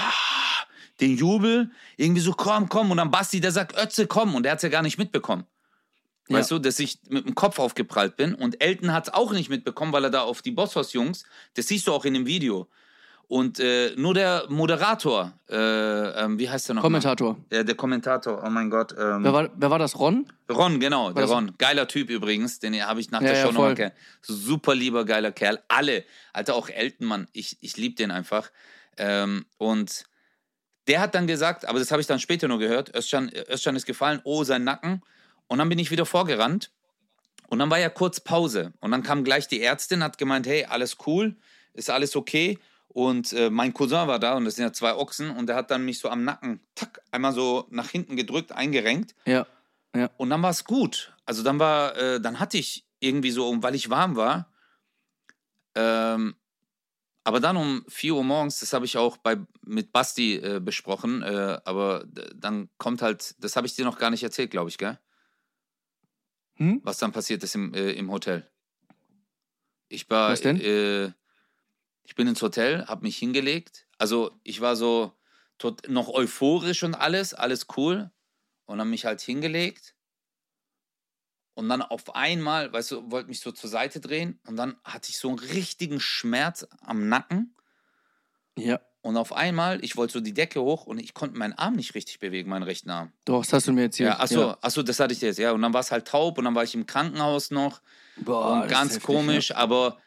den 1.01 1.17
Jubel, 1.17 1.71
irgendwie 1.99 2.23
so, 2.23 2.33
komm, 2.33 2.69
komm. 2.71 2.91
Und 2.91 2.97
dann 2.97 3.11
Basti, 3.11 3.41
der 3.41 3.53
sagt, 3.53 3.77
Ötze, 3.77 4.07
komm. 4.07 4.35
Und 4.35 4.45
der 4.45 4.53
hat 4.53 4.59
es 4.61 4.63
ja 4.63 4.71
gar 4.71 4.83
nicht 4.83 4.97
mitbekommen. 4.97 5.45
Ja. 6.29 6.39
Weißt 6.39 6.51
du, 6.51 6.59
dass 6.59 6.79
ich 6.79 6.99
mit 7.11 7.27
dem 7.27 7.35
Kopf 7.35 7.59
aufgeprallt 7.59 8.17
bin. 8.17 8.35
Und 8.35 8.63
Elton 8.63 8.93
hat 8.93 9.09
es 9.09 9.15
auch 9.15 9.33
nicht 9.33 9.51
mitbekommen, 9.51 9.93
weil 9.93 10.05
er 10.05 10.11
da 10.11 10.23
auf 10.23 10.41
die 10.41 10.51
Bosshaus-Jungs, 10.51 11.25
das 11.55 11.67
siehst 11.67 11.87
du 11.87 11.93
auch 11.93 12.07
in 12.07 12.15
dem 12.15 12.25
Video. 12.25 12.69
Und 13.29 13.59
äh, 13.59 13.93
nur 13.97 14.15
der 14.15 14.45
Moderator, 14.49 15.33
äh, 15.51 15.57
ähm, 15.57 16.39
wie 16.39 16.49
heißt 16.49 16.69
der 16.69 16.77
noch? 16.77 16.83
Kommentator. 16.83 17.37
Der, 17.51 17.65
der 17.65 17.75
Kommentator, 17.75 18.41
oh 18.47 18.51
mein 18.51 18.71
Gott. 18.71 18.93
Ähm, 18.97 19.25
Wer 19.25 19.33
war, 19.33 19.51
wer 19.57 19.71
war 19.71 19.81
das? 19.81 19.99
Ron? 19.99 20.31
Ron, 20.49 20.79
genau, 20.79 21.11
der 21.13 21.23
das- 21.23 21.31
Ron. 21.33 21.53
Geiler 21.59 21.89
Typ 21.89 22.09
übrigens, 22.09 22.61
den 22.61 22.81
habe 22.87 23.01
ich 23.01 23.11
nach 23.11 23.21
Ja, 23.21 23.29
der 23.29 23.37
ja, 23.39 23.43
Show 23.43 23.49
nochmal 23.53 23.71
voll. 23.71 23.75
kennengelernt. 23.75 24.01
Super 24.23 24.75
lieber, 24.77 25.05
geiler 25.05 25.33
Kerl. 25.33 25.61
Alle. 25.67 26.05
Alter, 26.33 26.55
auch 26.55 26.69
Elton, 26.69 27.09
Mann. 27.09 27.27
Ich, 27.33 27.57
ich 27.63 27.77
liebe 27.77 27.97
den 27.97 28.13
einfach. 28.13 28.51
Ähm, 28.97 29.45
und 29.59 30.05
der 30.87 31.01
hat 31.01 31.17
dann 31.17 31.27
gesagt, 31.27 31.65
aber 31.67 31.81
das 31.81 31.91
habe 31.91 32.01
ich 32.01 32.07
dann 32.07 32.21
später 32.21 32.47
nur 32.47 32.61
gehört, 32.61 32.95
Özcan, 32.95 33.29
Özcan 33.51 33.75
ist 33.75 33.87
gefallen, 33.87 34.21
oh, 34.23 34.45
sein 34.45 34.63
Nacken. 34.63 35.03
Und 35.49 35.59
dann 35.59 35.69
bin 35.69 35.81
ich 35.81 35.91
wieder 35.91 36.07
vorgerannt. 36.07 36.71
Und 37.49 37.59
dann 37.59 37.71
war 37.71 37.79
ja 37.81 37.89
kurz 37.89 38.21
Pause. 38.21 38.73
Und 38.79 38.93
dann 38.93 39.03
kam 39.03 39.25
gleich 39.25 39.49
die 39.49 39.61
Ärztin, 39.63 40.05
hat 40.05 40.17
gemeint, 40.17 40.47
hey, 40.47 40.65
alles 40.65 40.97
cool, 41.09 41.35
ist 41.75 41.91
alles 41.91 42.15
okay. 42.15 42.59
Und 42.89 43.33
äh, 43.33 43.51
mein 43.51 43.75
Cousin 43.75 44.09
war 44.09 44.19
da 44.19 44.35
und 44.35 44.45
das 44.45 44.57
sind 44.57 44.65
ja 44.65 44.73
zwei 44.73 44.95
Ochsen 44.95 45.31
und 45.31 45.49
der 45.49 45.57
hat 45.57 45.71
dann 45.71 45.85
mich 45.85 45.99
so 45.99 46.09
am 46.09 46.25
Nacken, 46.25 46.61
tack, 46.75 47.03
einmal 47.11 47.33
so 47.33 47.67
nach 47.71 47.91
hinten 47.91 48.17
gedrückt, 48.17 48.53
eingerenkt. 48.53 49.15
Ja. 49.95 50.11
Und 50.17 50.31
dann 50.31 50.43
war 50.43 50.51
es 50.51 50.65
gut. 50.65 51.15
Also 51.25 51.43
dann 51.43 51.59
war, 51.59 51.97
äh, 51.97 52.21
dann 52.21 52.41
hatte 52.41 52.59
ich 52.59 52.87
irgendwie 53.01 53.31
so, 53.31 53.63
weil 53.63 53.75
ich 53.75 53.91
warm 53.91 54.17
war. 54.17 54.51
Ähm, 55.75 56.37
aber 57.25 57.41
dann 57.41 57.57
um 57.57 57.85
4 57.89 58.15
Uhr 58.15 58.25
morgens, 58.25 58.61
das 58.61 58.73
habe 58.73 58.85
ich 58.85 58.97
auch 58.97 59.17
bei, 59.17 59.37
mit 59.63 59.93
Basti 59.93 60.37
äh, 60.37 60.61
besprochen, 60.61 61.23
äh, 61.23 61.59
aber 61.65 62.05
dann 62.35 62.69
kommt 62.79 63.03
halt, 63.03 63.35
das 63.43 63.57
habe 63.57 63.67
ich 63.67 63.75
dir 63.75 63.85
noch 63.85 63.99
gar 63.99 64.11
nicht 64.11 64.23
erzählt, 64.23 64.53
glaube 64.53 64.71
ich, 64.71 64.79
gell? 64.79 64.99
Hm? 66.55 66.81
Was 66.85 66.99
dann 66.99 67.13
passiert 67.13 67.43
ist 67.43 67.57
im, 67.57 67.75
äh, 67.75 67.91
im 67.93 68.11
Hotel. 68.13 68.49
Ich 69.89 70.09
war, 70.09 70.31
Was 70.31 70.41
denn? 70.41 70.61
Ich 72.07 72.15
bin 72.15 72.29
ins 72.29 72.41
Hotel, 72.41 72.87
habe 72.87 73.03
mich 73.03 73.19
hingelegt. 73.19 73.87
Also 73.99 74.31
ich 74.45 74.61
war 74.61 74.77
so 74.77 75.13
tot, 75.59 75.89
noch 75.89 76.09
euphorisch 76.09 76.85
und 76.85 76.95
alles, 76.95 77.35
alles 77.35 77.67
cool. 77.77 78.11
Und 78.65 78.79
dann 78.79 78.91
mich 78.91 79.05
halt 79.05 79.21
hingelegt. 79.21 79.95
Und 81.55 81.69
dann 81.69 81.83
auf 81.83 82.15
einmal, 82.15 82.73
weißt 82.73 82.93
du, 82.93 83.11
wollte 83.11 83.29
mich 83.29 83.41
so 83.41 83.51
zur 83.51 83.71
Seite 83.71 84.01
drehen. 84.01 84.39
Und 84.47 84.57
dann 84.57 84.77
hatte 84.85 85.11
ich 85.11 85.19
so 85.19 85.29
einen 85.29 85.39
richtigen 85.39 86.01
Schmerz 86.01 86.67
am 86.81 87.09
Nacken. 87.09 87.57
Ja. 88.57 88.81
Und 89.01 89.17
auf 89.17 89.33
einmal, 89.33 89.85
ich 89.85 89.97
wollte 89.97 90.15
so 90.15 90.21
die 90.21 90.35
Decke 90.35 90.61
hoch 90.61 90.87
und 90.87 90.99
ich 90.99 91.15
konnte 91.15 91.39
meinen 91.39 91.53
Arm 91.53 91.75
nicht 91.75 91.95
richtig 91.95 92.19
bewegen, 92.19 92.51
meinen 92.51 92.65
rechten 92.65 92.91
Arm. 92.91 93.13
Doch, 93.25 93.45
das 93.45 93.53
hast 93.53 93.69
du 93.69 93.73
mir 93.73 93.83
erzählt. 93.83 94.11
Ja, 94.11 94.19
achso, 94.19 94.51
achso, 94.61 94.83
das 94.83 94.99
hatte 94.99 95.13
ich 95.13 95.21
jetzt, 95.21 95.39
ja. 95.39 95.53
Und 95.53 95.63
dann 95.63 95.73
war 95.73 95.81
es 95.81 95.93
halt 95.93 96.09
taub 96.09 96.39
und 96.39 96.45
dann 96.45 96.55
war 96.55 96.65
ich 96.65 96.75
im 96.75 96.87
Krankenhaus 96.87 97.51
noch. 97.51 97.83
Boah, 98.17 98.63
und 98.63 98.69
ganz 98.69 98.95
heftig, 98.95 99.05
komisch, 99.05 99.53
aber 99.53 99.99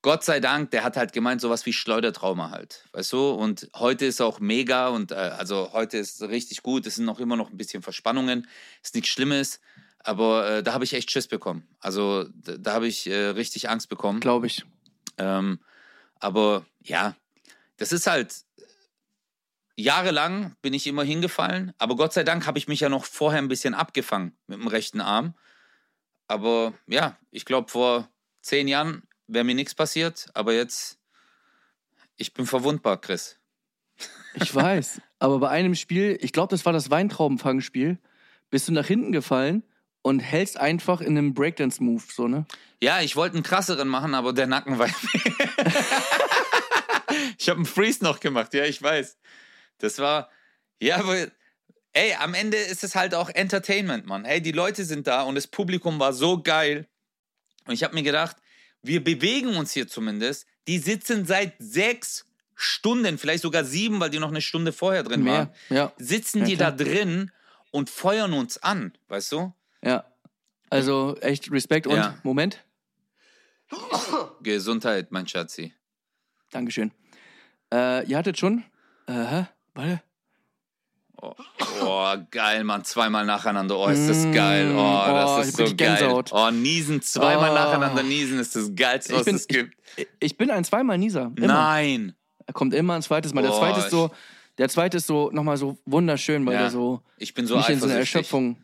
Gott 0.00 0.22
sei 0.22 0.38
Dank, 0.38 0.70
der 0.70 0.84
hat 0.84 0.96
halt 0.96 1.12
gemeint, 1.12 1.40
sowas 1.40 1.66
wie 1.66 1.72
Schleudertrauma 1.72 2.50
halt. 2.50 2.84
Weißt 2.92 3.12
du? 3.12 3.30
Und 3.30 3.68
heute 3.74 4.06
ist 4.06 4.20
auch 4.20 4.38
mega 4.38 4.88
und 4.88 5.10
äh, 5.10 5.14
also 5.14 5.72
heute 5.72 5.98
ist 5.98 6.20
es 6.20 6.28
richtig 6.28 6.62
gut. 6.62 6.86
Es 6.86 6.96
sind 6.96 7.04
noch 7.04 7.18
immer 7.18 7.36
noch 7.36 7.50
ein 7.50 7.56
bisschen 7.56 7.82
Verspannungen. 7.82 8.46
Ist 8.82 8.94
nichts 8.94 9.10
Schlimmes. 9.10 9.60
Aber 9.98 10.48
äh, 10.48 10.62
da 10.62 10.72
habe 10.72 10.84
ich 10.84 10.94
echt 10.94 11.10
Schiss 11.10 11.26
bekommen. 11.26 11.66
Also 11.80 12.24
da, 12.32 12.56
da 12.56 12.72
habe 12.74 12.86
ich 12.86 13.08
äh, 13.08 13.28
richtig 13.30 13.68
Angst 13.68 13.88
bekommen. 13.88 14.20
Glaube 14.20 14.46
ich. 14.46 14.64
Ähm, 15.16 15.58
aber 16.20 16.64
ja, 16.82 17.16
das 17.76 17.92
ist 17.92 18.06
halt. 18.06 18.44
Jahrelang 19.74 20.56
bin 20.60 20.74
ich 20.74 20.88
immer 20.88 21.04
hingefallen, 21.04 21.72
aber 21.78 21.94
Gott 21.94 22.12
sei 22.12 22.24
Dank 22.24 22.48
habe 22.48 22.58
ich 22.58 22.66
mich 22.66 22.80
ja 22.80 22.88
noch 22.88 23.04
vorher 23.04 23.40
ein 23.40 23.46
bisschen 23.46 23.74
abgefangen 23.74 24.36
mit 24.48 24.58
dem 24.58 24.66
rechten 24.66 25.00
Arm. 25.00 25.34
Aber 26.26 26.74
ja, 26.88 27.16
ich 27.30 27.44
glaube, 27.44 27.70
vor 27.70 28.08
zehn 28.42 28.66
Jahren 28.66 29.07
wäre 29.28 29.44
mir 29.44 29.54
nichts 29.54 29.74
passiert, 29.74 30.26
aber 30.34 30.54
jetzt, 30.54 30.98
ich 32.16 32.34
bin 32.34 32.46
verwundbar, 32.46 33.00
Chris. 33.00 33.36
Ich 34.34 34.54
weiß. 34.54 35.00
Aber 35.18 35.38
bei 35.38 35.48
einem 35.48 35.74
Spiel, 35.74 36.18
ich 36.20 36.32
glaube, 36.32 36.50
das 36.50 36.64
war 36.64 36.72
das 36.72 36.90
Weintraubenfangspiel, 36.90 37.98
bist 38.50 38.68
du 38.68 38.72
nach 38.72 38.86
hinten 38.86 39.12
gefallen 39.12 39.62
und 40.02 40.20
hältst 40.20 40.56
einfach 40.56 41.00
in 41.00 41.18
einem 41.18 41.34
Breakdance-Move, 41.34 42.04
so, 42.12 42.28
ne? 42.28 42.46
Ja, 42.80 43.00
ich 43.00 43.16
wollte 43.16 43.34
einen 43.34 43.42
krasseren 43.42 43.88
machen, 43.88 44.14
aber 44.14 44.32
der 44.32 44.46
Nacken 44.46 44.78
war. 44.78 44.86
ich 47.38 47.48
habe 47.48 47.58
einen 47.58 47.66
Freeze 47.66 48.04
noch 48.04 48.20
gemacht, 48.20 48.54
ja, 48.54 48.64
ich 48.64 48.80
weiß. 48.80 49.18
Das 49.78 49.98
war, 49.98 50.30
ja, 50.80 50.96
aber 50.96 51.26
ey, 51.92 52.14
am 52.14 52.34
Ende 52.34 52.56
ist 52.56 52.84
es 52.84 52.94
halt 52.94 53.14
auch 53.14 53.28
Entertainment, 53.28 54.06
Mann. 54.06 54.24
Hey, 54.24 54.40
die 54.40 54.52
Leute 54.52 54.84
sind 54.84 55.06
da 55.06 55.22
und 55.22 55.34
das 55.34 55.48
Publikum 55.48 55.98
war 55.98 56.12
so 56.12 56.42
geil. 56.42 56.86
Und 57.66 57.74
ich 57.74 57.82
habe 57.82 57.94
mir 57.94 58.04
gedacht, 58.04 58.36
wir 58.82 59.02
bewegen 59.02 59.56
uns 59.56 59.72
hier 59.72 59.88
zumindest. 59.88 60.46
Die 60.66 60.78
sitzen 60.78 61.24
seit 61.26 61.54
sechs 61.58 62.26
Stunden, 62.54 63.18
vielleicht 63.18 63.42
sogar 63.42 63.64
sieben, 63.64 64.00
weil 64.00 64.10
die 64.10 64.18
noch 64.18 64.28
eine 64.30 64.40
Stunde 64.40 64.72
vorher 64.72 65.02
drin 65.02 65.22
Mehr, 65.22 65.32
waren. 65.34 65.50
ja. 65.70 65.92
Sitzen 65.98 66.40
Ja, 66.40 66.44
die 66.46 66.56
klar. 66.56 66.72
da 66.72 66.84
drin 66.84 67.30
und 67.70 67.88
feuern 67.90 68.32
uns 68.32 68.58
an, 68.58 68.92
weißt 69.08 69.32
du? 69.32 69.54
Ja. 69.82 70.04
Also 70.70 71.16
echt 71.20 71.50
Respekt 71.50 71.86
und 71.86 71.96
Ja. 71.96 72.18
Moment. 72.22 72.64
Gesundheit, 74.42 75.12
mein 75.12 75.26
Schatzi. 75.28 75.74
Dankeschön. 76.50 76.92
Äh, 77.72 78.06
ihr 78.06 78.16
hattet 78.16 78.38
schon. 78.38 78.64
Äh, 79.06 79.44
warte. 79.74 80.02
Oh, 81.20 81.34
oh, 81.82 82.14
geil, 82.30 82.62
Mann. 82.64 82.84
Zweimal 82.84 83.24
nacheinander. 83.26 83.76
Oh, 83.76 83.88
ist 83.88 84.08
das 84.08 84.24
Mm, 84.24 84.32
geil. 84.32 84.72
Oh, 84.76 84.78
oh, 84.80 85.06
das 85.12 85.40
ich 85.42 85.48
ist 85.48 85.56
so 85.56 85.64
geil. 85.64 85.74
Gänsehaut. 85.74 86.30
Oh, 86.32 86.50
niesen. 86.50 87.02
Zweimal 87.02 87.50
Oh. 87.50 87.54
nacheinander 87.54 88.02
niesen 88.04 88.38
ist 88.38 88.54
das 88.54 88.74
Geilste, 88.74 89.12
Ich 89.14 89.18
was 89.18 89.24
bin- 89.24 89.34
es 89.36 89.48
gibt. 89.48 89.74
Ich 90.20 90.36
bin 90.36 90.50
ein 90.50 90.62
zweimal 90.64 90.96
Nieser. 90.96 91.32
Immer. 91.36 91.46
Nein. 91.48 92.14
Er 92.46 92.54
kommt 92.54 92.72
immer 92.72 92.94
ein 92.94 93.02
zweites 93.02 93.34
Mal. 93.34 93.42
Der 93.42 93.52
zweite 93.52 93.80
ist 93.80 93.90
so, 93.90 94.10
der 94.58 94.68
zweite 94.68 94.98
ist 94.98 95.06
so 95.08 95.30
nochmal 95.32 95.56
so 95.56 95.76
wunderschön, 95.86 96.46
weil 96.46 96.54
Ja. 96.54 96.60
der 96.60 96.70
so 96.70 97.02
Ich 97.18 97.34
bin 97.34 97.46
so 97.46 97.56
nicht 97.56 97.68
in 97.68 97.78
so 97.80 97.86
eine 97.86 97.94
eifersüchtig. 97.94 98.16
Erschöpfung. 98.16 98.56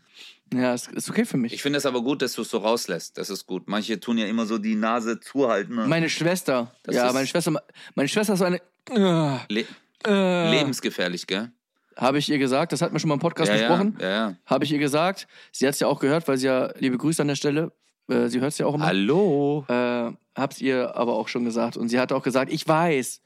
Ja, 0.54 0.74
ist, 0.74 0.92
ist 0.92 1.10
okay 1.10 1.24
für 1.24 1.36
mich. 1.36 1.52
Ich 1.52 1.62
finde 1.62 1.78
es 1.78 1.86
aber 1.86 2.02
gut, 2.02 2.22
dass 2.22 2.34
du 2.34 2.42
es 2.42 2.50
so 2.50 2.58
rauslässt. 2.58 3.18
Das 3.18 3.30
ist 3.30 3.46
gut. 3.46 3.64
Manche 3.66 3.98
tun 3.98 4.16
ja 4.18 4.26
immer 4.26 4.46
so 4.46 4.58
die 4.58 4.76
Nase 4.76 5.18
zuhalten. 5.18 5.74
ne? 5.74 5.86
meine 5.88 6.08
Schwester. 6.08 6.70
Das 6.84 6.94
ja, 6.94 7.12
meine 7.12 7.26
Schwester. 7.26 7.52
Meine 7.96 8.08
Schwester 8.08 8.34
ist 8.34 8.38
so 8.38 8.44
eine. 8.44 8.60
Äh, 8.90 9.38
Le 9.48 9.64
äh, 10.06 10.50
lebensgefährlich, 10.50 11.26
gell? 11.26 11.50
Habe 11.96 12.18
ich 12.18 12.28
ihr 12.28 12.38
gesagt, 12.38 12.72
das 12.72 12.82
hat 12.82 12.92
mir 12.92 12.98
schon 12.98 13.08
mal 13.08 13.14
im 13.14 13.20
Podcast 13.20 13.50
Ja, 13.50 13.56
besprochen. 13.58 13.96
ja, 14.00 14.08
ja. 14.08 14.36
Habe 14.46 14.64
ich 14.64 14.72
ihr 14.72 14.78
gesagt. 14.78 15.28
Sie 15.52 15.66
hat 15.66 15.74
es 15.74 15.80
ja 15.80 15.86
auch 15.86 16.00
gehört, 16.00 16.26
weil 16.26 16.38
sie 16.38 16.46
ja, 16.46 16.72
liebe 16.78 16.98
Grüße 16.98 17.22
an 17.22 17.28
der 17.28 17.36
Stelle, 17.36 17.72
äh, 18.08 18.28
sie 18.28 18.40
hört 18.40 18.52
es 18.52 18.58
ja 18.58 18.66
auch 18.66 18.74
immer. 18.74 18.86
Hallo. 18.86 19.64
Äh, 19.68 20.12
hab's 20.36 20.60
ihr 20.60 20.96
aber 20.96 21.14
auch 21.14 21.28
schon 21.28 21.44
gesagt. 21.44 21.76
Und 21.76 21.88
sie 21.88 22.00
hat 22.00 22.10
auch 22.12 22.22
gesagt, 22.22 22.52
ich 22.52 22.66
weiß. 22.66 23.20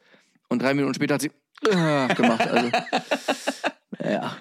Und 0.48 0.60
drei 0.62 0.74
Minuten 0.74 0.94
später 0.94 1.14
hat 1.14 1.22
sie 1.22 1.30
äh, 1.66 2.14
gemacht. 2.14 2.46
Also, 2.46 2.70
ja. 4.04 4.36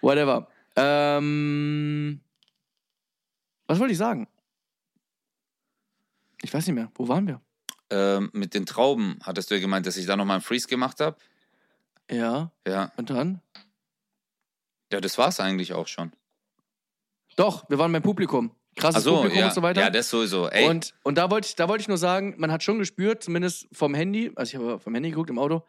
Whatever. 0.00 0.46
Ähm, 0.76 2.20
was 3.66 3.78
wollte 3.80 3.92
ich 3.92 3.98
sagen? 3.98 4.28
Ich 6.42 6.54
weiß 6.54 6.66
nicht 6.66 6.76
mehr. 6.76 6.90
Wo 6.94 7.08
waren 7.08 7.26
wir? 7.26 7.40
Ähm, 7.90 8.30
mit 8.32 8.54
den 8.54 8.66
Trauben 8.66 9.18
hattest 9.24 9.50
du 9.50 9.56
ja 9.56 9.60
gemeint, 9.60 9.86
dass 9.86 9.96
ich 9.96 10.06
da 10.06 10.16
nochmal 10.16 10.36
einen 10.36 10.42
Freeze 10.42 10.68
gemacht 10.68 11.00
habe. 11.00 11.16
Ja. 12.10 12.50
Ja. 12.66 12.92
Und 12.96 13.10
dann? 13.10 13.40
Ja, 14.92 15.00
das 15.00 15.18
war's 15.18 15.40
eigentlich 15.40 15.72
auch 15.74 15.86
schon. 15.86 16.12
Doch, 17.36 17.68
wir 17.68 17.78
waren 17.78 17.92
beim 17.92 18.02
Publikum. 18.02 18.52
Krasses 18.76 19.02
so, 19.04 19.16
Publikum 19.16 19.38
ja. 19.40 19.46
und 19.48 19.54
so 19.54 19.62
weiter. 19.62 19.80
Ja, 19.80 19.90
das 19.90 20.08
sowieso. 20.08 20.48
Ey, 20.48 20.68
Und, 20.68 20.94
und 21.02 21.18
da 21.18 21.30
wollte 21.30 21.48
ich, 21.48 21.56
da 21.56 21.68
wollte 21.68 21.82
ich 21.82 21.88
nur 21.88 21.98
sagen, 21.98 22.34
man 22.38 22.52
hat 22.52 22.62
schon 22.62 22.78
gespürt, 22.78 23.22
zumindest 23.24 23.66
vom 23.72 23.94
Handy, 23.94 24.30
also 24.36 24.50
ich 24.50 24.62
habe 24.62 24.78
vom 24.78 24.94
Handy 24.94 25.10
geguckt 25.10 25.30
im 25.30 25.38
Auto, 25.38 25.64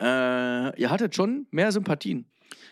äh, 0.00 0.78
ihr 0.80 0.90
hattet 0.90 1.14
schon 1.14 1.46
mehr 1.50 1.72
Sympathien. 1.72 2.26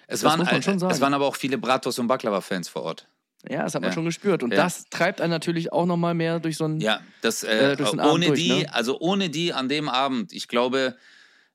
es, 0.07 0.21
das 0.21 0.25
waren, 0.31 0.39
muss 0.41 0.51
man 0.51 0.63
schon 0.63 0.79
sagen. 0.79 0.93
es 0.93 1.01
waren 1.01 1.15
aber 1.15 1.27
auch 1.27 1.37
viele 1.37 1.57
Bratos 1.59 1.99
und 1.99 2.07
Baklava-Fans 2.09 2.69
vor 2.69 2.83
Ort. 2.83 3.09
Ja, 3.49 3.63
das 3.63 3.75
hat 3.75 3.81
man 3.81 3.91
Ja. 3.91 3.95
schon 3.95 4.05
gespürt. 4.05 4.43
Und 4.43 4.53
Ja. 4.53 4.63
das 4.65 4.85
treibt 4.91 5.23
einen 5.23 5.31
natürlich 5.31 5.73
auch 5.73 5.87
nochmal 5.87 6.13
mehr 6.13 6.41
durch 6.41 6.59
so 6.59 6.67
ein. 6.67 6.79
Ja, 6.81 7.01
das 7.23 7.43
äh, 7.43 7.73
Äh, 7.73 7.77
durch 7.77 7.91
den 7.91 8.01
Abend 8.01 8.13
ohne 8.15 8.27
durch, 8.27 8.41
die, 8.41 8.53
ne? 8.65 8.75
also 8.75 8.99
ohne 9.01 9.31
die 9.31 9.55
an 9.55 9.69
dem 9.71 9.89
Abend, 9.89 10.33
ich 10.35 10.47
glaube, 10.47 10.97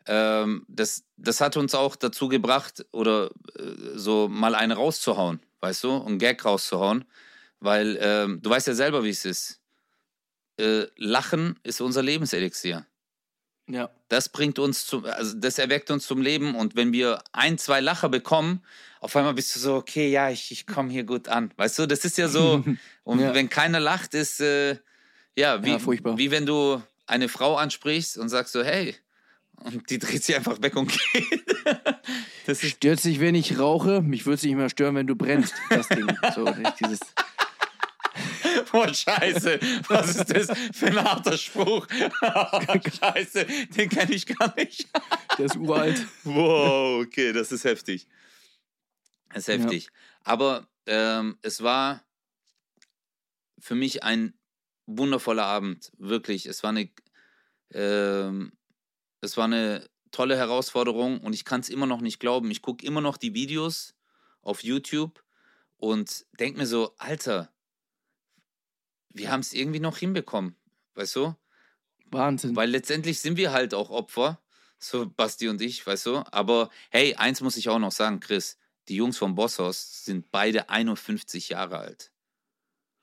ähm, 0.07 0.65
das, 0.67 1.03
das 1.17 1.41
hat 1.41 1.57
uns 1.57 1.75
auch 1.75 1.95
dazu 1.95 2.27
gebracht, 2.27 2.85
oder 2.91 3.31
äh, 3.57 3.63
so 3.95 4.27
mal 4.27 4.55
eine 4.55 4.75
rauszuhauen, 4.75 5.39
weißt 5.61 5.83
du, 5.83 6.03
einen 6.05 6.19
Gag 6.19 6.43
rauszuhauen, 6.45 7.05
weil 7.59 7.97
ähm, 8.01 8.41
du 8.41 8.49
weißt 8.49 8.67
ja 8.67 8.73
selber, 8.75 9.03
wie 9.03 9.09
es 9.09 9.25
ist. 9.25 9.61
Äh, 10.57 10.85
Lachen 10.95 11.59
ist 11.63 11.81
unser 11.81 12.01
Lebenselixier. 12.03 12.85
Ja. 13.67 13.89
Das 14.09 14.29
bringt 14.29 14.59
uns 14.59 14.85
zum, 14.85 15.05
also 15.05 15.35
das 15.37 15.57
erweckt 15.57 15.89
uns 15.89 16.05
zum 16.05 16.21
Leben 16.21 16.55
und 16.55 16.75
wenn 16.75 16.93
wir 16.93 17.23
ein, 17.31 17.57
zwei 17.57 17.81
Lacher 17.81 18.09
bekommen, 18.09 18.63
auf 19.01 19.15
einmal 19.15 19.33
bist 19.33 19.55
du 19.55 19.59
so, 19.59 19.75
okay, 19.75 20.09
ja, 20.09 20.29
ich, 20.29 20.51
ich 20.51 20.67
komme 20.67 20.91
hier 20.91 21.03
gut 21.03 21.27
an. 21.27 21.51
Weißt 21.57 21.79
du, 21.79 21.87
das 21.87 22.05
ist 22.05 22.17
ja 22.17 22.27
so, 22.27 22.63
und 23.03 23.19
Ja. 23.19 23.33
wenn 23.33 23.49
keiner 23.49 23.79
lacht, 23.79 24.13
ist, 24.13 24.39
äh, 24.39 24.77
ja, 25.35 25.63
wie, 25.63 25.71
Ja, 25.71 25.79
wie 26.17 26.31
wenn 26.31 26.45
du 26.45 26.81
eine 27.07 27.27
Frau 27.27 27.55
ansprichst 27.57 28.17
und 28.17 28.29
sagst 28.29 28.53
so, 28.53 28.63
hey, 28.63 28.95
und 29.63 29.89
die 29.89 29.99
dreht 29.99 30.23
sich 30.23 30.35
einfach 30.35 30.61
weg 30.61 30.75
und 30.75 30.91
geht. 31.13 31.43
das 32.45 32.61
Stört 32.61 32.99
sich, 32.99 33.19
wenn 33.19 33.35
ich 33.35 33.59
rauche? 33.59 34.01
Mich 34.01 34.25
würde 34.25 34.35
es 34.35 34.43
nicht 34.43 34.55
mehr 34.55 34.69
stören, 34.69 34.95
wenn 34.95 35.07
du 35.07 35.15
brennst. 35.15 35.53
Das 35.69 35.87
Ding. 35.87 36.07
So, 36.35 36.45
dieses. 36.79 36.99
oh, 38.73 38.87
scheiße, 38.87 39.59
was 39.87 40.15
ist 40.15 40.29
das 40.29 40.57
für 40.73 40.87
ein 40.87 41.03
harter 41.03 41.37
Spruch? 41.37 41.87
scheiße, 42.99 43.45
den 43.75 43.89
kenne 43.89 44.13
ich 44.13 44.25
gar 44.25 44.53
nicht. 44.55 44.87
Der 45.37 45.45
ist 45.45 45.55
uralt. 45.55 46.05
Wow, 46.23 47.03
okay, 47.03 47.33
das 47.33 47.51
ist 47.51 47.63
heftig. 47.63 48.07
Das 49.29 49.47
ist 49.47 49.47
heftig. 49.47 49.89
Aber 50.23 50.67
ähm, 50.85 51.37
es 51.41 51.61
war 51.61 52.03
für 53.59 53.75
mich 53.75 54.03
ein 54.03 54.33
wundervoller 54.85 55.45
Abend, 55.45 55.91
wirklich. 55.97 56.45
Es 56.45 56.63
war 56.63 56.69
eine, 56.69 56.89
ähm, 57.73 58.51
es 59.25 59.37
war 59.37 59.45
eine 59.45 59.89
tolle 60.11 60.37
Herausforderung 60.37 61.19
und 61.19 61.33
ich 61.33 61.43
kann 61.43 61.59
es 61.59 61.69
immer 61.69 61.85
noch 61.85 62.01
nicht 62.01 62.19
glauben. 62.19 62.49
Ich 62.51 62.61
gucke 62.61 62.85
immer 62.85 63.01
noch 63.01 63.17
die 63.17 63.33
Videos 63.33 63.95
auf 64.41 64.63
YouTube 64.63 65.23
und 65.77 66.25
denke 66.39 66.59
mir 66.59 66.67
so, 66.67 66.95
Alter, 66.97 67.51
wir 69.09 69.31
haben 69.31 69.41
es 69.41 69.53
irgendwie 69.53 69.79
noch 69.79 69.97
hinbekommen, 69.97 70.55
weißt 70.93 71.15
du? 71.17 71.35
Wahnsinn. 72.05 72.55
Weil 72.55 72.69
letztendlich 72.69 73.19
sind 73.19 73.37
wir 73.37 73.51
halt 73.51 73.73
auch 73.73 73.89
Opfer, 73.89 74.39
so 74.77 75.09
Basti 75.09 75.49
und 75.49 75.61
ich, 75.61 75.85
weißt 75.85 76.05
du. 76.05 76.23
Aber 76.31 76.69
hey, 76.91 77.15
eins 77.15 77.41
muss 77.41 77.57
ich 77.57 77.69
auch 77.69 77.79
noch 77.79 77.91
sagen, 77.91 78.19
Chris. 78.19 78.57
Die 78.87 78.97
Jungs 78.97 79.17
vom 79.17 79.33
Bosshaus 79.33 80.05
sind 80.05 80.29
beide 80.29 80.69
51 80.69 81.49
Jahre 81.49 81.79
alt. 81.79 82.11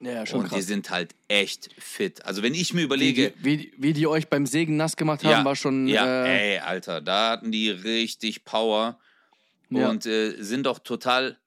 Ja, 0.03 0.27
schon 0.27 0.41
und 0.41 0.51
die 0.51 0.57
krass. 0.57 0.67
sind 0.67 0.91
halt 0.91 1.15
echt 1.29 1.71
fit. 1.79 2.25
Also 2.27 2.43
wenn 2.43 2.55
ich 2.55 2.75
mir 2.75 2.81
Wie 2.81 2.85
überlege, 2.85 3.31
die, 3.31 3.45
wie, 3.45 3.73
wie 3.79 3.93
die 3.93 4.07
euch 4.07 4.29
beim 4.29 4.47
Sägen 4.47 4.77
nass 4.77 4.97
gemacht 4.97 5.23
haben, 5.25 5.31
Ja, 5.31 5.45
war 5.45 5.57
schon. 5.57 5.87
ja, 5.87 6.25
äh, 6.27 6.55
ey, 6.55 6.59
Alter, 6.59 7.01
da 7.01 7.31
hatten 7.31 7.51
die 7.53 7.71
richtig 7.71 8.45
Power 8.45 8.99
Ja. 9.71 9.89
und 9.89 10.05
äh, 10.07 10.37
sind 10.43 10.67
auch 10.67 10.81
total 10.81 11.39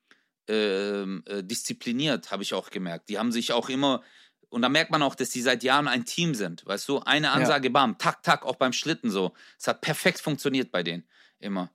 ähm, 0.47 1.23
äh, 1.27 1.43
diszipliniert, 1.43 2.31
habe 2.31 2.43
ich 2.43 2.53
auch 2.53 2.69
gemerkt. 2.69 3.09
Die 3.09 3.17
haben 3.17 3.31
sich 3.31 3.51
auch 3.51 3.67
immer, 3.69 4.03
und 4.49 4.61
da 4.61 4.69
merkt 4.69 4.91
man 4.91 5.01
auch, 5.01 5.15
dass 5.15 5.29
die 5.29 5.41
seit 5.41 5.63
Jahren 5.63 5.87
ein 5.87 6.05
Team 6.05 6.35
sind, 6.35 6.65
weißt 6.65 6.87
du? 6.87 6.99
Eine 6.99 7.31
Ansage, 7.31 7.69
bam, 7.71 7.97
tak, 7.97 8.23
tak, 8.23 8.45
auch 8.45 8.55
beim 8.55 8.71
Schlitten 8.73 9.09
so. 9.11 9.33
Es 9.59 9.67
hat 9.67 9.81
perfekt 9.81 10.21
funktioniert 10.21 10.71
bei 10.71 10.83
denen, 10.83 11.03
immer. 11.39 11.71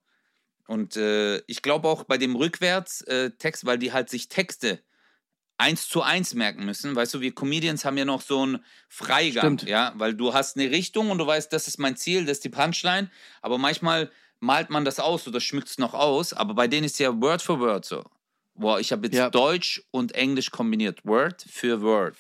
Und 0.67 0.97
äh, 0.97 1.39
ich 1.49 1.63
glaube 1.63 1.89
auch 1.89 2.05
bei 2.05 2.17
dem 2.17 2.37
Rückwärts-Text, 2.37 3.67
weil 3.67 3.79
die 3.79 3.93
halt 3.93 4.09
sich 4.09 4.29
Texte 4.29 4.81
eins 5.61 5.89
zu 5.89 6.03
eins 6.03 6.35
merken 6.35 6.65
müssen. 6.65 6.97
Weißt 6.97 7.15
du, 7.15 7.21
wir 7.21 7.35
Comedians 7.35 7.85
haben 7.85 7.97
ja 7.99 8.05
noch 8.05 8.21
so 8.23 8.43
einen 8.43 8.65
Freigang, 8.89 9.59
Stimmt. 9.59 9.71
ja, 9.71 9.93
weil 9.97 10.15
du 10.15 10.35
hast 10.35 10.57
eine 10.57 10.71
Richtung 10.71 11.11
und 11.11 11.19
du 11.19 11.27
weißt, 11.27 11.53
das 11.53 11.69
ist 11.69 11.79
mein 11.79 11.97
Ziel, 11.97 12.25
das 12.25 12.39
ist 12.39 12.45
die 12.45 12.49
Punchline, 12.49 13.11
aber 13.43 13.59
manchmal 13.59 14.11
malt 14.41 14.71
man 14.71 14.85
das 14.85 14.99
aus 14.99 15.29
oder 15.29 15.41
schmückt 15.41 15.69
es 15.69 15.79
noch 15.79 15.95
aus, 15.95 16.33
aber 16.33 16.55
bei 16.55 16.67
denen 16.67 16.85
ist 16.85 16.99
ja 16.99 17.13
Word 17.21 17.43
for 17.43 17.61
Word 17.61 17.85
so. 17.85 18.03
Boah, 18.55 18.81
ich 18.81 18.91
habe 18.93 19.07
jetzt 19.07 19.17
Ja. 19.17 19.31
Deutsch 19.31 19.83
und 19.91 20.13
Englisch 20.15 20.51
kombiniert, 20.51 21.05
Word 21.05 21.45
für 21.49 21.81
Word. 21.83 22.17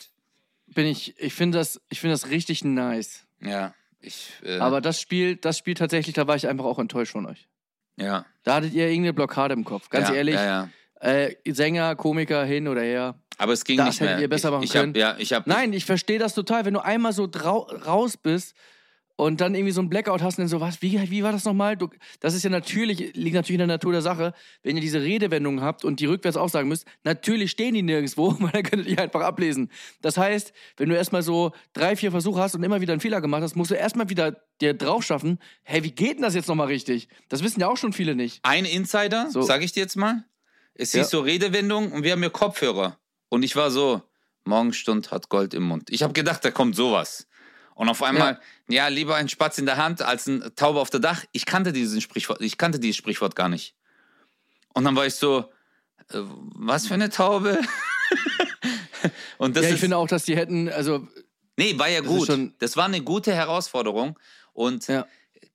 bin 0.68 0.86
ich, 0.86 1.18
ich 1.18 1.34
finde 1.34 1.58
das, 1.58 1.80
ich 1.88 1.98
finde 2.00 2.14
das 2.14 2.28
richtig 2.30 2.62
nice. 2.64 3.24
Ja, 3.40 3.74
ich, 4.00 4.32
äh, 4.44 4.58
Aber 4.58 4.80
das 4.80 5.00
Spiel, 5.00 5.36
das 5.36 5.58
Spiel 5.58 5.74
tatsächlich, 5.74 6.14
da 6.14 6.26
war 6.26 6.36
ich 6.36 6.46
einfach 6.46 6.64
auch 6.64 6.78
enttäuscht 6.78 7.12
von 7.12 7.26
euch. 7.26 7.48
ja, 7.96 8.24
Da 8.44 8.54
hattet 8.56 8.72
ihr 8.72 8.86
irgendeine 8.86 9.12
Blockade 9.14 9.52
im 9.54 9.64
Kopf. 9.64 9.88
Ganz 9.90 10.08
ja, 10.08 10.14
ehrlich, 10.14 10.36
Ja, 10.36 10.44
ja. 10.44 10.68
Äh, 11.00 11.34
Sänger, 11.50 11.96
Komiker 11.96 12.44
hin 12.44 12.68
oder 12.68 12.82
her. 12.82 13.14
Aber 13.38 13.52
es 13.54 13.64
ging 13.64 13.78
Das 13.78 13.86
nicht 13.86 14.00
mehr. 14.00 14.10
hättet 14.10 14.22
ihr 14.22 14.28
besser 14.28 14.48
ich, 14.48 14.52
machen 14.52 14.64
ich 14.64 14.76
hab, 14.76 14.82
können. 14.82 14.94
Ja, 14.94 15.16
ich 15.18 15.32
habe 15.32 15.48
Nein, 15.48 15.72
ich 15.72 15.84
verstehe 15.86 16.18
das 16.18 16.34
total. 16.34 16.64
Wenn 16.66 16.74
du 16.74 16.80
einmal 16.84 17.12
so 17.14 17.24
raus 17.24 18.18
bist 18.18 18.54
und 19.16 19.40
dann 19.40 19.54
irgendwie 19.54 19.72
so 19.72 19.80
ein 19.80 19.88
Blackout 19.88 20.22
hast 20.22 20.38
und 20.38 20.42
dann 20.42 20.48
so, 20.48 20.60
was, 20.60 20.80
wie, 20.82 21.10
wie 21.10 21.22
war 21.22 21.32
das 21.32 21.44
nochmal? 21.44 21.76
Du, 21.76 21.88
das 22.20 22.34
ist 22.34 22.42
ja 22.42 22.50
natürlich, 22.50 23.14
liegt 23.14 23.34
natürlich 23.34 23.54
in 23.60 23.66
der 23.66 23.76
Natur 23.76 23.92
der 23.92 24.02
Sache, 24.02 24.34
wenn 24.62 24.76
ihr 24.76 24.82
diese 24.82 25.00
Redewendungen 25.02 25.62
habt 25.62 25.84
und 25.86 26.00
die 26.00 26.06
rückwärts 26.06 26.36
auch 26.38 26.48
sagen 26.50 26.68
müsst, 26.68 26.86
natürlich 27.04 27.50
stehen 27.50 27.74
die 27.74 27.82
nirgendwo, 27.82 28.34
weil 28.40 28.50
dann 28.52 28.62
könntet 28.62 28.88
ihr 28.88 28.98
einfach 28.98 29.20
ablesen. 29.22 29.70
Das 30.02 30.16
heißt, 30.18 30.52
wenn 30.76 30.88
du 30.90 30.96
erstmal 30.96 31.22
so 31.22 31.52
drei, 31.72 31.96
vier 31.96 32.10
Versuche 32.10 32.40
hast 32.40 32.54
und 32.54 32.62
immer 32.62 32.80
wieder 32.82 32.92
einen 32.92 33.00
Fehler 33.00 33.20
gemacht 33.22 33.42
hast, 33.42 33.56
musst 33.56 33.70
du 33.70 33.74
erstmal 33.74 34.08
wieder 34.10 34.36
dir 34.60 34.74
drauf 34.74 35.02
schaffen, 35.02 35.38
hey, 35.62 35.82
wie 35.82 35.92
geht 35.92 36.16
denn 36.16 36.22
das 36.22 36.34
jetzt 36.34 36.48
nochmal 36.48 36.66
richtig? 36.66 37.08
Das 37.30 37.42
wissen 37.42 37.60
ja 37.60 37.68
auch 37.68 37.76
schon 37.78 37.92
viele 37.94 38.14
nicht. 38.14 38.40
Ein 38.42 38.64
Insider, 38.66 39.28
So. 39.30 39.40
sag 39.42 39.62
ich 39.62 39.72
dir 39.72 39.80
jetzt 39.80 39.96
mal. 39.96 40.24
Es 40.74 40.92
Ja. 40.92 41.00
hieß 41.00 41.10
so 41.10 41.20
Redewendung 41.20 41.92
und 41.92 42.02
wir 42.04 42.12
haben 42.12 42.20
hier 42.20 42.30
Kopfhörer. 42.30 42.98
Und 43.28 43.42
ich 43.42 43.56
war 43.56 43.70
so, 43.70 44.02
Morgenstund 44.44 45.10
hat 45.10 45.28
Gold 45.28 45.54
im 45.54 45.64
Mund. 45.64 45.90
Ich 45.90 46.02
habe 46.02 46.12
gedacht, 46.12 46.44
da 46.44 46.50
kommt 46.50 46.74
sowas. 46.76 47.26
Und 47.74 47.88
auf 47.88 48.02
einmal, 48.02 48.40
ja. 48.68 48.88
lieber 48.88 49.14
ein 49.16 49.28
Spatz 49.28 49.58
in 49.58 49.66
der 49.66 49.76
Hand 49.76 50.02
als 50.02 50.26
ein 50.26 50.52
Taube 50.56 50.80
auf 50.80 50.90
der 50.90 51.00
Dach. 51.00 51.24
Ich 51.32 51.46
kannte 51.46 51.72
diesen 51.72 52.00
Sprichwort, 52.00 52.40
ich 52.42 52.58
kannte 52.58 52.78
dieses 52.78 52.96
Sprichwort 52.96 53.36
gar 53.36 53.48
nicht. 53.48 53.74
Und 54.74 54.84
dann 54.84 54.96
war 54.96 55.06
ich 55.06 55.14
so, 55.14 55.50
äh, 56.10 56.20
was 56.54 56.86
für 56.86 56.94
eine 56.94 57.10
Taube? 57.10 57.60
und 59.38 59.56
das 59.56 59.64
ja, 59.64 59.68
ich 59.70 59.74
ist, 59.76 59.80
finde 59.80 59.96
auch, 59.96 60.08
dass 60.08 60.24
die 60.24 60.36
hätten, 60.36 60.68
also, 60.68 61.06
nee, 61.56 61.78
war 61.78 61.88
ja 61.88 62.00
das 62.02 62.08
gut. 62.08 62.52
das 62.58 62.76
war 62.76 62.84
eine 62.84 63.02
gute 63.02 63.34
Herausforderung. 63.34 64.18
Und 64.52 64.88
ja. 64.88 65.06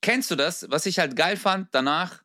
Kennst 0.05 0.29
du 0.29 0.35
das? 0.35 0.67
Was 0.69 0.85
ich 0.85 0.99
halt 0.99 1.15
geil 1.15 1.35
fand 1.35 1.69
danach, 1.71 2.21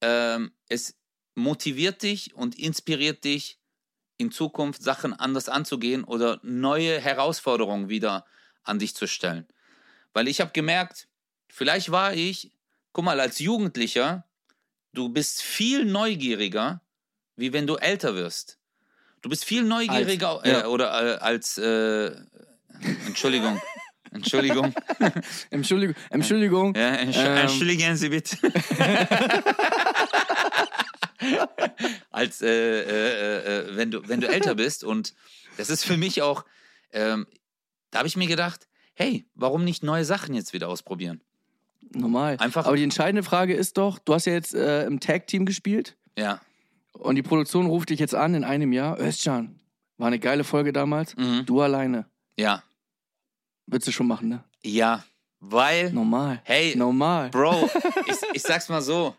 ähm, 0.00 0.50
es 0.68 0.96
motiviert 1.36 2.02
dich 2.02 2.34
und 2.34 2.58
inspiriert 2.58 3.22
dich, 3.22 3.58
in 4.18 4.32
Zukunft 4.32 4.82
Sachen 4.82 5.12
anders 5.12 5.48
anzugehen 5.48 6.02
oder 6.02 6.40
neue 6.42 6.98
Herausforderungen 7.00 7.88
wieder 7.88 8.24
an 8.64 8.78
dich 8.78 8.94
zu 8.94 9.06
stellen. 9.06 9.46
Weil 10.14 10.26
ich 10.26 10.40
habe 10.40 10.52
gemerkt, 10.52 11.06
vielleicht 11.48 11.90
war 11.92 12.14
ich, 12.14 12.50
guck 12.92 13.04
mal, 13.04 13.20
als 13.20 13.38
Jugendlicher, 13.38 14.24
du 14.94 15.10
bist 15.10 15.42
viel 15.42 15.84
neugieriger, 15.84 16.80
wie 17.36 17.52
wenn 17.52 17.66
du 17.66 17.76
älter 17.76 18.14
wirst. 18.14 18.58
Du 19.20 19.28
bist 19.28 19.44
viel 19.44 19.64
neugieriger 19.64 20.40
ja. 20.44 20.62
äh, 20.62 20.64
oder 20.64 21.16
äh, 21.16 21.18
als, 21.18 21.58
äh, 21.58 22.12
Entschuldigung, 23.06 23.60
Entschuldigung. 24.10 24.74
Entschuldigung, 25.50 25.94
Entschuldigung. 26.08 26.74
Ja, 26.74 26.94
entsch 26.94 27.18
Ähm. 27.18 27.36
entschuldigen 27.36 27.96
Sie 27.96 28.08
bitte. 28.08 28.38
Als 32.10 32.42
äh, 32.42 32.48
äh, 32.48 33.38
äh, 33.70 33.76
wenn 33.76 33.90
du 33.90 34.08
wenn 34.08 34.20
du 34.20 34.28
älter 34.28 34.54
bist 34.56 34.84
und 34.84 35.14
das 35.56 35.70
ist 35.70 35.84
für 35.84 35.96
mich 35.96 36.22
auch, 36.22 36.44
ähm, 36.92 37.26
da 37.90 37.98
habe 38.00 38.08
ich 38.08 38.16
mir 38.16 38.26
gedacht, 38.26 38.68
hey, 38.94 39.26
warum 39.34 39.64
nicht 39.64 39.82
neue 39.82 40.04
Sachen 40.04 40.34
jetzt 40.34 40.52
wieder 40.52 40.68
ausprobieren? 40.68 41.22
Normal. 41.94 42.36
Einfach- 42.38 42.66
Aber 42.66 42.76
die 42.76 42.82
entscheidende 42.82 43.22
Frage 43.22 43.54
ist 43.54 43.78
doch, 43.78 43.98
du 43.98 44.12
hast 44.14 44.26
ja 44.26 44.32
jetzt 44.32 44.54
äh, 44.54 44.84
im 44.84 45.00
Tag-Team 45.00 45.46
gespielt 45.46 45.96
Ja, 46.18 46.40
und 46.92 47.14
die 47.16 47.22
Produktion 47.22 47.66
ruft 47.66 47.90
dich 47.90 48.00
jetzt 48.00 48.14
an 48.14 48.34
in 48.34 48.44
einem 48.44 48.72
Jahr. 48.72 48.98
Özcan, 49.00 49.60
war 49.98 50.08
eine 50.08 50.18
geile 50.18 50.44
Folge 50.44 50.72
damals. 50.72 51.16
mhm. 51.16 51.46
Du 51.46 51.60
alleine. 51.60 52.06
ja, 52.38 52.62
Würdest 53.66 53.88
du 53.88 53.92
schon 53.92 54.06
machen, 54.06 54.28
ne? 54.28 54.44
ja, 54.62 55.04
weil, 55.40 55.92
Normal. 55.92 56.40
hey, 56.44 56.74
Normal. 56.76 57.30
Bro, 57.30 57.68
ich, 58.06 58.16
ich 58.34 58.42
sag's 58.42 58.68
mal 58.68 58.80
so, 58.82 59.14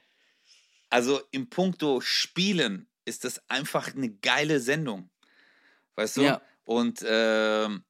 also 0.90 1.22
im 1.32 1.50
Punkto 1.50 2.02
Spielen 2.02 2.88
ist 3.06 3.24
das 3.24 3.42
einfach 3.50 3.96
eine 3.96 4.10
geile 4.10 4.60
Sendung. 4.60 5.10
Weißt 5.96 6.18
du? 6.18 6.22
Ja. 6.22 6.42
Und 6.64 7.04
ähm, 7.08 7.84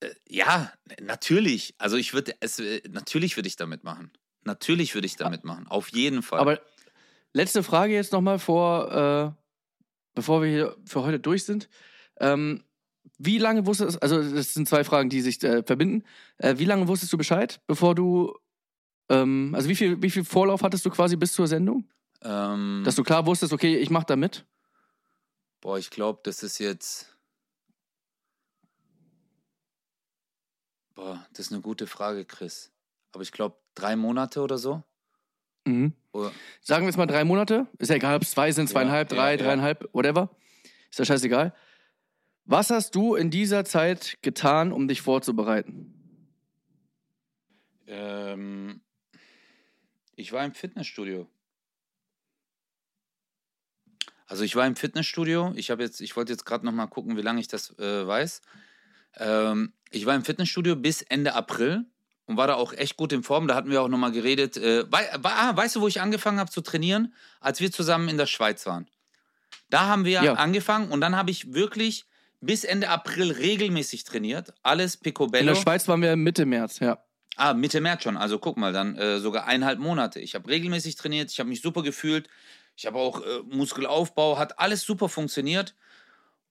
äh, 0.00 0.10
ja, 0.28 0.72
natürlich. 1.00 1.74
Also 1.78 1.96
ich 1.96 2.14
würde 2.14 2.34
es 2.40 2.58
äh, 2.58 2.82
natürlich 2.88 3.36
würde 3.36 3.48
ich 3.48 3.56
damit 3.56 3.84
machen. 3.84 4.12
Natürlich 4.44 4.94
würde 4.94 5.06
ich 5.06 5.16
damit 5.16 5.44
machen. 5.44 5.66
Auf 5.66 5.88
jeden 5.88 6.22
Fall. 6.22 6.40
Aber 6.40 6.60
letzte 7.32 7.62
Frage 7.62 7.94
jetzt 7.94 8.12
nochmal 8.12 8.38
vor, 8.38 9.34
äh, 9.36 9.42
bevor 10.14 10.42
wir 10.42 10.48
hier 10.48 10.76
für 10.84 11.02
heute 11.02 11.18
durch 11.18 11.44
sind. 11.44 11.68
Ähm, 12.20 12.64
wie 13.18 13.38
lange 13.38 13.66
wusstest 13.66 14.02
also 14.02 14.22
das 14.22 14.54
sind 14.54 14.68
zwei 14.68 14.84
Fragen, 14.84 15.08
die 15.08 15.20
sich 15.20 15.42
äh, 15.42 15.62
verbinden. 15.62 16.04
Äh, 16.38 16.58
wie 16.58 16.64
lange 16.64 16.88
wusstest 16.88 17.12
du 17.12 17.18
Bescheid, 17.18 17.60
bevor 17.66 17.94
du, 17.94 18.36
ähm, 19.08 19.52
also 19.54 19.68
wie 19.68 19.74
viel, 19.74 20.00
wie 20.02 20.10
viel 20.10 20.24
Vorlauf 20.24 20.62
hattest 20.62 20.84
du 20.86 20.90
quasi 20.90 21.16
bis 21.16 21.32
zur 21.32 21.46
Sendung? 21.46 21.88
ähm, 22.22 22.82
Dass 22.84 22.96
du 22.96 23.02
klar 23.02 23.26
wusstest, 23.26 23.52
okay, 23.52 23.76
ich 23.76 23.90
mach 23.90 24.04
da 24.04 24.16
mit? 24.16 24.46
boah, 25.64 25.78
ich 25.78 25.90
glaube, 25.90 26.20
das 26.22 26.42
ist 26.42 26.58
jetzt. 26.58 27.16
Boah, 30.94 31.26
das 31.32 31.46
ist 31.46 31.52
eine 31.52 31.62
gute 31.62 31.86
Frage, 31.86 32.24
Chris. 32.24 32.70
Aber 33.12 33.22
ich 33.22 33.32
glaube, 33.32 33.56
drei 33.74 33.96
Monate 33.96 34.42
oder 34.42 34.58
so. 34.58 34.84
Mhm. 35.64 35.94
Oder, 36.12 36.32
Sagen 36.60 36.84
wir 36.84 36.88
jetzt 36.88 36.98
mal 36.98 37.06
drei 37.06 37.24
Monate. 37.24 37.66
Ist 37.78 37.88
ja 37.88 37.96
egal, 37.96 38.16
ob 38.16 38.22
es 38.22 38.30
zwei 38.30 38.52
sind, 38.52 38.68
zweieinhalb, 38.68 39.10
ja, 39.10 39.16
drei, 39.16 39.30
ja. 39.32 39.36
dreieinhalb, 39.38 39.88
whatever. 39.92 40.28
Ist 40.90 40.98
ja 40.98 41.04
scheißegal. 41.06 41.54
Was 42.44 42.68
hast 42.70 42.94
du 42.94 43.14
in 43.14 43.30
dieser 43.30 43.64
Zeit 43.64 44.18
getan, 44.20 44.70
um 44.70 44.86
dich 44.86 45.00
vorzubereiten? 45.00 45.94
Ähm, 47.86 48.82
ich 50.16 50.32
war 50.32 50.44
im 50.44 50.54
Fitnessstudio. 50.54 51.28
Also 54.26 54.42
ich 54.44 54.56
war 54.56 54.66
im 54.66 54.76
Fitnessstudio. 54.76 55.52
Ich 55.54 55.70
habe 55.70 55.82
jetzt, 55.82 56.00
ich 56.00 56.16
wollte 56.16 56.32
jetzt 56.32 56.44
gerade 56.44 56.64
noch 56.64 56.72
mal 56.72 56.86
gucken, 56.86 57.16
wie 57.16 57.22
lange 57.22 57.40
ich 57.40 57.48
das 57.48 57.76
äh, 57.78 58.06
weiß. 58.06 58.40
Ähm, 59.16 59.72
ich 59.90 60.06
war 60.06 60.14
im 60.14 60.24
Fitnessstudio 60.24 60.76
bis 60.76 61.02
Ende 61.02 61.34
April 61.34 61.84
und 62.26 62.36
war 62.36 62.46
da 62.46 62.54
auch 62.54 62.72
echt 62.72 62.96
gut 62.96 63.12
in 63.12 63.22
Form. 63.22 63.46
Da 63.48 63.54
hatten 63.54 63.70
wir 63.70 63.82
auch 63.82 63.88
noch 63.88 63.98
mal 63.98 64.12
geredet. 64.12 64.56
Äh, 64.56 64.90
wei 64.90 65.08
wa- 65.18 65.34
ah, 65.50 65.56
weißt 65.56 65.76
du, 65.76 65.80
wo 65.82 65.88
ich 65.88 66.00
angefangen 66.00 66.38
habe 66.40 66.50
zu 66.50 66.62
trainieren? 66.62 67.12
Als 67.40 67.60
wir 67.60 67.70
zusammen 67.70 68.08
in 68.08 68.16
der 68.16 68.26
Schweiz 68.26 68.66
waren. 68.66 68.88
Da 69.68 69.86
haben 69.86 70.04
wir 70.04 70.22
Ja. 70.22 70.32
angefangen 70.34 70.90
und 70.90 71.00
dann 71.00 71.16
habe 71.16 71.30
ich 71.30 71.52
wirklich 71.52 72.06
bis 72.40 72.64
Ende 72.64 72.88
April 72.88 73.30
regelmäßig 73.30 74.04
trainiert. 74.04 74.52
Alles 74.62 74.96
In 74.96 75.02
Picobello. 75.02 75.52
der 75.52 75.60
Schweiz 75.60 75.86
waren 75.86 76.00
wir 76.02 76.16
Mitte 76.16 76.44
März, 76.46 76.80
ja. 76.80 76.98
Ah, 77.36 77.54
Mitte 77.54 77.80
März 77.80 78.02
schon. 78.04 78.16
Also 78.16 78.38
guck 78.38 78.56
mal, 78.56 78.72
dann 78.72 78.96
äh, 78.96 79.18
sogar 79.18 79.46
eineinhalb 79.46 79.78
Monate. 79.78 80.20
Ich 80.20 80.34
habe 80.34 80.48
regelmäßig 80.48 80.96
trainiert, 80.96 81.30
ich 81.30 81.40
habe 81.40 81.48
mich 81.48 81.62
super 81.62 81.82
gefühlt. 81.82 82.28
Ich 82.76 82.86
habe 82.86 82.98
auch 82.98 83.20
äh, 83.22 83.40
Muskelaufbau, 83.44 84.38
hat 84.38 84.58
alles 84.58 84.82
super 84.82 85.08
funktioniert. 85.08 85.74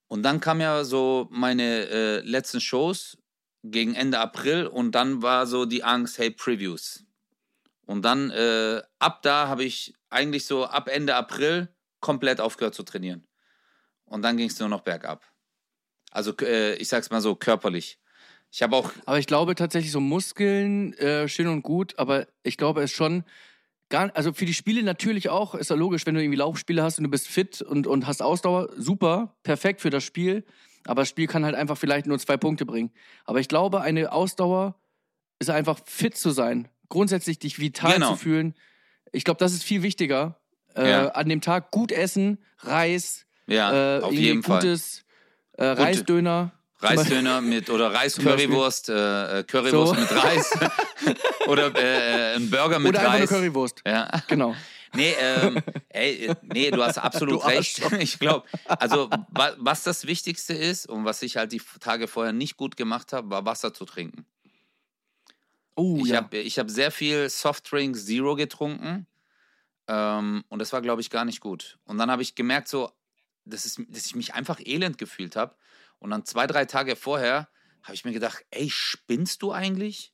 Und 0.08 0.24
dann 0.24 0.40
kam 0.40 0.62
ja 0.62 0.84
so 0.84 1.28
meine 1.32 1.88
äh, 1.88 2.20
letzten 2.20 2.62
Shows 2.62 3.18
gegen 3.64 3.96
Ende 3.96 4.20
April 4.20 4.68
und 4.68 4.92
dann 4.92 5.22
war 5.22 5.48
so 5.48 5.66
die 5.66 5.84
Angst, 5.84 6.18
hey, 6.18 6.30
Previews. 6.30 7.06
Und 7.86 8.04
dann 8.04 8.30
äh, 8.30 8.82
ab 9.00 9.22
da 9.24 9.48
habe 9.48 9.64
ich 9.64 9.94
eigentlich 10.10 10.46
so 10.46 10.66
ab 10.66 10.88
Ende 10.88 11.16
April 11.16 11.70
komplett 12.00 12.42
aufgehört 12.42 12.76
zu 12.76 12.84
trainieren. 12.84 13.26
Und 14.06 14.22
dann 14.22 14.38
ging 14.38 14.50
es 14.50 14.60
nur 14.60 14.70
noch 14.70 14.82
bergab. 14.82 15.26
Also 16.12 16.36
äh, 16.42 16.76
ich 16.76 16.90
sag's 16.90 17.10
mal 17.10 17.22
so 17.22 17.36
körperlich. 17.36 18.00
Ich 18.54 18.62
habe 18.62 18.76
auch 18.76 18.92
Aber 19.06 19.18
ich 19.18 19.26
glaube 19.26 19.56
tatsächlich 19.56 19.92
so 19.92 20.00
Muskeln, 20.00 20.94
äh, 21.00 21.28
schön 21.28 21.48
und 21.48 21.64
gut, 21.64 21.98
aber 21.98 22.28
ich 22.44 22.58
glaube 22.58 22.84
es 22.84 22.92
schon 22.92 23.24
gar 23.90 24.16
also 24.16 24.32
für 24.32 24.46
die 24.46 24.54
Spiele 24.54 24.84
natürlich 24.84 25.30
auch, 25.30 25.56
ist 25.56 25.72
ja 25.72 25.76
logisch, 25.76 26.06
wenn 26.06 26.14
du 26.14 26.22
irgendwie 26.22 26.38
Laufspiele 26.38 26.84
hast 26.84 27.00
und 27.00 27.04
du 27.06 27.10
bist 27.10 27.28
fit 27.28 27.64
und, 27.64 27.88
und 27.88 28.06
hast 28.06 28.22
Ausdauer, 28.22 28.70
super, 28.78 29.36
perfekt 29.42 29.82
für 29.82 29.90
das 29.90 30.04
Spiel, 30.04 30.44
aber 30.86 31.02
das 31.02 31.10
Spiel 31.10 31.26
kann 31.26 31.46
halt 31.46 31.56
einfach 31.56 31.78
vielleicht 31.78 32.06
nur 32.06 32.20
zwei 32.20 32.38
Punkte 32.38 32.66
bringen. 32.66 32.92
Aber 33.26 33.40
ich 33.40 33.48
glaube, 33.48 33.82
eine 33.82 34.12
Ausdauer 34.12 34.76
ist 35.40 35.50
einfach 35.50 35.80
fit 35.86 36.16
zu 36.16 36.30
sein, 36.30 36.68
grundsätzlich 36.90 37.40
dich 37.40 37.58
vital 37.58 37.96
Genau. 37.96 38.12
zu 38.12 38.18
fühlen. 38.18 38.54
Ich 39.12 39.24
glaube, 39.24 39.40
das 39.40 39.54
ist 39.54 39.64
viel 39.64 39.82
wichtiger. 39.82 40.40
Äh, 40.76 40.90
Ja. 40.90 41.08
An 41.10 41.28
dem 41.28 41.42
Tag 41.42 41.72
gut 41.72 41.92
essen, 41.92 42.38
Reis, 42.60 43.26
ja, 43.48 43.98
äh, 43.98 44.02
auf 44.02 44.14
jeden 44.14 44.44
Fall. 44.44 44.60
gutes 44.60 45.06
äh, 45.58 45.66
Reisdöner. 45.66 46.52
Reisdöner 46.84 47.42
mit 47.42 47.70
oder 47.70 47.86
Zum 47.86 47.94
Beispiel. 47.94 48.28
Reis-Currywurst, 48.28 48.90
äh, 48.90 49.40
äh, 49.40 49.44
Currywurst 49.44 49.94
So. 49.96 50.00
mit 50.00 50.24
Reis 50.24 50.52
oder 51.48 51.76
äh, 51.76 52.34
äh, 52.34 52.36
ein 52.36 52.50
Burger 52.50 52.80
mit 52.80 52.90
Oder 52.90 53.00
einfach 53.00 53.14
eine 53.14 53.22
Reis. 53.22 53.30
Currywurst. 53.30 53.82
Ja. 53.86 54.10
Genau. 54.28 54.56
Nee, 54.96 55.16
ähm, 55.20 55.60
ey, 55.90 56.32
nee, 56.44 56.70
du 56.70 56.84
hast 56.84 57.00
absolut 57.00 57.42
Du 57.42 57.48
recht. 57.48 57.82
Ich 58.00 58.20
glaube, 58.20 58.48
also 58.68 59.10
wa 59.32 59.54
was 59.58 59.82
das 59.82 60.06
Wichtigste 60.06 60.54
ist 60.54 60.88
und 60.88 61.04
was 61.04 61.24
ich 61.24 61.36
halt 61.36 61.52
die 61.52 61.64
Tage 61.80 62.08
vorher 62.08 62.32
nicht 62.32 62.58
gut 62.58 62.78
gemacht 62.78 63.12
habe, 63.12 63.28
war 63.32 63.44
Wasser 63.44 63.74
zu 63.74 63.86
trinken. 63.86 64.28
Oh 65.76 65.98
ich 66.00 66.10
ja. 66.10 66.18
habe 66.18 66.38
hab 66.38 66.70
sehr 66.70 66.92
viel 66.92 67.28
Softdrink 67.28 67.98
Zero 67.98 68.36
getrunken 68.36 69.08
ähm, 69.88 70.44
und 70.50 70.60
das 70.60 70.72
war, 70.74 70.82
glaube 70.82 71.02
ich, 71.02 71.10
gar 71.10 71.26
nicht 71.26 71.42
gut. 71.42 71.78
Und 71.86 71.98
dann 71.98 72.10
habe 72.10 72.22
ich 72.22 72.36
gemerkt, 72.36 72.68
so, 72.68 72.92
dass, 73.46 73.66
es, 73.66 73.82
dass 73.88 74.06
ich 74.06 74.16
mich 74.16 74.34
einfach 74.34 74.60
elend 74.64 74.98
gefühlt 74.98 75.36
habe. 75.36 75.56
Und 76.04 76.10
dann 76.10 76.26
zwei, 76.26 76.48
drei 76.48 76.66
Tage 76.66 76.98
vorher 76.98 77.48
habe 77.82 77.96
ich 77.96 78.04
mir 78.04 78.12
gedacht, 78.12 78.46
ey, 78.52 78.70
spinnst 78.70 79.42
du 79.42 79.54
eigentlich? 79.54 80.14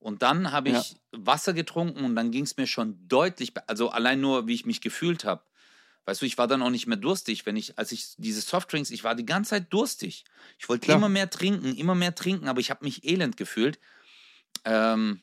Und 0.00 0.22
dann 0.22 0.50
habe 0.50 0.70
ich 0.70 0.96
Wasser 1.12 1.52
getrunken 1.52 2.04
und 2.04 2.16
dann 2.16 2.32
ging 2.32 2.42
es 2.42 2.56
mir 2.56 2.66
schon 2.66 3.06
deutlich, 3.06 3.52
also 3.68 3.90
allein 3.90 4.20
nur, 4.20 4.48
wie 4.48 4.54
ich 4.54 4.66
mich 4.66 4.80
gefühlt 4.80 5.24
habe. 5.24 5.44
Weißt 6.04 6.20
du, 6.20 6.26
ich 6.26 6.36
war 6.36 6.48
dann 6.48 6.62
auch 6.62 6.70
nicht 6.70 6.88
mehr 6.88 6.96
durstig, 6.96 7.46
wenn 7.46 7.54
ich, 7.54 7.78
als 7.78 7.92
ich 7.92 8.16
diese 8.16 8.40
Softdrinks, 8.40 8.90
ich 8.90 9.04
war 9.04 9.14
die 9.14 9.24
ganze 9.24 9.50
Zeit 9.50 9.72
durstig. 9.72 10.24
Ich 10.58 10.68
wollte 10.68 10.86
Klar. 10.86 10.96
immer 10.96 11.08
mehr 11.08 11.30
trinken, 11.30 11.76
immer 11.76 11.94
mehr 11.94 12.16
trinken, 12.16 12.48
aber 12.48 12.58
ich 12.58 12.70
habe 12.70 12.84
mich 12.84 13.04
elend 13.04 13.36
gefühlt. 13.36 13.78
Ähm, 14.64 15.22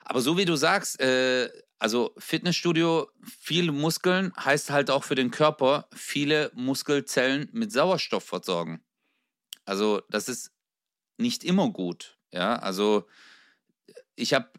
aber 0.00 0.20
so 0.20 0.36
wie 0.36 0.44
du 0.44 0.54
sagst, 0.54 1.00
äh, 1.00 1.48
also 1.78 2.14
Fitnessstudio, 2.18 3.10
viel 3.22 3.70
Muskeln 3.70 4.32
heißt 4.36 4.70
halt 4.70 4.90
auch 4.90 5.04
für 5.04 5.14
den 5.14 5.30
Körper 5.30 5.88
viele 5.94 6.50
Muskelzellen 6.54 7.48
mit 7.52 7.70
Sauerstoff 7.70 8.24
versorgen. 8.24 8.82
Also 9.64 10.00
das 10.08 10.28
ist 10.28 10.52
nicht 11.18 11.44
immer 11.44 11.70
gut. 11.70 12.18
Ja, 12.32 12.56
also 12.56 13.06
ich 14.14 14.32
habe, 14.32 14.50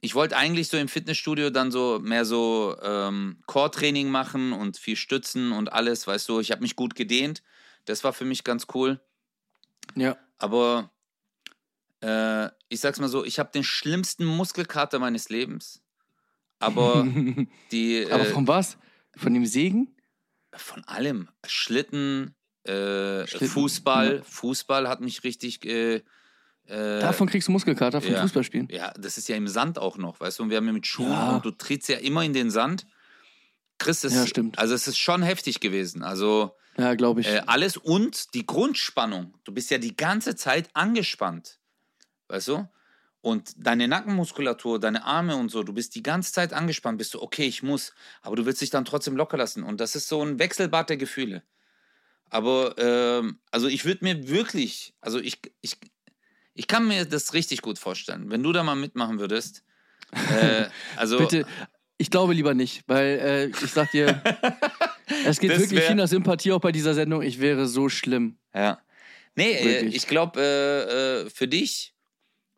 ich 0.00 0.14
wollte 0.14 0.36
eigentlich 0.36 0.68
so 0.68 0.76
im 0.76 0.88
Fitnessstudio 0.88 1.50
dann 1.50 1.70
so 1.70 2.00
mehr 2.02 2.24
so 2.24 2.76
ähm, 2.82 3.40
Core-Training 3.46 4.10
machen 4.10 4.52
und 4.52 4.76
viel 4.76 4.96
stützen 4.96 5.52
und 5.52 5.72
alles, 5.72 6.06
weißt 6.06 6.28
du. 6.28 6.40
Ich 6.40 6.50
habe 6.50 6.62
mich 6.62 6.76
gut 6.76 6.94
gedehnt. 6.94 7.42
Das 7.86 8.04
war 8.04 8.12
für 8.12 8.24
mich 8.24 8.44
ganz 8.44 8.66
cool. 8.74 9.00
Ja. 9.94 10.18
Aber 10.36 10.92
äh, 12.02 12.48
ich 12.68 12.80
sag's 12.80 13.00
mal 13.00 13.08
so, 13.08 13.24
ich 13.24 13.38
habe 13.38 13.50
den 13.52 13.64
schlimmsten 13.64 14.26
Muskelkater 14.26 14.98
meines 14.98 15.30
Lebens. 15.30 15.82
Aber 16.58 17.06
die. 17.72 18.06
Aber 18.10 18.26
äh, 18.26 18.32
von 18.32 18.46
was? 18.48 18.76
Von 19.16 19.34
dem 19.34 19.46
Segen? 19.46 19.94
von 20.56 20.82
allem. 20.84 21.28
Schlitten, 21.46 22.34
äh, 22.64 23.26
Schlitten, 23.26 23.48
Fußball. 23.48 24.16
ja. 24.16 24.22
Fußball 24.22 24.88
hat 24.88 25.00
mich 25.00 25.22
richtig. 25.22 25.64
Äh, 25.64 26.02
äh, 26.66 27.00
Davon 27.00 27.28
kriegst 27.28 27.46
du 27.48 27.52
Muskelkater 27.52 28.00
vom 28.00 28.12
ja. 28.12 28.22
Fußballspielen. 28.22 28.68
Ja, 28.70 28.92
das 28.98 29.18
ist 29.18 29.28
ja 29.28 29.36
im 29.36 29.46
Sand 29.48 29.78
auch 29.78 29.98
noch, 29.98 30.18
weißt 30.20 30.38
du? 30.38 30.42
Und 30.44 30.50
wir 30.50 30.56
haben 30.56 30.66
ja 30.66 30.72
mit 30.72 30.86
Schuhen 30.86 31.12
Ja. 31.12 31.36
und 31.36 31.44
du 31.44 31.50
trittst 31.52 31.88
ja 31.88 31.98
immer 31.98 32.24
in 32.24 32.32
den 32.32 32.50
Sand. 32.50 32.86
Chris, 33.78 34.02
es, 34.04 34.14
Ja, 34.14 34.26
stimmt. 34.26 34.58
also 34.58 34.74
es 34.74 34.88
ist 34.88 34.98
schon 34.98 35.22
heftig 35.22 35.60
gewesen. 35.60 36.02
Also 36.02 36.56
Ja, 36.76 36.94
glaube 36.94 37.20
ich. 37.20 37.28
äh, 37.28 37.42
alles 37.46 37.76
und 37.76 38.34
die 38.34 38.44
Grundspannung. 38.44 39.34
Du 39.44 39.52
bist 39.52 39.70
ja 39.70 39.78
die 39.78 39.96
ganze 39.96 40.34
Zeit 40.34 40.68
angespannt. 40.74 41.60
Weißt 42.26 42.48
du? 42.48 42.68
Und 43.20 43.52
deine 43.56 43.88
Nackenmuskulatur, 43.88 44.78
deine 44.78 45.04
Arme 45.04 45.36
und 45.36 45.50
so, 45.50 45.62
du 45.62 45.72
bist 45.72 45.94
die 45.96 46.02
ganze 46.02 46.32
Zeit 46.32 46.52
angespannt, 46.52 46.98
bist 46.98 47.14
du, 47.14 47.22
okay, 47.22 47.46
ich 47.46 47.62
muss, 47.62 47.92
aber 48.22 48.36
du 48.36 48.46
willst 48.46 48.60
dich 48.60 48.70
dann 48.70 48.84
trotzdem 48.84 49.16
locker 49.16 49.36
lassen. 49.36 49.64
Und 49.64 49.80
das 49.80 49.96
ist 49.96 50.08
so 50.08 50.22
ein 50.22 50.38
Wechselbad 50.38 50.88
der 50.88 50.96
Gefühle. 50.96 51.42
Aber, 52.30 52.76
ähm, 52.78 53.40
also 53.50 53.66
ich 53.66 53.84
würde 53.84 54.04
mir 54.04 54.28
wirklich, 54.28 54.94
also 55.00 55.18
ich, 55.18 55.40
ich, 55.60 55.76
ich 56.54 56.66
kann 56.68 56.86
mir 56.86 57.04
das 57.04 57.34
richtig 57.34 57.62
gut 57.62 57.78
vorstellen, 57.78 58.30
wenn 58.30 58.42
du 58.42 58.52
da 58.52 58.62
mal 58.62 58.76
mitmachen 58.76 59.18
würdest. 59.18 59.64
Äh, 60.12 60.66
also, 60.96 61.18
Bitte, 61.18 61.44
ich 61.96 62.10
glaube 62.10 62.34
lieber 62.34 62.54
nicht, 62.54 62.84
weil 62.86 63.18
äh, 63.18 63.46
ich 63.46 63.72
sag 63.72 63.90
dir, 63.90 64.22
es 65.24 65.40
geht 65.40 65.58
wirklich 65.58 65.82
viel 65.82 65.96
nach 65.96 66.06
Sympathie 66.06 66.52
auch 66.52 66.60
bei 66.60 66.70
dieser 66.70 66.94
Sendung. 66.94 67.22
Ich 67.22 67.40
wäre 67.40 67.66
so 67.66 67.88
schlimm. 67.88 68.38
Ja. 68.54 68.80
Nee, 69.34 69.52
äh, 69.52 69.64
Wirklich. 69.64 69.96
ich 69.96 70.06
glaube, 70.06 70.40
äh, 70.40 71.24
äh, 71.26 71.30
für 71.30 71.48
dich 71.48 71.94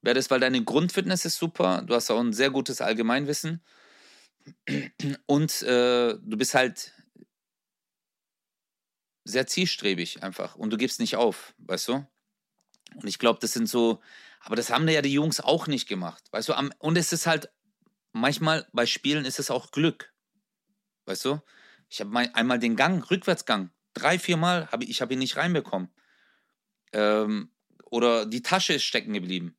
wäre 0.03 0.15
das, 0.15 0.31
weil 0.31 0.41
deine 0.41 0.63
Grundfitness 0.65 1.25
ist 1.25 1.39
super. 1.39 1.83
Du 1.83 1.95
hast 1.95 2.11
auch 2.11 2.21
ein 2.21 2.33
sehr 2.33 2.51
gutes 2.51 2.81
Allgemeinwissen. 2.81 3.63
Und 5.27 5.63
äh, 5.63 6.15
du 6.19 6.37
bist 6.37 6.55
halt 6.55 6.93
sehr 9.25 9.47
zielstrebig 9.47 10.23
einfach. 10.23 10.57
Und 10.57 10.71
du 10.71 10.77
gibst 10.77 11.01
nicht 11.01 11.17
auf, 11.17 11.55
weißt 11.59 11.89
du? 11.89 12.07
Und 12.95 13.07
ich 13.07 13.19
glaube, 13.19 13.39
das 13.41 13.53
sind 13.53 13.69
so, 13.69 14.01
aber 14.41 14.57
das 14.57 14.71
haben 14.71 14.89
ja 14.89 15.03
die 15.03 15.13
Jungs 15.13 15.41
auch 15.41 15.67
nicht 15.67 15.89
gemacht, 15.89 16.25
weißt 16.33 16.49
du? 16.49 16.55
Am, 16.55 16.73
und 16.79 16.97
es 16.99 17.13
ist 17.13 17.27
halt, 17.27 17.51
manchmal 18.13 18.67
bei 18.73 18.87
Spielen 18.87 19.25
ist 19.25 19.39
es 19.39 19.51
auch 19.51 19.71
Glück, 19.71 20.13
weißt 21.05 21.25
du? 21.27 21.41
Ich 21.89 22.01
habe 22.01 22.17
einmal 22.35 22.59
den 22.59 22.77
Gang, 22.77 23.09
Rückwärtsgang, 23.11 23.71
drei, 23.95 24.19
vier 24.19 24.37
Mal, 24.37 24.69
habe 24.71 24.85
ich, 24.85 24.91
ich 24.91 25.01
habe 25.03 25.13
ihn 25.13 25.19
nicht 25.19 25.37
reinbekommen. 25.37 25.91
Ähm, 26.93 27.53
oder 27.85 28.27
die 28.27 28.43
Tasche 28.43 28.75
ist 28.75 28.85
stecken 28.85 29.13
geblieben. 29.13 29.57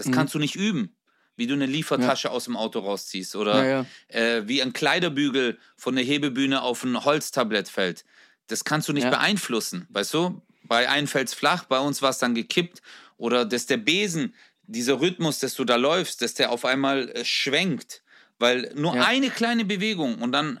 Das 0.00 0.06
Mhm. 0.06 0.12
kannst 0.12 0.34
du 0.34 0.38
nicht 0.38 0.56
üben, 0.56 0.96
wie 1.36 1.46
du 1.46 1.52
eine 1.52 1.66
Liefertasche 1.66 2.30
aus 2.30 2.44
dem 2.44 2.56
Auto 2.56 2.78
rausziehst 2.78 3.36
oder 3.36 3.56
Ja, 3.66 3.66
ja. 3.82 3.86
äh, 4.08 4.48
wie 4.48 4.62
ein 4.62 4.72
Kleiderbügel 4.72 5.58
von 5.76 5.94
der 5.94 6.04
Hebebühne 6.06 6.62
auf 6.62 6.84
ein 6.84 7.04
Holztablett 7.04 7.68
fällt. 7.68 8.06
Das 8.46 8.64
kannst 8.64 8.88
du 8.88 8.94
nicht 8.94 9.04
Ja. 9.04 9.10
beeinflussen, 9.10 9.86
weißt 9.90 10.14
du? 10.14 10.40
Bei 10.64 10.88
einem 10.88 11.06
fällt 11.06 11.28
es 11.28 11.34
flach, 11.34 11.64
bei 11.64 11.78
uns 11.78 12.00
war 12.00 12.08
es 12.10 12.18
dann 12.18 12.34
gekippt. 12.34 12.80
Oder 13.18 13.44
dass 13.44 13.66
der 13.66 13.76
Besen, 13.76 14.34
dieser 14.62 15.00
Rhythmus, 15.02 15.38
dass 15.38 15.52
du 15.54 15.64
da 15.66 15.76
läufst, 15.76 16.22
dass 16.22 16.32
der 16.32 16.50
auf 16.50 16.64
einmal 16.64 17.10
äh, 17.10 17.24
schwenkt. 17.26 18.02
Weil 18.38 18.72
nur 18.74 18.94
Ja. 18.96 19.04
eine 19.04 19.28
kleine 19.28 19.66
Bewegung 19.66 20.22
und 20.22 20.32
dann 20.32 20.60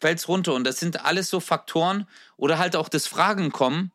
fällt 0.00 0.18
es 0.18 0.26
runter. 0.26 0.54
Und 0.54 0.64
das 0.64 0.80
sind 0.80 1.04
alles 1.04 1.30
so 1.30 1.38
Faktoren. 1.38 2.08
Oder 2.36 2.58
halt 2.58 2.74
auch 2.74 2.88
das 2.88 3.06
Fragen 3.06 3.52
kommen. 3.52 3.92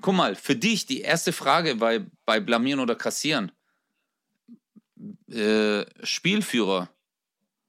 Guck 0.00 0.14
mal, 0.14 0.36
für 0.36 0.54
dich 0.54 0.86
die 0.86 1.00
erste 1.00 1.32
Frage 1.32 1.74
bei, 1.76 2.04
bei 2.24 2.38
Blamieren 2.38 2.78
oder 2.80 2.94
Kassieren. 2.94 3.50
Äh, 5.30 5.84
Spielführer 6.02 6.88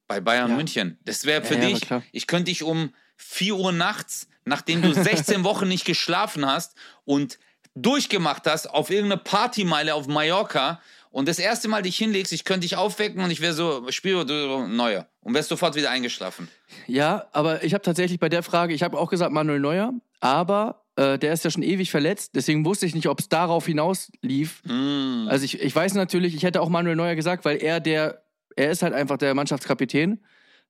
bei 0.08 0.22
Bayern 0.22 0.52
Ja. 0.52 0.56
München. 0.56 0.98
Das 1.06 1.26
wäre 1.26 1.44
für 1.44 1.56
Ja, 1.56 1.62
ja, 1.62 1.68
dich, 1.68 1.82
ich 2.12 2.28
könnte 2.28 2.46
dich 2.46 2.64
um 2.64 2.94
4 3.18 3.56
Uhr 3.56 3.72
nachts, 3.72 4.28
nachdem 4.46 4.82
du 4.82 4.94
16 4.94 5.44
Wochen 5.44 5.68
nicht 5.68 5.86
geschlafen 5.86 6.46
hast 6.46 6.76
und 7.04 7.40
durchgemacht 7.76 8.48
hast 8.48 8.68
auf 8.70 8.90
irgendeine 8.90 9.22
Partymeile 9.22 9.94
auf 9.94 10.08
Mallorca 10.08 10.82
und 11.12 11.28
das 11.28 11.40
erste 11.40 11.68
Mal 11.68 11.82
dich 11.82 11.98
hinlegst, 11.98 12.32
ich 12.34 12.44
könnte 12.44 12.62
dich 12.62 12.76
aufwecken 12.76 13.24
und 13.24 13.32
ich 13.32 13.42
wäre 13.42 13.54
so, 13.54 13.90
Spiel 13.92 14.24
neuer 14.24 15.08
und 15.22 15.34
wärst 15.34 15.50
sofort 15.50 15.76
wieder 15.76 15.90
eingeschlafen. 15.90 16.48
Ja, 16.86 17.28
aber 17.32 17.64
ich 17.64 17.74
habe 17.74 17.84
tatsächlich 17.84 18.20
bei 18.20 18.30
der 18.30 18.44
Frage, 18.44 18.74
ich 18.74 18.84
habe 18.84 18.98
auch 18.98 19.10
gesagt 19.10 19.32
Manuel 19.32 19.60
Neuer, 19.60 19.94
aber 20.20 20.86
äh, 20.98 21.20
der 21.20 21.32
ist 21.32 21.46
ja 21.46 21.52
schon 21.52 21.64
ewig 21.64 21.92
verletzt, 21.92 22.32
deswegen 22.36 22.66
wusste 22.66 22.88
ich 22.88 22.96
nicht, 22.96 23.08
ob 23.08 23.20
es 23.20 23.30
darauf 23.30 23.68
hinaus 23.68 24.12
lief. 24.22 24.64
Mm. 24.66 25.28
Also 25.28 25.46
ich, 25.46 25.62
ich 25.62 25.76
weiß 25.76 25.94
natürlich, 25.94 26.36
ich 26.36 26.44
hätte 26.44 26.60
auch 26.60 26.70
Manuel 26.70 26.96
Neuer 26.96 27.16
gesagt, 27.16 27.46
weil 27.46 27.58
er 27.58 27.80
der, 27.80 28.24
er 28.56 28.72
ist 28.72 28.82
halt 28.82 28.94
einfach 28.94 29.18
der 29.18 29.36
Mannschaftskapitän 29.36 30.20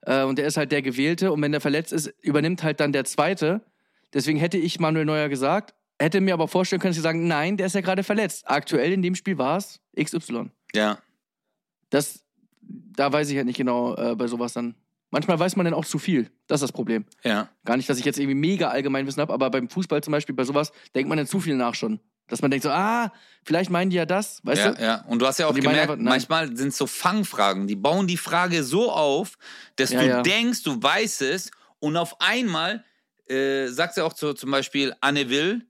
äh, 0.02 0.24
und 0.24 0.38
er 0.38 0.48
ist 0.48 0.58
halt 0.58 0.74
der 0.74 0.82
Gewählte 0.82 1.32
und 1.32 1.42
wenn 1.42 1.54
der 1.54 1.62
verletzt 1.62 1.94
ist, 1.94 2.14
übernimmt 2.22 2.62
halt 2.62 2.82
dann 2.82 2.92
der 2.92 3.06
Zweite. 3.06 3.62
Deswegen 4.14 4.38
hätte 4.38 4.58
ich 4.58 4.82
Manuel 4.82 5.06
Neuer 5.06 5.30
gesagt, 5.30 5.74
hätte 5.98 6.20
mir 6.20 6.34
aber 6.34 6.50
vorstellen 6.50 6.82
können, 6.82 6.92
dass 6.92 6.98
sie 6.98 7.02
sagen, 7.02 7.28
nein, 7.28 7.56
der 7.56 7.68
ist 7.68 7.76
ja 7.76 7.82
gerade 7.82 8.04
verletzt. 8.04 8.50
Aktuell 8.50 8.92
in 8.92 9.02
dem 9.02 9.16
Spiel 9.16 9.38
war 9.38 9.58
es 9.58 9.80
XY. 9.98 10.52
Ja. 10.76 10.98
Das, 11.90 12.26
da 12.62 13.12
weiß 13.14 13.30
ich 13.30 13.38
halt 13.38 13.46
nicht 13.46 13.58
genau 13.58 13.96
äh, 13.96 14.14
bei 14.16 14.28
sowas 14.28 14.52
dann. 14.52 14.76
Manchmal 15.10 15.40
weiß 15.40 15.56
man 15.56 15.66
dann 15.66 15.74
auch 15.74 15.86
zu 15.86 16.00
viel. 16.00 16.30
Das 16.48 16.58
ist 16.58 16.64
das 16.64 16.72
Problem. 16.72 17.06
Ja. 17.24 17.50
Gar 17.66 17.78
nicht, 17.78 17.90
dass 17.90 17.98
ich 17.98 18.06
jetzt 18.06 18.20
irgendwie 18.20 18.36
mega 18.36 18.70
Allgemeinwissen 18.70 19.22
habe, 19.22 19.34
aber 19.34 19.50
beim 19.50 19.70
Fußball 19.70 20.04
zum 20.04 20.12
Beispiel, 20.12 20.36
bei 20.36 20.44
sowas, 20.44 20.72
denkt 20.96 21.08
man 21.08 21.18
dann 21.18 21.28
zu 21.28 21.40
viel 21.40 21.56
nach 21.56 21.76
schon. 21.76 22.00
Dass 22.28 22.42
man 22.42 22.52
denkt 22.52 22.64
so, 22.64 22.70
ah, 22.70 23.14
vielleicht 23.46 23.70
meinen 23.70 23.90
die 23.90 23.96
ja 23.96 24.06
das, 24.06 24.42
weißt 24.44 24.62
ja, 24.62 24.72
du? 24.74 24.84
ja. 24.84 25.06
Und 25.08 25.20
du 25.20 25.26
hast 25.28 25.40
ja 25.40 25.48
auch 25.48 25.56
gemerkt, 25.56 25.92
einfach, 25.92 25.96
manchmal 25.98 26.56
sind 26.58 26.70
es 26.70 26.78
so 26.78 26.86
Fangfragen. 26.86 27.68
Die 27.68 27.78
bauen 27.78 28.06
die 28.06 28.18
Frage 28.18 28.64
so 28.64 28.92
auf, 28.92 29.38
dass 29.78 29.92
Ja, 29.92 30.02
du 30.02 30.08
ja. 30.08 30.22
denkst, 30.24 30.64
du 30.64 30.82
weißt 30.84 31.22
es 31.22 31.52
und 31.80 31.96
auf 31.96 32.20
einmal 32.20 32.84
äh, 33.30 33.68
sagt 33.68 33.96
sie 33.96 34.04
auch 34.04 34.12
zu, 34.14 34.34
zum 34.34 34.52
Beispiel 34.52 34.94
Anne 35.00 35.30
Will 35.30 35.66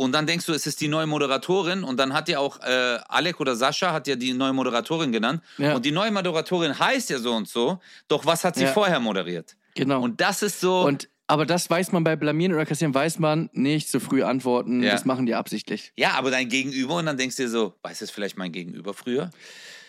und 0.00 0.12
dann 0.12 0.26
denkst 0.26 0.46
du, 0.46 0.52
es 0.54 0.66
ist 0.66 0.80
die 0.80 0.88
neue 0.88 1.06
Moderatorin 1.06 1.84
und 1.84 1.98
dann 1.98 2.14
hat 2.14 2.28
ja 2.30 2.38
auch 2.38 2.58
äh, 2.62 2.98
Alec 3.08 3.38
oder 3.38 3.54
Sascha 3.54 3.92
hat 3.92 4.06
ja 4.06 4.16
die 4.16 4.32
neue 4.32 4.52
Moderatorin 4.54 5.12
genannt 5.12 5.42
Ja. 5.58 5.74
und 5.76 5.84
die 5.84 5.92
neue 5.92 6.10
Moderatorin 6.10 6.78
heißt 6.78 7.10
ja 7.10 7.18
so 7.18 7.32
und 7.34 7.46
so, 7.48 7.80
doch 8.08 8.24
was 8.24 8.42
hat 8.44 8.54
sie 8.56 8.64
Ja. 8.64 8.72
vorher 8.72 8.98
moderiert? 9.00 9.56
Genau. 9.74 10.00
Und 10.02 10.20
das 10.20 10.42
ist 10.42 10.58
so, 10.60 10.82
Und 10.86 11.08
aber 11.26 11.44
das 11.46 11.68
weiß 11.70 11.92
man 11.92 12.02
bei 12.02 12.16
Blamieren 12.16 12.54
oder 12.54 12.64
Kassieren, 12.66 12.94
weiß 12.94 13.18
man 13.18 13.50
nicht 13.52 13.88
zu 13.90 14.00
früh 14.00 14.22
antworten. 14.22 14.82
Ja. 14.82 14.90
Das 14.92 15.04
machen 15.04 15.26
die 15.26 15.34
absichtlich. 15.34 15.92
ja, 15.96 16.12
aber 16.12 16.30
dein 16.30 16.48
Gegenüber 16.48 16.94
und 16.96 17.04
dann 17.06 17.18
denkst 17.18 17.36
du 17.36 17.42
dir 17.42 17.48
so, 17.50 17.74
weiß 17.82 18.00
es 18.00 18.10
vielleicht 18.10 18.38
mein 18.38 18.52
Gegenüber 18.52 18.94
früher? 18.94 19.30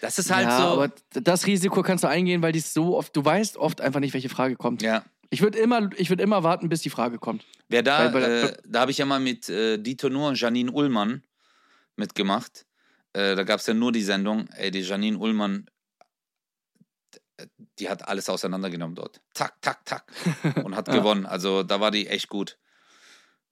Das 0.01 0.19
ist 0.19 0.29
halt 0.29 0.47
ja, 0.47 0.57
so. 0.57 0.63
aber 0.73 0.91
das 1.13 1.47
Risiko 1.47 1.83
kannst 1.83 2.03
du 2.03 2.07
eingehen, 2.09 2.41
weil 2.41 2.51
die 2.51 2.59
so 2.59 2.97
oft, 2.97 3.15
du 3.15 3.23
weißt 3.23 3.55
oft 3.57 3.79
einfach 3.81 3.99
nicht, 4.01 4.13
welche 4.13 4.29
Frage 4.29 4.55
kommt. 4.57 4.81
ja. 4.81 5.03
Ich 5.33 5.41
würde 5.41 5.57
immer, 5.57 5.89
ich 5.95 6.09
würde 6.09 6.21
immer 6.23 6.43
warten, 6.43 6.69
bis 6.69 6.81
die 6.81 6.89
Frage 6.89 7.17
kommt. 7.17 7.45
Wer 7.69 7.81
da, 7.83 8.13
Weil- 8.13 8.21
weil- 8.21 8.43
äh, 8.49 8.57
da 8.67 8.81
habe 8.81 8.91
ich 8.91 8.97
ja 8.99 9.05
mal 9.05 9.19
mit 9.19 9.49
äh, 9.49 9.77
Dieter 9.77 10.09
Nuhr 10.09 10.27
und 10.27 10.39
Janine 10.39 10.71
Ullmann 10.71 11.23
mitgemacht. 11.95 12.65
Äh, 13.13 13.35
da 13.35 13.43
gab 13.43 13.59
es 13.61 13.65
ja 13.67 13.73
nur 13.73 13.91
die 13.91 14.03
Sendung. 14.03 14.47
Ey, 14.55 14.71
die 14.71 14.81
Janine 14.81 15.17
Ullmann, 15.17 15.67
die 17.79 17.89
hat 17.89 18.07
alles 18.07 18.29
auseinandergenommen 18.29 18.95
dort. 18.95 19.21
Zack, 19.33 19.55
tack, 19.61 19.85
tack. 19.85 20.11
Und 20.65 20.75
hat 20.75 20.87
Ja. 20.87 20.95
gewonnen. 20.95 21.25
Also 21.25 21.63
da 21.63 21.79
war 21.79 21.91
die 21.91 22.07
echt 22.07 22.27
gut. 22.27 22.57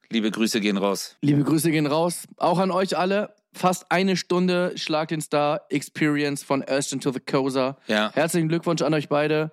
Liebe 0.09 0.31
Grüße 0.31 0.59
gehen 0.61 0.77
raus. 0.77 1.15
Liebe 1.21 1.43
Grüße 1.43 1.71
gehen 1.71 1.85
raus. 1.87 2.23
Auch 2.37 2.59
an 2.59 2.71
euch 2.71 2.97
alle. 2.97 3.35
Fast 3.53 3.91
eine 3.91 4.15
Stunde 4.17 4.73
Schlag 4.77 5.07
den 5.09 5.21
Star 5.21 5.65
Experience 5.69 6.43
von 6.43 6.61
Ashton 6.61 6.99
to 6.99 7.11
the 7.11 7.19
Coza. 7.19 7.77
Ja, 7.87 8.11
Herzlichen 8.13 8.47
Glückwunsch 8.47 8.81
an 8.83 8.93
euch 8.93 9.09
beide. 9.09 9.51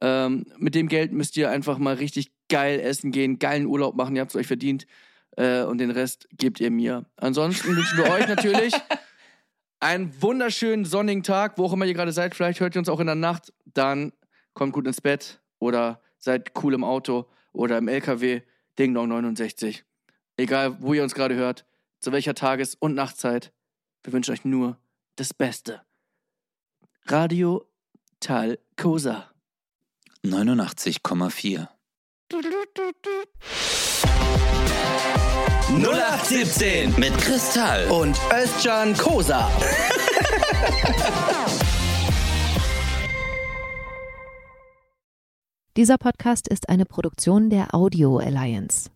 Ähm, 0.00 0.46
mit 0.58 0.74
dem 0.74 0.88
Geld 0.88 1.12
müsst 1.12 1.36
ihr 1.36 1.50
einfach 1.50 1.78
mal 1.78 1.94
richtig 1.94 2.30
geil 2.48 2.80
essen 2.80 3.10
gehen, 3.10 3.38
geilen 3.38 3.66
Urlaub 3.66 3.96
machen. 3.96 4.16
Ihr 4.16 4.22
habt 4.22 4.30
es 4.30 4.36
euch 4.36 4.46
verdient. 4.46 4.86
Äh, 5.36 5.62
und 5.62 5.78
den 5.78 5.90
Rest 5.90 6.28
gebt 6.32 6.60
ihr 6.60 6.70
mir. 6.70 7.04
Ansonsten 7.16 7.76
wünschen 7.76 7.98
wir 7.98 8.10
euch 8.10 8.26
natürlich 8.26 8.74
einen 9.80 10.20
wunderschönen 10.20 10.84
sonnigen 10.84 11.22
Tag, 11.22 11.58
wo 11.58 11.64
auch 11.64 11.72
immer 11.72 11.84
ihr 11.84 11.94
gerade 11.94 12.12
seid. 12.12 12.34
Vielleicht 12.34 12.60
hört 12.60 12.74
ihr 12.74 12.80
uns 12.80 12.88
auch 12.88 13.00
in 13.00 13.06
der 13.06 13.14
Nacht. 13.14 13.52
Dann 13.64 14.12
kommt 14.54 14.72
gut 14.72 14.86
ins 14.86 15.00
Bett 15.00 15.40
oder 15.58 16.00
seid 16.18 16.52
cool 16.62 16.74
im 16.74 16.84
Auto 16.84 17.28
oder 17.52 17.78
im 17.78 17.88
LKW. 17.88 18.42
Ding 18.78 18.94
Dong 18.94 19.08
69. 19.08 19.84
Egal, 20.36 20.80
wo 20.80 20.94
ihr 20.94 21.02
uns 21.02 21.14
gerade 21.14 21.34
hört, 21.34 21.66
zu 22.00 22.12
welcher 22.12 22.34
Tages- 22.34 22.76
und 22.76 22.94
Nachtzeit. 22.94 23.52
Wir 24.04 24.12
wünschen 24.12 24.32
euch 24.32 24.44
nur 24.44 24.78
das 25.16 25.34
Beste. 25.34 25.82
Radio 27.06 27.64
Tal 28.20 28.58
Kosa. 28.76 29.30
89,4. 30.24 31.68
0817 35.70 36.94
Mit 36.98 37.16
Kristall. 37.18 37.88
Und 37.88 38.18
Özcan 38.32 38.96
Kosa. 38.96 39.50
Dieser 45.76 45.96
Podcast 45.98 46.48
ist 46.48 46.68
eine 46.68 46.84
Produktion 46.84 47.50
der 47.50 47.74
Audio 47.74 48.18
Alliance. 48.18 48.90